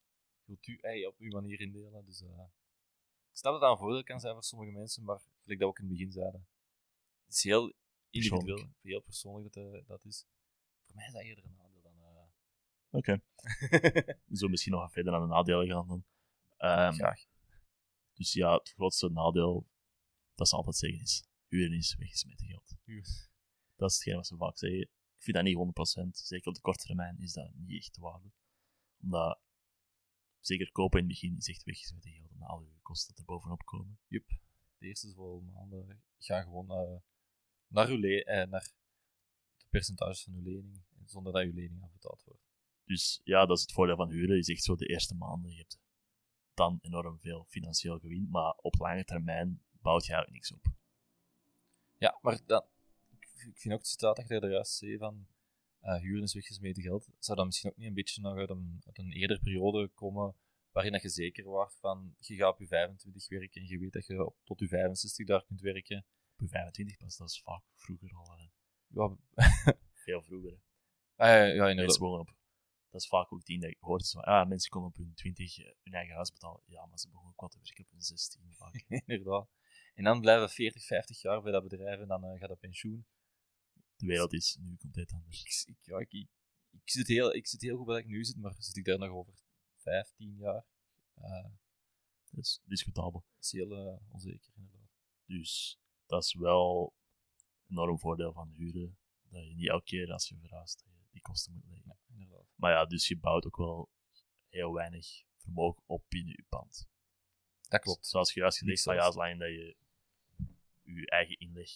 Je 0.45 0.51
wilt 0.51 0.67
u 0.67 0.77
ei 0.81 1.05
op 1.07 1.17
uw 1.17 1.31
manier 1.31 1.59
indelen. 1.59 2.05
Dus 2.05 2.21
eh, 2.21 2.29
ik 3.29 3.37
snap 3.37 3.51
dat 3.51 3.61
dat 3.61 3.71
een 3.71 3.77
voordeel 3.77 4.03
kan 4.03 4.19
zijn 4.19 4.33
voor 4.33 4.43
sommige 4.43 4.71
mensen, 4.71 5.03
maar 5.03 5.17
gelijk 5.17 5.59
dat 5.59 5.59
we 5.59 5.65
ook 5.65 5.79
in 5.79 5.85
het 5.85 5.93
begin 5.93 6.11
zeiden, 6.11 6.47
het 7.25 7.35
is 7.35 7.43
heel 7.43 7.73
individueel, 8.09 8.45
Persoonlijk. 8.55 8.77
heel 8.81 9.01
persoonlijk 9.01 9.53
dat 9.53 9.73
eh, 9.73 9.87
dat 9.87 10.05
is. 10.05 10.25
Voor 10.85 10.95
mij 10.95 11.05
is 11.05 11.13
dat 11.13 11.21
eerder 11.21 11.43
een 11.45 11.55
nadeel 11.55 11.81
dan... 11.81 11.93
eh, 12.01 12.23
Oké. 12.89 13.21
Zullen 14.37 14.49
misschien 14.51 14.71
nog 14.73 14.91
verder 14.91 15.13
aan 15.13 15.21
de 15.21 15.27
nadelen 15.27 15.67
gaan 15.67 15.87
dan. 15.87 16.05
Ehm, 16.57 16.93
Graag. 16.93 17.21
Dus 18.13 18.33
ja, 18.33 18.53
het 18.53 18.69
grootste 18.69 19.09
nadeel 19.09 19.67
dat 20.35 20.47
ze 20.49 20.55
altijd 20.55 20.75
zeggen 20.75 21.01
is: 21.01 21.23
huren 21.47 21.77
is 21.77 21.95
weggesmeten 21.95 22.47
geld. 22.47 22.75
Huur. 22.83 23.29
Dat 23.75 23.89
is 23.89 23.95
hetgeen 23.95 24.15
wat 24.15 24.27
ze 24.27 24.35
vaak 24.37 24.57
zeggen. 24.57 24.89
Ik 25.23 25.33
vind 25.33 25.45
dat 25.45 25.75
niet 25.75 26.05
100%. 26.05 26.09
Zeker 26.11 26.47
op 26.47 26.53
de 26.53 26.61
korte 26.61 26.85
termijn 26.85 27.19
is 27.19 27.33
dat 27.33 27.51
niet 27.53 27.79
echt 27.79 27.95
de 27.95 28.01
waarde. 28.01 28.31
Omdat, 29.01 29.39
zeker 30.39 30.71
kopen 30.71 30.99
in 30.99 31.05
het 31.05 31.13
begin 31.13 31.37
is 31.37 31.47
echt 31.47 31.63
weggesmeten 31.63 32.11
geld, 32.11 32.31
omdat 32.31 32.49
al 32.49 32.61
je 32.61 32.79
kosten 32.81 33.15
er 33.15 33.23
bovenop 33.25 33.65
komen. 33.65 33.99
Jup. 34.07 34.27
De 34.77 34.87
eerste 34.87 35.07
zoveel 35.07 35.41
maanden 35.41 36.03
ga 36.17 36.41
gewoon 36.41 36.71
eh, 36.71 37.01
naar, 37.67 37.87
uw 37.87 38.03
eh, 38.03 38.47
naar 38.47 38.71
de 39.57 39.65
percentages 39.69 40.23
van 40.23 40.33
uw 40.33 40.41
lening, 40.41 40.83
zonder 41.05 41.33
dat 41.33 41.43
uw 41.43 41.53
lening 41.53 41.83
afbetaald 41.83 42.23
wordt. 42.23 42.43
Dus 42.85 43.21
ja, 43.23 43.45
dat 43.45 43.57
is 43.57 43.63
het 43.63 43.71
voordeel 43.71 43.95
van 43.95 44.09
huren. 44.09 44.37
Is 44.37 44.49
echt 44.49 44.63
zo 44.63 44.75
de 44.75 44.87
eerste 44.87 45.15
maanden. 45.15 45.51
Je 45.51 45.57
hebt 45.57 45.79
dan 46.53 46.77
enorm 46.81 47.19
veel 47.19 47.45
financieel 47.49 47.99
gewin, 47.99 48.29
maar 48.29 48.53
op 48.53 48.79
lange 48.79 49.03
termijn 49.03 49.63
bouwt 49.71 50.05
je 50.05 50.13
eigenlijk 50.13 50.49
niks 50.49 50.53
op. 50.53 50.73
Ja, 51.97 52.19
maar 52.21 52.39
dan, 52.45 52.65
ik, 53.45 53.57
vind 53.57 53.73
ook 53.73 53.79
het 53.79 53.87
citaat 53.89 54.15
dat 54.15 54.27
je 54.27 54.39
er 54.39 54.51
juist 54.51 54.71
zei 54.73 54.97
van 54.97 55.27
eh, 55.79 55.95
huren 56.01 56.23
is 56.23 56.33
weggesmeten 56.33 56.83
geld. 56.83 57.07
Zou 57.19 57.37
dat 57.37 57.45
misschien 57.45 57.69
ook 57.69 57.77
niet 57.77 57.87
een 57.87 57.93
beetje 57.93 58.21
nog 58.21 58.37
uit 58.37 58.49
een, 58.49 58.81
uit 58.85 58.97
een 58.97 59.11
eerder 59.11 59.39
periode 59.39 59.87
komen 59.87 60.35
waarin 60.71 60.91
dat 60.91 61.01
je 61.01 61.09
zeker 61.09 61.43
wordt 61.43 61.77
van 61.79 62.15
je 62.19 62.35
gaat 62.35 62.53
op 62.53 62.59
je 62.59 62.67
25 62.67 63.27
werken 63.29 63.61
en 63.61 63.67
je 63.67 63.79
weet 63.79 63.93
dat 63.93 64.05
je 64.05 64.25
op, 64.25 64.35
tot 64.43 64.59
je 64.59 64.67
65 64.67 65.25
daar 65.25 65.45
kunt 65.45 65.61
werken. 65.61 66.05
Op 66.33 66.39
je 66.39 66.47
25 66.47 66.97
pas, 66.97 67.17
dat 67.17 67.29
is 67.29 67.41
vaak 67.41 67.63
vroeger 67.75 68.13
al. 68.15 68.37
eh, 68.37 68.47
Ja, 68.87 69.15
veel 70.03 70.21
vroeger. 70.21 70.59
hè. 71.15 71.25
eh, 71.25 71.31
ja 71.31 71.45
Mensen 71.47 71.69
inderdaad. 71.69 71.97
wonen 71.97 72.19
op. 72.19 72.35
Dat 72.89 73.01
is 73.01 73.07
vaak 73.07 73.33
ook 73.33 73.45
die 73.45 73.59
dat 73.59 73.69
ik 73.69 73.77
hoort. 73.79 74.05
Zo, 74.05 74.19
ah, 74.19 74.47
mensen 74.47 74.69
komen 74.69 74.87
op 74.89 74.95
hun 74.95 75.13
20 75.13 75.57
eh, 75.59 75.65
hun 75.83 75.93
eigen 75.93 76.15
huis 76.15 76.31
betalen. 76.31 76.61
Ja, 76.65 76.85
maar 76.85 76.99
ze 76.99 77.07
begonnen 77.07 77.31
ook 77.33 77.39
wel 77.39 77.49
te 77.49 77.59
werken 77.63 77.83
op 77.85 77.91
hun 77.91 78.01
16 78.01 78.41
vaak. 78.55 78.73
inderdaad. 79.05 79.47
En 79.93 80.03
dan 80.03 80.21
blijven 80.21 80.49
40, 80.49 80.85
50 80.85 81.21
jaar 81.21 81.41
bij 81.41 81.51
dat 81.51 81.63
bedrijf 81.63 81.99
en 81.99 82.07
dan 82.07 82.23
eh, 82.23 82.39
gaat 82.39 82.49
dat 82.49 82.59
pensioen. 82.59 83.05
De 84.03 84.09
wereld 84.09 84.33
is 84.33 84.57
nu 84.59 84.75
compleet 84.75 85.11
anders. 85.11 85.65
ik, 85.65 85.75
ik, 85.75 85.85
ja, 85.85 85.99
ik, 85.99 86.89
zit 86.89 87.07
heel, 87.07 87.33
ik 87.33 87.47
zit 87.47 87.61
heel 87.61 87.77
goed 87.77 87.85
waar 87.85 87.99
ik 87.99 88.07
nu 88.07 88.23
zit, 88.23 88.37
maar 88.37 88.55
zit 88.57 88.77
ik 88.77 88.85
daar 88.85 88.97
nog 88.97 89.09
over 89.09 89.33
15 89.77 90.35
jaar? 90.37 90.65
Eh, 91.13 91.49
Dat 92.29 92.43
is 92.43 92.61
discutabel. 92.63 93.25
dat 93.35 93.43
is 93.43 93.51
heel 93.51 93.71
eh, 93.71 94.13
onzeker, 94.13 94.51
inderdaad. 94.55 94.89
Dus 95.25 95.79
dat 96.05 96.23
is 96.23 96.33
wel 96.33 96.93
een 97.65 97.77
enorm 97.77 97.99
voordeel 97.99 98.33
van 98.33 98.51
huren. 98.51 98.97
Dat 99.29 99.47
je 99.47 99.55
niet 99.55 99.69
elke 99.69 99.85
keer 99.85 100.11
als 100.11 100.27
je 100.27 100.37
verhuist, 100.37 100.83
dat 100.85 100.93
je 100.93 101.07
die 101.11 101.21
kosten 101.21 101.53
moet 101.53 101.65
leggen. 101.65 101.85
Ja, 101.87 102.13
inderdaad. 102.13 102.47
Maar 102.55 102.71
ja, 102.71 102.85
dus 102.85 103.07
je 103.07 103.17
bouwt 103.17 103.45
ook 103.45 103.57
wel 103.57 103.89
heel 104.49 104.73
weinig 104.73 105.23
vermogen 105.37 105.83
op 105.85 106.05
binnen 106.09 106.33
je 106.35 106.45
pand. 106.49 106.87
Dat 107.61 107.81
klopt. 107.81 108.07
Zoals 108.07 108.33
je 108.33 108.39
juist 108.39 108.57
gezegd, 108.57 108.83
ja, 108.83 109.11
zolang 109.11 109.39
dat 109.39 109.49
je 109.49 109.75
je 110.81 111.09
eigen 111.09 111.39
inleg 111.39 111.69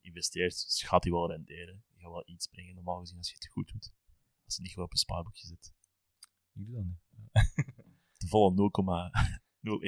investeert, 0.00 0.64
dus 0.64 0.82
gaat 0.82 1.02
die 1.02 1.12
wel 1.12 1.30
renderen. 1.30 1.84
Je 1.88 2.00
gaat 2.00 2.10
wel 2.10 2.28
iets 2.28 2.46
brengen, 2.46 2.74
normaal 2.74 3.00
gezien, 3.00 3.16
als 3.16 3.28
je 3.28 3.34
het 3.34 3.48
goed 3.48 3.72
doet. 3.72 3.92
Als 4.44 4.56
je 4.56 4.62
niet 4.62 4.70
gewoon 4.70 4.86
op 4.86 4.92
een 4.92 4.98
spaarboekje 4.98 5.46
zit. 5.46 5.72
Ik 6.52 6.66
doe 6.66 6.74
dat 6.74 6.84
niet. 6.84 7.06
De 8.16 8.28
volle 8.28 8.70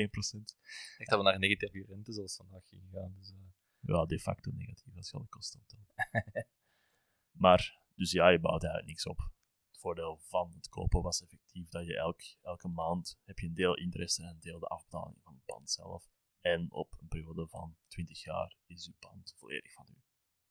0,01 0.07 0.11
procent. 0.11 0.57
Ik 0.99 0.99
dacht 0.99 1.11
dat 1.11 1.19
we 1.19 1.25
naar 1.25 1.39
negatieve 1.39 1.93
rente 1.93 2.13
zoals 2.13 2.37
vandaag 2.37 2.69
gegaan. 2.69 3.15
Dus, 3.15 3.31
eh, 3.31 3.37
Ja, 3.81 4.07
de 4.07 4.21
facto 4.21 4.51
negatief 4.51 4.97
als 4.97 5.11
je 5.11 5.17
alle 5.17 5.27
kosten 5.27 5.61
optelt. 5.61 5.95
maar, 7.45 7.81
dus 7.95 8.11
ja, 8.11 8.29
je 8.29 8.41
bouwt 8.41 8.63
eigenlijk 8.63 8.93
niks 8.93 9.07
op. 9.07 9.19
Het 9.71 9.81
voordeel 9.81 10.19
van 10.19 10.53
het 10.55 10.69
kopen 10.69 11.03
was 11.03 11.23
effectief 11.23 11.69
dat 11.69 11.87
je 11.87 11.97
elk, 11.97 12.21
elke 12.43 12.69
maand 12.69 13.19
heb 13.25 13.39
je 13.39 13.47
een 13.47 13.55
deel 13.55 13.77
interesse 13.77 14.23
en 14.23 14.29
een 14.29 14.41
deel 14.41 14.59
de 14.59 14.67
afbetaling 14.67 15.23
van 15.23 15.35
het 15.35 15.45
pand 15.45 15.71
zelf. 15.71 16.11
En 16.41 16.73
op 16.73 16.97
een 17.01 17.09
periode 17.09 17.49
van 17.49 17.77
20 17.89 18.23
jaar 18.23 18.57
is 18.67 18.85
je 18.85 18.93
pand 18.99 19.35
volledig 19.37 19.73
van 19.73 19.87
u. 19.89 19.95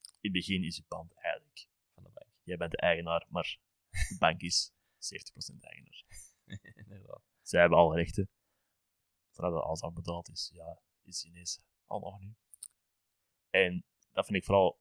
In 0.02 0.18
het 0.22 0.32
begin 0.32 0.64
is 0.64 0.76
je 0.76 0.84
pand 0.84 1.14
eigenlijk 1.14 1.68
van 1.94 2.04
de 2.04 2.10
bank. 2.10 2.32
jij 2.44 2.58
bent 2.58 2.72
de 2.72 2.78
eigenaar, 2.78 3.26
maar 3.30 3.60
de 3.90 4.16
bank 4.20 4.42
is 4.42 4.72
70% 4.72 5.60
eigenaar. 5.60 6.04
Inderdaad. 6.84 7.24
Zij 7.42 7.60
hebben 7.60 7.78
alle 7.78 7.96
rechten. 7.96 8.30
Voordat 9.32 9.54
dat 9.54 9.64
alles 9.64 9.82
afbetaald 9.82 10.30
is, 10.30 10.50
ja, 10.54 10.82
is 11.04 11.26
ineens 11.26 11.62
allemaal 11.86 12.18
nu. 12.20 12.36
En 13.50 13.86
dat 14.12 14.26
vind 14.26 14.38
ik 14.38 14.46
vooral 14.46 14.80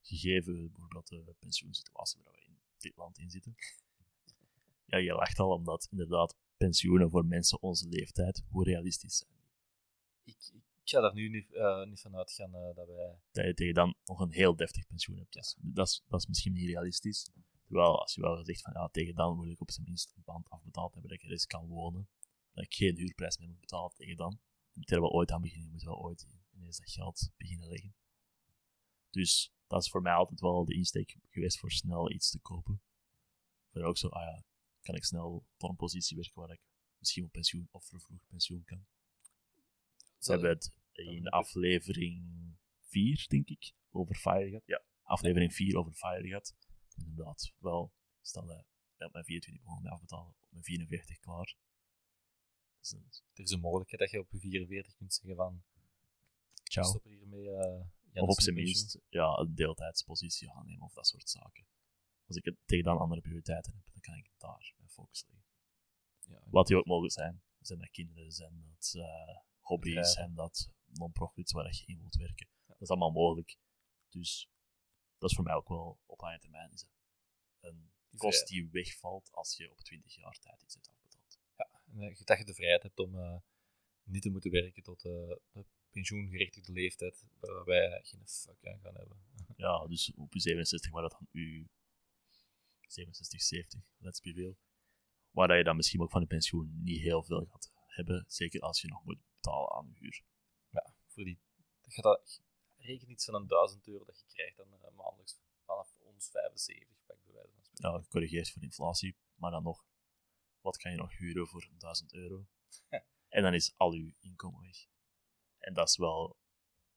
gegeven 0.00 0.72
bijvoorbeeld 0.72 1.08
de 1.08 1.34
pensioensituatie 1.38 2.22
waar 2.22 2.34
we 2.34 2.44
in 2.44 2.58
dit 2.78 2.96
land 2.96 3.18
in 3.18 3.30
zitten. 3.30 3.54
Ja, 4.84 4.98
je 4.98 5.14
lacht 5.14 5.38
al 5.38 5.50
omdat 5.50 5.88
inderdaad 5.90 6.36
pensioenen 6.56 7.10
voor 7.10 7.26
mensen 7.26 7.62
onze 7.62 7.88
leeftijd, 7.88 8.44
hoe 8.48 8.64
realistisch 8.64 9.16
zijn 9.16 9.33
Ik, 10.24 10.50
ik 10.52 10.88
ga 10.90 11.00
daar 11.00 11.14
nu 11.14 11.28
niet, 11.28 11.52
eh, 11.52 11.84
niet 11.84 12.00
van 12.00 12.16
uitgaan 12.16 12.54
eh, 12.54 12.74
dat 12.74 12.86
wij... 12.86 13.18
Dat 13.30 13.44
je 13.44 13.54
tegen 13.54 13.74
dan 13.74 13.94
nog 14.04 14.20
een 14.20 14.32
heel 14.32 14.56
deftig 14.56 14.86
pensioen 14.86 15.18
hebt. 15.18 15.32
Dus 15.32 15.56
dat, 15.60 15.88
is, 15.88 16.02
dat 16.08 16.20
is 16.20 16.26
misschien 16.26 16.52
niet 16.52 16.66
realistisch. 16.66 17.30
Terwijl 17.64 18.00
als 18.00 18.14
je 18.14 18.20
wel 18.20 18.44
zegt 18.44 18.62
van 18.62 18.72
ja, 18.72 18.88
tegen 18.88 19.14
dan 19.14 19.36
moet 19.36 19.48
ik 19.48 19.60
op 19.60 19.70
zijn 19.70 19.86
minst 19.86 20.12
een 20.16 20.22
pand 20.22 20.50
afbetaald 20.50 20.92
hebben 20.92 21.10
dat 21.10 21.18
ik 21.18 21.24
er 21.24 21.32
eens 21.32 21.46
kan 21.46 21.66
wonen. 21.66 22.08
Dat 22.52 22.64
ik 22.64 22.74
geen 22.74 22.96
huurprijs 22.96 23.38
meer 23.38 23.48
moet 23.48 23.60
betalen 23.60 23.94
tegen 23.96 24.16
dan. 24.16 24.38
Je 24.70 24.78
moet 24.78 24.90
er 24.90 25.00
wel 25.00 25.12
ooit 25.12 25.30
aan 25.30 25.40
beginnen. 25.40 25.66
Je 25.66 25.72
moet 25.72 25.82
wel 25.82 26.02
ooit 26.02 26.26
ineens 26.54 26.76
dat 26.76 26.90
geld 26.90 27.30
beginnen 27.36 27.68
leggen. 27.68 27.94
Dus 29.10 29.52
dat 29.66 29.82
is 29.82 29.90
voor 29.90 30.02
mij 30.02 30.12
altijd 30.12 30.40
wel 30.40 30.64
de 30.64 30.74
insteek 30.74 31.16
geweest 31.30 31.58
voor 31.58 31.70
snel 31.70 32.10
iets 32.10 32.30
te 32.30 32.38
kopen. 32.38 32.82
Voor 33.70 33.82
ook 33.82 33.98
zo, 33.98 34.08
ah 34.08 34.22
ja, 34.22 34.44
kan 34.82 34.94
ik 34.94 35.04
snel 35.04 35.44
voor 35.56 35.68
een 35.68 35.76
positie 35.76 36.16
werken 36.16 36.40
waar 36.40 36.50
ik 36.50 36.60
misschien 36.98 37.24
op 37.24 37.32
pensioen 37.32 37.68
of 37.70 37.84
vervroegd 37.84 38.26
pensioen 38.26 38.64
kan. 38.64 38.86
We 40.26 40.32
hebben 40.32 40.50
het 40.50 40.72
in 40.92 41.28
aflevering 41.28 42.22
4, 42.80 43.24
denk 43.28 43.48
ik, 43.48 43.72
over 43.90 44.14
Fire 44.14 44.48
gehad. 44.48 44.62
Ja, 44.66 44.82
aflevering 45.02 45.54
4 45.54 45.76
over 45.76 45.92
Fire 45.92 46.26
gehad. 46.26 46.54
Inderdaad, 46.96 47.52
wel, 47.58 47.92
stel 48.20 48.46
dat 48.46 48.58
ik 48.58 49.12
mijn 49.12 49.24
24 49.24 49.64
begon 49.64 49.82
met 49.82 49.92
afbetalen, 49.92 50.34
op 50.40 50.50
mijn 50.50 50.64
44 50.64 51.18
klaar. 51.18 51.56
Dus 52.78 52.88
dan, 52.88 53.04
Er 53.32 53.42
is 53.44 53.50
een 53.50 53.60
mogelijkheid 53.60 54.00
dat 54.00 54.10
je 54.10 54.20
op 54.20 54.30
je 54.30 54.38
44 54.38 54.94
kunt 54.94 55.14
zeggen 55.14 55.36
van... 55.36 55.62
ciao. 56.62 56.88
Stop 56.88 57.04
er 57.04 57.10
hiermee. 57.10 57.50
eh 57.50 57.80
of 58.14 58.20
ja, 58.20 58.22
op 58.22 58.40
zijn 58.40 58.54
minst 58.54 58.98
ja, 59.08 59.38
een 59.38 59.54
deeltijdspositie 59.54 60.50
aannemen 60.50 60.84
of 60.84 60.92
dat 60.92 61.06
soort 61.06 61.30
zaken. 61.30 61.66
Als 62.26 62.36
ik 62.36 62.44
het 62.44 62.56
tegen 62.64 62.84
dan 62.84 62.98
andere 62.98 63.20
prioriteiten 63.20 63.72
heb, 63.74 63.84
dan 63.92 64.00
kan 64.00 64.16
ik 64.16 64.30
daar 64.38 64.74
mijn 64.76 64.90
focus 64.90 65.24
leggen. 65.28 65.44
Ja, 66.20 66.50
Wat 66.50 66.66
die 66.66 66.76
ook 66.76 66.86
mogen 66.86 67.10
zijn. 67.10 67.42
Zijn 67.60 67.78
dat 67.78 67.90
kinderen, 67.90 68.32
zijn 68.32 68.60
dat 68.60 68.94
eh, 68.96 69.36
hobby's, 69.64 70.12
zijn 70.12 70.34
dat 70.34 70.70
non-profits 70.86 71.52
waar 71.52 71.64
dat 71.64 71.78
je 71.78 71.86
in 71.86 71.98
wilt 71.98 72.16
werken. 72.16 72.48
Dat 72.66 72.80
is 72.80 72.88
allemaal 72.88 73.10
mogelijk. 73.10 73.56
Dus 74.08 74.50
dat 75.18 75.30
is 75.30 75.36
voor 75.36 75.44
mij 75.44 75.54
ook 75.54 75.68
wel 75.68 75.98
op 76.06 76.20
lange 76.20 76.38
termijn 76.38 76.72
is 76.72 76.86
een 77.60 77.92
kost 78.16 78.48
die 78.48 78.68
wegvalt 78.70 79.32
als 79.32 79.56
je 79.56 79.70
op 79.70 79.80
20 79.80 80.14
jaar 80.14 80.38
tijd 80.38 80.62
iets 80.62 80.74
hebt 80.74 80.88
afbetaald. 80.88 81.38
En, 81.56 82.00
eh, 82.00 82.24
dat 82.24 82.38
je 82.38 82.44
de 82.44 82.54
vrijheid 82.54 82.82
hebt 82.82 82.98
om 82.98 83.18
eh, 83.18 83.36
niet 84.02 84.22
te 84.22 84.30
moeten 84.30 84.50
werken 84.50 84.82
tot 84.82 85.04
eh, 85.04 85.12
de 85.52 85.64
pensioengerechtigde 85.90 86.72
leeftijd, 86.72 87.26
waar 87.40 87.64
wij 87.64 88.00
geen 88.02 88.28
fuck 88.28 88.66
aan 88.66 88.80
gaan 88.80 88.94
hebben. 88.94 89.22
Ja, 89.56 89.86
dus 89.86 90.12
op 90.14 90.32
je 90.32 90.40
67, 90.40 90.90
waar 90.90 91.02
dat 91.02 91.10
dan 91.10 91.28
u 91.30 91.68
67, 92.80 93.42
70, 93.42 93.80
let's 93.98 94.20
be 94.20 94.32
real. 94.32 94.56
Waar 95.30 95.48
dat 95.48 95.56
je 95.56 95.64
dan 95.64 95.76
misschien 95.76 96.00
ook 96.00 96.10
van 96.10 96.20
de 96.20 96.26
pensioen 96.26 96.80
niet 96.82 97.00
heel 97.00 97.22
veel 97.22 97.44
gaat 97.44 97.72
hebben. 97.86 98.24
Zeker 98.28 98.60
als 98.60 98.80
je 98.80 98.88
nog 98.88 99.04
moet 99.04 99.18
betalen 99.44 99.72
aan 99.72 99.88
je 99.88 99.98
huur. 99.98 100.24
Ja, 100.70 100.94
voor 101.06 101.24
die, 101.24 101.40
dat 101.94 102.42
reken 102.76 103.10
iets 103.10 103.24
van 103.24 103.34
een 103.34 103.46
1000 103.46 103.86
euro 103.86 104.04
dat 104.04 104.18
je 104.18 104.26
krijgt 104.26 104.56
dan 104.56 104.72
eh, 104.72 104.90
maandelijks 104.96 105.40
vanaf 105.64 105.94
ons 105.98 106.28
75, 106.30 107.04
pak 107.06 107.22
bij 107.24 107.32
wijze 107.32 107.52
van 107.52 107.64
spreken. 107.64 107.92
Ja, 107.92 108.02
gecorrigeerd 108.02 108.50
voor 108.50 108.62
inflatie, 108.62 109.16
maar 109.34 109.50
dan 109.50 109.62
nog, 109.62 109.84
wat 110.60 110.76
kan 110.76 110.90
je 110.90 110.96
nog 110.96 111.16
huren 111.16 111.46
voor 111.46 111.68
1000 111.78 112.12
euro? 112.12 112.46
en 113.28 113.42
dan 113.42 113.54
is 113.54 113.74
al 113.76 113.92
uw 113.92 114.12
inkomen 114.20 114.62
weg. 114.62 114.86
En 115.58 115.74
dat 115.74 115.88
is 115.88 115.96
wel 115.96 116.36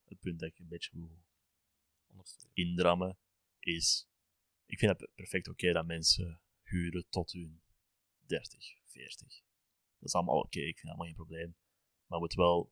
het 0.03 0.19
punt 0.19 0.39
dat 0.39 0.49
ik 0.49 0.59
een 0.59 0.67
beetje 0.67 0.91
wil 0.93 1.23
Ondersteunen. 2.07 2.55
indrammen. 2.55 3.17
Is, 3.59 4.07
ik 4.65 4.79
vind 4.79 4.99
het 4.99 5.09
perfect 5.15 5.47
oké 5.47 5.71
dat 5.71 5.85
mensen 5.85 6.41
huren 6.61 7.09
tot 7.09 7.31
hun 7.31 7.61
30, 8.19 8.77
40. 8.85 9.41
Dat 9.99 10.07
is 10.07 10.13
allemaal 10.13 10.39
oké, 10.39 10.59
ik 10.59 10.79
vind 10.79 10.81
dat 10.81 10.85
allemaal 10.85 11.05
geen 11.05 11.15
probleem. 11.15 11.55
Maar 12.07 12.19
moet 12.19 12.33
wel 12.33 12.71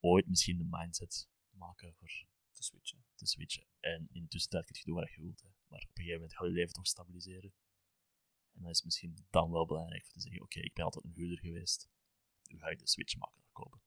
ooit 0.00 0.26
misschien 0.28 0.58
de 0.58 0.66
mindset 0.70 1.28
maken 1.50 1.94
voor 1.94 2.08
Te 2.52 2.62
switchen. 2.62 3.04
te 3.14 3.26
switchen. 3.26 3.66
En 3.80 4.08
in 4.12 4.22
de 4.22 4.28
tussentijd 4.28 4.66
kun 4.66 4.76
je 4.78 4.84
doen 4.84 4.94
wat 4.94 5.12
je 5.14 5.20
wilt. 5.22 5.40
Hè. 5.42 5.48
Maar 5.68 5.80
op 5.80 5.88
een 5.88 5.94
gegeven 5.94 6.14
moment 6.20 6.36
gaat 6.36 6.46
je 6.46 6.52
leven 6.52 6.74
toch 6.74 6.86
stabiliseren. 6.86 7.52
En 8.52 8.62
dan 8.62 8.70
is 8.70 8.76
het 8.76 8.84
misschien 8.84 9.26
dan 9.30 9.50
wel 9.50 9.66
belangrijk 9.66 10.04
om 10.06 10.12
te 10.12 10.20
zeggen: 10.20 10.42
Oké, 10.42 10.60
ik 10.60 10.72
ben 10.74 10.84
altijd 10.84 11.04
een 11.04 11.12
huurder 11.14 11.38
geweest. 11.38 11.88
Nu 12.50 12.58
ga 12.58 12.68
ik 12.68 12.78
de 12.78 12.88
switch 12.88 13.16
maken 13.16 13.40
naar 13.40 13.52
kopen. 13.52 13.80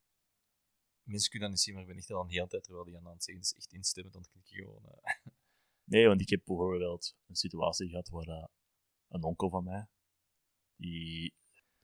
Mensen 1.02 1.30
kunnen 1.30 1.48
dat 1.48 1.56
niet 1.56 1.66
zien, 1.66 1.74
maar 1.74 1.82
ik 1.82 1.88
ben 1.88 1.98
echt 1.98 2.10
al 2.10 2.22
een 2.22 2.30
hele 2.30 2.46
tijd 2.46 2.62
terwijl 2.62 2.84
die 2.84 2.96
aan 2.96 3.06
het 3.06 3.24
zeggen 3.24 3.44
is 3.44 3.52
echt 3.54 3.72
instemmen, 3.72 4.12
dan 4.12 4.26
klik 4.30 4.46
je 4.46 4.56
gewoon. 4.56 4.84
eh, 4.84 5.14
Nee, 5.92 6.06
want 6.06 6.20
ik 6.20 6.28
heb 6.28 6.42
bijvoorbeeld 6.44 7.16
een 7.26 7.34
situatie 7.34 7.88
gehad 7.88 8.08
waar 8.08 8.26
eh, 8.28 8.44
een 9.08 9.22
onkel 9.22 9.50
van 9.50 9.64
mij, 9.64 9.86
die 10.76 11.34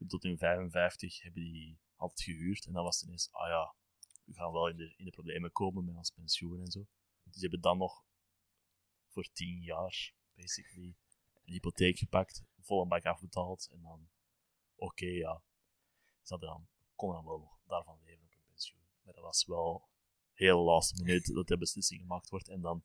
tot 0.07 0.23
hun 0.23 0.39
55 0.39 1.23
hebben 1.23 1.43
die 1.43 1.79
altijd 1.97 2.23
gehuurd. 2.23 2.67
En 2.67 2.73
dan 2.73 2.85
was 2.85 2.97
het 2.97 3.05
ineens: 3.05 3.33
Ah 3.33 3.49
ja, 3.49 3.75
we 4.25 4.35
gaan 4.35 4.53
wel 4.53 4.69
in 4.69 4.77
de, 4.77 4.95
in 4.97 5.05
de 5.05 5.11
problemen 5.11 5.53
komen 5.53 5.85
met 5.85 5.97
ons 5.97 6.11
pensioen 6.11 6.61
en 6.61 6.71
zo. 6.71 6.87
Dus 7.23 7.33
die 7.33 7.43
hebben 7.43 7.61
dan 7.61 7.79
nog 7.79 8.05
voor 9.09 9.29
10 9.33 9.61
jaar, 9.63 10.15
basically, 10.35 10.97
een 11.45 11.53
hypotheek 11.53 11.99
gepakt, 11.99 12.45
vol 12.61 12.83
een 12.83 12.89
bak 12.89 13.05
afbetaald. 13.05 13.69
En 13.73 13.83
dan, 13.83 14.09
oké, 14.75 15.07
ja, 15.07 15.43
ze 16.23 16.39
dan, 16.39 16.69
konden 16.95 17.17
dan 17.17 17.27
wel 17.27 17.39
nog 17.39 17.59
daarvan 17.67 18.01
leven 18.05 18.25
op 18.25 18.33
hun 18.33 18.45
pensioen. 18.47 18.87
Maar 19.03 19.15
dat 19.15 19.23
was 19.23 19.47
wel 19.47 19.89
heel 20.33 20.63
last 20.63 20.99
minute 20.99 21.33
dat 21.33 21.47
de 21.47 21.59
beslissing 21.59 22.01
gemaakt 22.01 22.31
wordt. 22.31 22.49
En 22.49 22.61
dan 22.61 22.85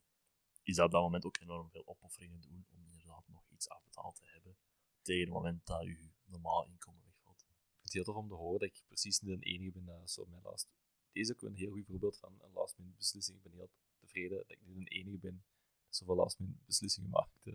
is 0.63 0.75
dat 0.75 0.85
op 0.85 0.91
dat 0.91 1.01
moment 1.01 1.25
ook 1.25 1.39
enorm 1.39 1.69
veel 1.69 1.87
opofferingen 1.87 2.41
doen 2.41 2.65
om 2.71 2.85
inderdaad 2.85 3.27
nog 3.27 3.49
iets 3.49 3.69
afbetaald 3.69 4.15
te 4.15 4.25
hebben. 4.25 4.57
Tegen 5.01 5.23
het 5.23 5.33
moment 5.33 5.65
dat 5.65 5.83
je 5.83 6.09
normaal 6.25 6.65
inkomen 6.65 7.03
wegvalt. 7.03 7.41
Ik 7.41 7.47
vind 7.47 7.80
het 7.80 7.80
heel 7.93 8.03
tof 8.03 8.15
om 8.15 8.27
te 8.27 8.33
horen 8.33 8.59
dat 8.59 8.69
ik 8.69 8.83
precies 8.87 9.19
niet 9.19 9.39
de 9.39 9.45
enige 9.45 9.71
ben 9.71 9.85
dat 9.85 10.11
zo 10.11 10.25
mijn 10.25 10.41
last... 10.41 10.69
Deze 11.11 11.31
is 11.31 11.35
ook 11.35 11.41
een 11.49 11.55
heel 11.55 11.71
goed 11.71 11.85
voorbeeld 11.85 12.17
van 12.17 12.41
een 12.41 12.51
last 12.51 12.77
minute 12.77 12.97
beslissing. 12.97 13.37
Ik 13.37 13.43
ben 13.43 13.53
heel 13.53 13.69
tevreden 13.99 14.37
dat 14.37 14.51
ik 14.51 14.59
niet 14.61 14.89
de 14.89 14.95
enige 14.95 15.17
ben 15.17 15.43
dat 15.85 15.95
zoveel 15.95 16.15
last 16.15 16.39
minute 16.39 16.59
beslissingen 16.65 17.09
maakt. 17.09 17.45
Eh, 17.45 17.53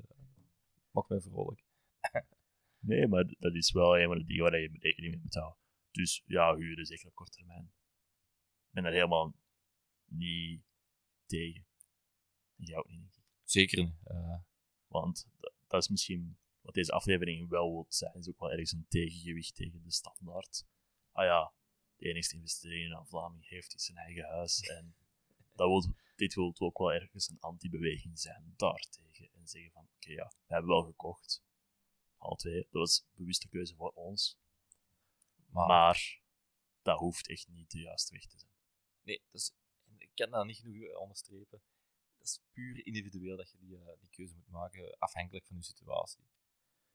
maakt 0.91 1.09
mij 1.09 1.21
vrolijk. 1.21 1.65
Nee, 2.79 3.07
maar 3.07 3.35
dat 3.39 3.55
is 3.55 3.73
wel 3.73 3.99
een 3.99 4.07
van 4.07 4.19
de 4.19 4.25
dingen 4.25 4.43
waar 4.43 4.61
je 4.61 4.79
rekening 4.79 5.13
mee 5.13 5.23
moet 5.23 5.35
houden. 5.35 5.59
Dus 5.91 6.23
ja, 6.27 6.57
huren 6.57 6.87
zeker 6.87 7.07
op 7.07 7.15
korte 7.15 7.37
termijn. 7.37 7.65
Ik 7.65 8.71
ben 8.71 8.83
daar 8.83 8.93
helemaal 8.93 9.35
niet 10.05 10.63
tegen. 11.27 11.67
En 12.57 12.65
jij 12.65 12.77
ook 12.77 12.89
niet, 12.89 13.01
denk 13.01 13.15
ik. 13.15 13.23
Zeker 13.45 13.85
niet. 13.85 13.95
Eh, 14.05 14.41
Want 14.87 15.29
dat, 15.39 15.53
dat 15.67 15.83
is 15.83 15.89
misschien 15.89 16.39
wat 16.67 16.75
deze 16.75 16.93
aflevering 16.93 17.49
wel 17.49 17.71
wil 17.73 17.87
zijn, 17.89 18.15
is 18.15 18.29
ook 18.29 18.39
wel 18.39 18.51
ergens 18.51 18.73
een 18.73 18.87
tegengewicht 18.89 19.55
tegen 19.55 19.83
de 19.83 19.91
standaard. 19.93 20.65
Ah 21.13 21.25
ja, 21.25 21.53
de 21.97 22.09
enigste 22.09 22.37
investering 22.37 22.95
aan 22.95 23.07
Vlaming 23.07 23.49
heeft 23.49 23.75
is 23.75 23.85
zijn 23.85 23.99
eigen 23.99 24.25
huis. 24.25 24.61
En 24.61 24.97
dat 25.59 25.69
wil, 25.69 25.95
dit 26.17 26.35
wil 26.35 26.55
ook 26.59 26.79
wel 26.79 26.93
ergens 26.93 27.29
een 27.29 27.41
anti-beweging 27.41 28.19
zijn 28.19 28.55
daartegen. 28.57 29.31
En 29.33 29.49
zeggen 29.49 29.73
van, 29.73 29.89
oké 29.97 30.11
ja, 30.11 30.33
we 30.47 30.55
hebben 30.55 30.71
wel 30.71 30.83
gekocht. 30.83 31.43
Alle 32.17 32.37
twee. 32.37 32.61
Dat 32.61 32.69
was 32.71 33.01
een 33.01 33.13
bewuste 33.15 33.49
keuze 33.49 33.75
voor 33.75 33.91
ons. 33.91 34.39
maar 35.47 35.67
Maar 35.67 36.21
dat 36.83 36.99
hoeft 36.99 37.29
echt 37.29 37.49
niet 37.49 37.71
de 37.71 37.81
juiste 37.81 38.13
weg 38.13 38.27
te 38.27 38.39
zijn. 38.39 38.53
nee, 39.03 39.23
dat 39.31 39.41
is, 39.41 39.53
ik 39.97 40.11
kan 40.15 40.31
dat 40.31 40.47
niet 40.47 40.57
genoeg 40.57 40.97
onderstrepen. 40.97 41.63
Dat 42.19 42.27
is 42.27 42.41
puur 42.53 42.87
individueel 42.87 43.37
dat 43.37 43.51
je 43.51 43.59
die, 43.59 43.77
eh, 43.77 43.99
die 44.01 44.11
keuze 44.11 44.35
moet 44.35 44.49
maken, 44.49 44.97
afhankelijk 44.99 45.47
van 45.47 45.57
je 45.57 45.63
situatie. 45.63 46.25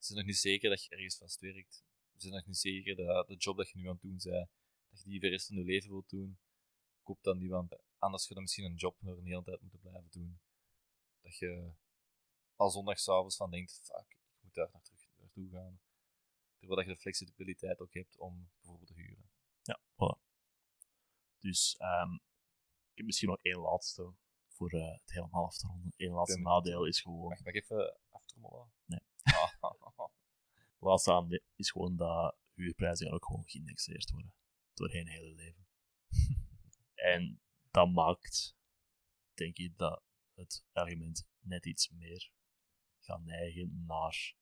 Het 0.02 0.10
is 0.10 0.16
nog 0.16 0.26
niet 0.26 0.38
zeker 0.38 0.70
dat 0.70 0.84
je 0.84 0.90
ergens 0.90 1.18
vast 1.18 1.40
werkt, 1.40 1.84
bent 2.12 2.34
nog 2.34 2.46
niet 2.46 2.58
zeker 2.58 2.96
dat 2.96 3.28
de 3.28 3.36
job 3.36 3.58
dat 3.58 3.70
je 3.70 3.78
nu 3.78 3.88
aan 3.88 3.94
het 3.94 4.02
doen 4.02 4.18
bent, 4.24 4.50
dat 4.90 5.02
je 5.02 5.10
die 5.10 5.20
voor 5.20 5.30
de 5.30 5.36
rest 5.36 5.48
van 5.48 5.56
je 5.56 5.64
leven 5.64 5.90
wilt 5.90 6.10
doen, 6.10 6.40
koop 7.04 7.24
dan 7.24 7.38
die, 7.38 7.50
want 7.50 7.78
anders 7.98 8.22
ga 8.22 8.28
je 8.28 8.34
dan 8.34 8.44
misschien 8.44 8.66
een 8.66 8.76
job 8.76 9.02
nog 9.02 9.18
een 9.18 9.26
hele 9.26 9.44
tijd 9.44 9.62
moeten 9.62 9.80
blijven 9.80 10.10
doen. 10.12 10.40
Dat 11.22 11.38
je 11.38 11.74
al 12.56 12.70
zondagsavonds 12.70 13.36
van 13.36 13.52
denkt, 13.52 13.82
fuck, 13.84 14.10
ik 14.10 14.40
moet 14.42 14.54
daar 14.54 14.70
naar 14.72 14.82
terug 14.82 15.08
naartoe 15.18 15.50
gaan. 15.50 15.82
Terwijl 16.58 16.80
dat 16.80 16.90
je 16.90 16.94
de 16.94 17.02
flexibiliteit 17.02 17.80
ook 17.80 17.94
hebt 17.94 18.18
om 18.18 18.50
bijvoorbeeld 18.56 18.88
te 18.88 18.94
huren. 18.94 19.32
Ja, 19.62 19.80
voilà. 19.80 20.20
Dus 21.40 21.76
ehm, 21.78 22.14
ik 22.92 22.98
heb 22.98 23.06
misschien 23.06 23.30
nog 23.30 23.40
één 23.42 23.60
laatste 23.60 24.14
voor 24.48 24.72
eh, 24.72 24.92
het 24.92 25.12
helemaal 25.12 25.46
af 25.46 25.58
te 25.58 25.68
ronden. 25.68 25.94
Eén 25.98 26.12
laatste 26.12 26.40
nadeel 26.40 26.86
is 26.86 27.02
gewoon... 27.02 27.28
Mag 27.28 27.40
ik 27.40 27.56
even 27.56 28.00
aftrommelen? 28.10 28.72
Nee. 28.86 29.00
Laatste 30.82 31.14
aan 31.14 31.40
is 31.56 31.72
gewoon 31.72 31.96
dat 31.96 32.38
huurprijzen 32.54 33.06
gaan 33.06 33.16
ook 33.16 33.26
gewoon 33.26 33.50
geïndexeerd 33.50 34.10
worden. 34.10 34.34
Doorheen 34.74 35.08
het 35.08 35.14
hele 35.14 35.34
leven. 35.34 35.68
en 37.14 37.42
dat 37.72 37.92
maakt, 37.92 38.56
denk 39.34 39.58
ik, 39.58 39.78
dat 39.78 40.04
het 40.34 40.66
argument 40.72 41.28
net 41.40 41.66
iets 41.66 41.90
meer 41.90 42.32
gaat 43.00 43.24
neigen 43.24 43.86
naar 43.86 44.36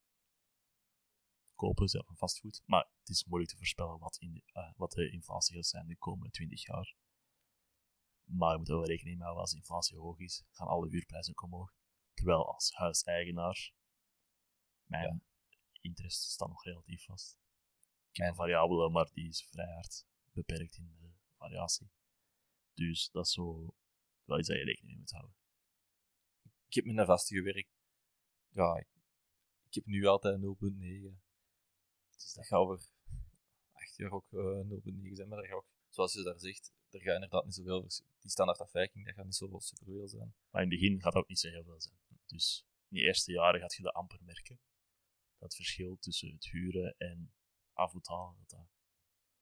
kopen 1.54 1.88
zelf 1.88 2.06
van 2.06 2.16
vastgoed. 2.16 2.62
Maar 2.64 2.90
het 2.98 3.08
is 3.08 3.24
moeilijk 3.24 3.50
te 3.50 3.56
voorspellen 3.56 3.98
wat, 3.98 4.16
in 4.16 4.32
de, 4.32 4.42
eh, 4.52 4.72
wat 4.76 4.92
de 4.92 5.10
inflatie 5.10 5.54
gaat 5.54 5.66
zijn 5.66 5.86
de 5.86 5.96
komende 5.96 6.30
20 6.30 6.66
jaar. 6.66 6.96
Maar 8.24 8.52
je 8.52 8.58
moet 8.58 8.68
er 8.68 8.76
wel 8.76 8.86
rekening 8.86 9.16
mee 9.16 9.24
houden, 9.24 9.42
als 9.42 9.50
de 9.50 9.56
inflatie 9.56 9.98
hoog 9.98 10.18
is, 10.18 10.44
gaan 10.50 10.66
alle 10.66 10.88
huurprijzen 10.88 11.42
omhoog. 11.42 11.72
Terwijl 12.14 12.52
als 12.52 12.72
huiseigenaar, 12.72 13.72
mijn 14.84 15.22
interest 15.80 16.22
staat 16.22 16.48
nog 16.48 16.64
relatief 16.64 17.04
vast. 17.04 17.38
Ik 18.10 18.16
heb 18.16 18.28
een 18.28 18.34
variabele, 18.34 18.90
maar 18.90 19.10
die 19.12 19.28
is 19.28 19.42
vrij 19.50 19.72
hard 19.72 20.06
beperkt 20.32 20.76
in 20.76 20.96
de 21.00 21.10
variatie. 21.36 21.90
Dus 22.74 23.10
dat 23.10 23.26
is 23.26 23.32
zo 23.32 23.74
wel 24.24 24.38
iets 24.38 24.48
dat 24.48 24.56
je 24.56 24.64
rekening 24.64 24.88
mee 24.88 24.98
moet 24.98 25.10
houden. 25.10 25.34
ik 26.66 26.74
heb 26.74 26.84
me 26.84 26.92
naar 26.92 27.06
vast 27.06 27.28
gewerkt. 27.28 27.70
Ja, 28.48 28.76
ik, 28.76 28.88
ik 29.66 29.74
heb 29.74 29.86
nu 29.86 30.06
altijd 30.06 30.40
0,9. 30.40 31.20
Dus 32.10 32.32
dat 32.32 32.46
gaat 32.46 32.58
over 32.58 32.80
8 33.72 33.96
jaar 33.96 34.10
ook 34.10 34.32
eh, 34.32 34.40
0,9 34.40 35.12
zijn, 35.12 35.28
maar 35.28 35.38
dat 35.38 35.46
gaat 35.46 35.56
ook, 35.56 35.68
zoals 35.88 36.12
je 36.12 36.22
daar 36.22 36.38
zegt, 36.38 36.72
er 36.90 37.00
gaat 37.00 37.14
inderdaad 37.14 37.44
niet 37.44 37.54
zoveel 37.54 37.86
Die 38.20 38.30
standaardafwijking, 38.30 39.04
dat 39.04 39.14
gaat 39.14 39.24
niet 39.24 39.34
zo 39.34 39.58
superveel 39.58 40.08
zijn. 40.08 40.34
Maar 40.50 40.62
in 40.62 40.70
het 40.70 40.80
begin 40.80 41.00
gaat 41.00 41.12
dat 41.12 41.22
ook 41.22 41.28
niet 41.28 41.38
zo 41.38 41.48
heel 41.48 41.64
veel 41.64 41.80
zijn. 41.80 41.98
Dus 42.26 42.66
in 42.88 42.96
de 42.96 43.02
eerste 43.02 43.32
jaren 43.32 43.60
gaat 43.60 43.74
je 43.74 43.82
dat 43.82 43.94
amper 43.94 44.18
merken. 44.22 44.60
Dat 45.40 45.54
verschil 45.54 45.98
tussen 45.98 46.32
het 46.32 46.44
huren 46.44 46.94
en 46.98 47.32
afbetalen, 47.72 48.36
dat 48.38 48.50
dat, 48.50 48.68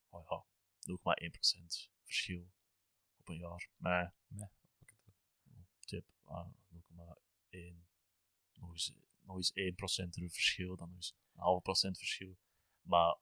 oh 0.09 0.27
ja, 0.29 0.47
0,1% 0.81 1.91
verschil 2.05 2.51
op 3.17 3.29
een 3.29 3.39
jaar. 3.39 3.69
Maar 3.77 4.15
tip, 5.81 6.05
ah, 6.25 6.49
0,1, 6.69 7.87
nog 8.53 8.73
eens, 8.73 8.93
nog 9.21 9.37
eens 9.37 9.53
1% 9.53 10.23
er 10.23 10.31
verschil, 10.31 10.77
dan 10.77 10.89
nog 10.89 10.97
eens 10.97 11.15
een 11.33 11.41
halve 11.41 11.63
procent 11.63 11.99
verschil. 11.99 12.39
Maar 12.83 13.17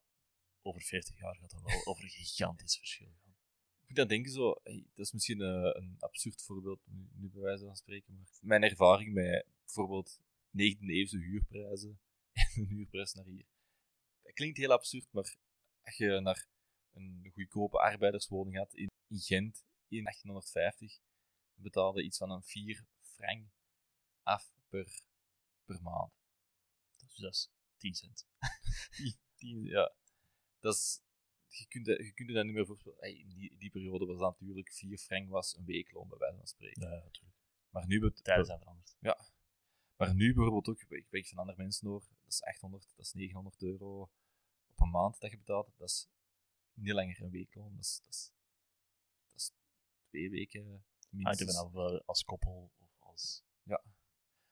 over 0.61 0.81
40 0.81 1.17
jaar 1.17 1.35
gaat 1.35 1.51
dat 1.51 1.61
wel 1.61 1.85
over 1.85 2.03
een 2.03 2.09
gigantisch 2.09 2.77
verschil 2.77 3.13
gaan. 3.21 3.35
Ik 3.81 3.87
moet 3.87 3.95
dan 3.97 4.07
denken 4.07 4.31
zo, 4.31 4.59
hey, 4.63 4.85
dat 4.93 5.05
is 5.05 5.11
misschien 5.11 5.41
eh, 5.41 5.69
een 5.73 5.95
absurd 5.99 6.41
voorbeeld, 6.41 6.79
nu, 6.85 7.09
nu 7.13 7.29
bij 7.29 7.41
wijze 7.41 7.65
van 7.65 7.75
spreken, 7.75 8.13
maar 8.13 8.27
mijn 8.39 8.63
ervaring 8.63 9.13
met 9.13 9.45
bijvoorbeeld 9.65 10.19
19e-eeuwse 10.51 11.17
huurprijzen 11.17 11.89
en 11.89 11.99
een 12.57 12.67
huurprijs 12.67 13.13
naar 13.13 13.25
hier. 13.25 13.45
Dat 14.21 14.33
klinkt 14.33 14.57
heel 14.57 14.71
absurd, 14.71 15.07
maar 15.11 15.37
als 15.83 15.97
je 15.97 16.19
naar 16.19 16.47
een 16.91 17.31
goedkope 17.33 17.79
arbeiderswoning 17.79 18.55
gaat 18.55 18.73
in, 18.73 18.89
in 19.07 19.19
Gent 19.19 19.65
in 19.87 20.03
1850, 20.03 20.99
betaalde 21.53 22.03
iets 22.03 22.17
van 22.17 22.31
een 22.31 22.43
4 22.43 22.85
frank 23.01 23.47
af 24.23 24.51
per, 24.69 25.01
per 25.65 25.81
maand. 25.81 26.11
Dus 26.95 27.15
dat 27.15 27.33
is 27.33 27.51
10 27.77 27.93
cent. 27.93 28.27
Die, 29.35 29.63
ja, 29.63 29.95
dat 30.59 30.73
is, 30.73 31.01
je, 31.47 31.67
kunt, 31.67 31.85
je 31.85 32.11
kunt 32.13 32.29
je 32.29 32.35
dat 32.35 32.45
niet 32.45 32.53
meer 32.53 32.65
voorstellen. 32.65 32.97
Hey, 32.99 33.13
in 33.13 33.29
die, 33.29 33.57
die 33.57 33.69
periode 33.69 34.05
was 34.05 34.19
dat 34.19 34.31
natuurlijk 34.31 34.73
4 34.73 34.97
frank 34.97 35.29
was 35.29 35.55
een 35.55 35.65
weekloon, 35.65 36.07
bij 36.07 36.17
wijze 36.17 36.37
van 36.37 36.47
spreken. 36.47 36.89
Ja, 36.89 36.89
natuurlijk. 36.89 37.35
Maar 37.69 37.87
nu, 37.87 38.11
Tijden 38.11 38.45
zijn 38.45 38.59
veranderd. 38.59 38.97
Maar 39.97 40.15
nu 40.15 40.33
bijvoorbeeld 40.33 40.67
ook, 40.67 40.81
ik 40.81 41.07
weet 41.09 41.29
van 41.29 41.37
andere 41.37 41.57
mensen 41.57 41.87
hoor, 41.87 42.03
dat 42.23 42.33
is 42.33 42.43
800, 42.43 42.93
dat 42.95 43.05
is 43.05 43.13
900 43.13 43.61
euro 43.61 44.01
op 44.67 44.79
een 44.79 44.89
maand 44.89 45.19
dat 45.19 45.31
je 45.31 45.37
betaalt. 45.37 45.73
Dat 45.77 45.89
is 45.89 46.07
niet 46.73 46.93
langer 46.93 47.21
een 47.21 47.29
weekloon, 47.29 47.75
dat 47.75 47.85
is, 47.85 47.99
dat 48.03 48.13
is, 48.13 48.31
dat 49.25 49.35
is 49.35 49.51
twee 50.01 50.29
weken 50.29 50.85
Hangt 51.11 51.39
er 51.39 51.45
minstens. 51.45 51.57
vanaf 51.57 51.91
eh, 51.91 51.99
als 52.05 52.23
koppel 52.23 52.71
of 52.79 52.89
als... 52.99 53.43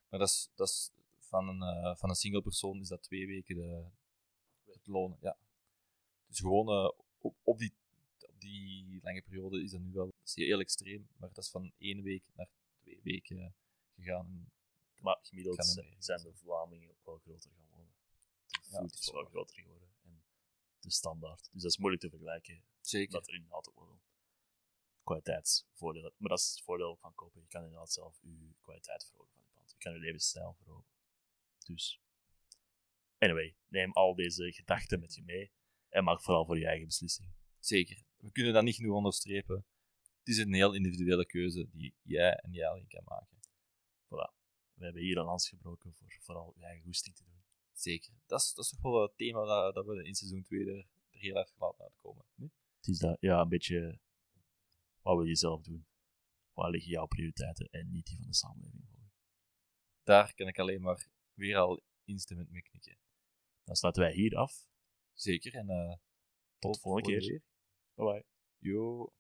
Maar 0.10 0.20
dat 0.20 0.30
is, 0.30 0.50
dat 0.56 0.68
is 0.68 0.92
van, 1.20 1.48
een, 1.48 1.62
eh, 1.62 1.96
van 1.96 2.10
een 2.10 2.16
single 2.16 2.42
persoon 2.42 2.80
is 2.80 2.88
dat 2.88 3.04
twee 3.04 3.28
weken 3.28 3.56
de, 3.56 3.86
het 4.66 4.88
loon. 4.88 5.18
Ja. 5.22 5.38
Dus 6.28 6.40
gewoon 6.40 6.68
eh, 6.70 6.92
op, 7.20 7.36
op, 7.44 7.58
die, 7.58 7.74
op 8.20 8.40
die 8.40 9.00
lange 9.04 9.22
periode 9.22 9.64
is 9.64 9.72
dat 9.72 9.82
nu 9.82 9.92
wel 9.92 10.06
dat 10.06 10.28
is 10.28 10.36
heel 10.36 10.60
extreem, 10.60 11.08
maar 11.18 11.30
dat 11.34 11.44
is 11.44 11.50
van 11.50 11.72
één 11.78 12.02
week 12.02 12.24
naar 12.34 12.48
twee 12.82 13.00
weken 13.04 13.56
gegaan. 13.96 14.52
Maar 15.02 15.20
gemiddeld 15.22 15.66
zijn- 16.00 16.22
de 16.22 16.34
Vlamingen 16.34 16.90
ook 16.90 17.06
wel 17.06 17.18
groter 17.18 17.52
gaan 17.52 17.68
wonen. 17.70 17.94
De 18.48 18.60
Ja, 18.72 18.80
voet 18.80 18.94
is 18.94 19.12
wel 19.12 19.22
waar. 19.22 19.32
groter 19.32 19.56
geworden. 19.56 19.90
En 20.04 20.24
de 20.80 20.92
standaard. 20.92 21.50
Dus 21.52 21.62
dat 21.62 21.72
is 21.72 21.78
moeilijk 21.78 22.04
te 22.04 22.10
vergelijken. 22.10 22.64
Zeker. 22.82 23.12
Dat 23.14 23.28
er 23.28 23.34
inderdaad 23.34 23.70
ook 23.70 23.80
wel 23.80 24.02
kwaliteitsvoordelen 25.04 26.14
Maar 26.18 26.30
dat 26.30 26.40
is 26.40 26.50
het 26.50 26.62
voordeel 26.62 26.96
van 26.96 27.16
kopen. 27.16 27.42
Je 27.42 27.48
kan 27.48 27.64
inderdaad 27.64 27.92
zelf 27.92 28.18
je 28.22 28.54
kwaliteit 28.62 29.06
verhogen 29.06 29.32
van 29.34 29.42
je 29.44 29.50
pand. 29.54 29.72
Je 29.72 29.78
kan 29.78 29.94
je 29.94 30.00
levensstijl 30.00 30.54
verhogen. 30.54 30.94
Dus, 31.66 32.02
anyway, 33.18 33.56
neem 33.68 33.92
al 33.92 34.16
deze 34.16 34.52
gedachten 34.52 35.00
met 35.00 35.16
je 35.16 35.24
mee. 35.24 35.52
En 35.90 36.04
maak 36.04 36.22
vooral 36.22 36.46
voor 36.46 36.60
je 36.60 36.66
eigen 36.66 36.86
beslissing. 36.86 37.34
Zeker. 37.60 38.04
We 38.18 38.32
kunnen 38.32 38.54
dat 38.54 38.64
niet 38.64 38.76
genoeg 38.76 38.96
onderstrepen. 38.96 39.66
Het 40.20 40.28
is 40.28 40.38
een 40.38 40.54
heel 40.54 40.74
individuele 40.74 41.26
keuze 41.26 41.70
die 41.72 41.96
jij 42.02 42.34
en 42.36 42.52
jij 42.52 42.68
alleen 42.68 42.88
kan 42.88 43.04
maken. 43.04 43.35
We 44.76 44.84
hebben 44.84 45.02
hier 45.02 45.18
een 45.18 45.26
lans 45.26 45.50
gebroken 45.50 45.94
voor 45.94 46.18
vooral 46.20 46.54
je 46.56 46.66
eigen 46.66 46.84
goesting 46.84 47.16
te 47.16 47.24
doen. 47.24 47.44
Zeker. 47.74 48.14
Dat 48.26 48.42
is, 48.42 48.54
dat 48.54 48.66
is 48.66 48.70
toch 48.70 48.82
wel 48.82 49.02
het 49.02 49.18
thema 49.18 49.46
dat, 49.46 49.76
dat 49.76 49.86
we 49.86 50.04
in 50.04 50.16
seizoen 50.16 50.44
2 50.44 50.60
er, 50.60 50.78
er 51.10 51.20
heel 51.20 51.36
erg 51.36 51.54
laten 51.58 51.84
uitkomen. 51.84 52.26
Nee? 52.36 52.52
Het 52.78 52.88
is 52.88 53.00
dat, 53.00 53.18
ja, 53.20 53.42
een 53.42 53.50
beetje, 53.50 54.00
wat 55.02 55.16
wil 55.16 55.26
je 55.26 55.36
zelf 55.36 55.62
doen? 55.62 55.86
Waar 56.54 56.70
liggen 56.70 56.92
jouw 56.92 57.06
prioriteiten 57.06 57.70
en 57.70 57.92
niet 57.92 58.06
die 58.06 58.18
van 58.18 58.26
de 58.26 58.34
samenleving 58.34 58.86
volgen? 58.88 59.12
Daar 60.04 60.34
kan 60.34 60.48
ik 60.48 60.60
alleen 60.60 60.82
maar 60.82 61.08
weer 61.34 61.58
al 61.58 61.82
instemmend 62.04 62.50
mee 62.50 62.62
knikken. 62.62 62.98
Dan 63.64 63.76
sluiten 63.76 64.04
wij 64.04 64.14
hier 64.14 64.36
af. 64.36 64.68
Zeker. 65.14 65.54
En 65.56 65.70
eh, 65.70 65.98
Tot 66.60 66.74
de 66.74 66.80
volgende 66.80 67.20
keer. 67.20 67.42
Bye 67.94 68.06
bye. 68.06 68.26
Yo. 68.58 69.14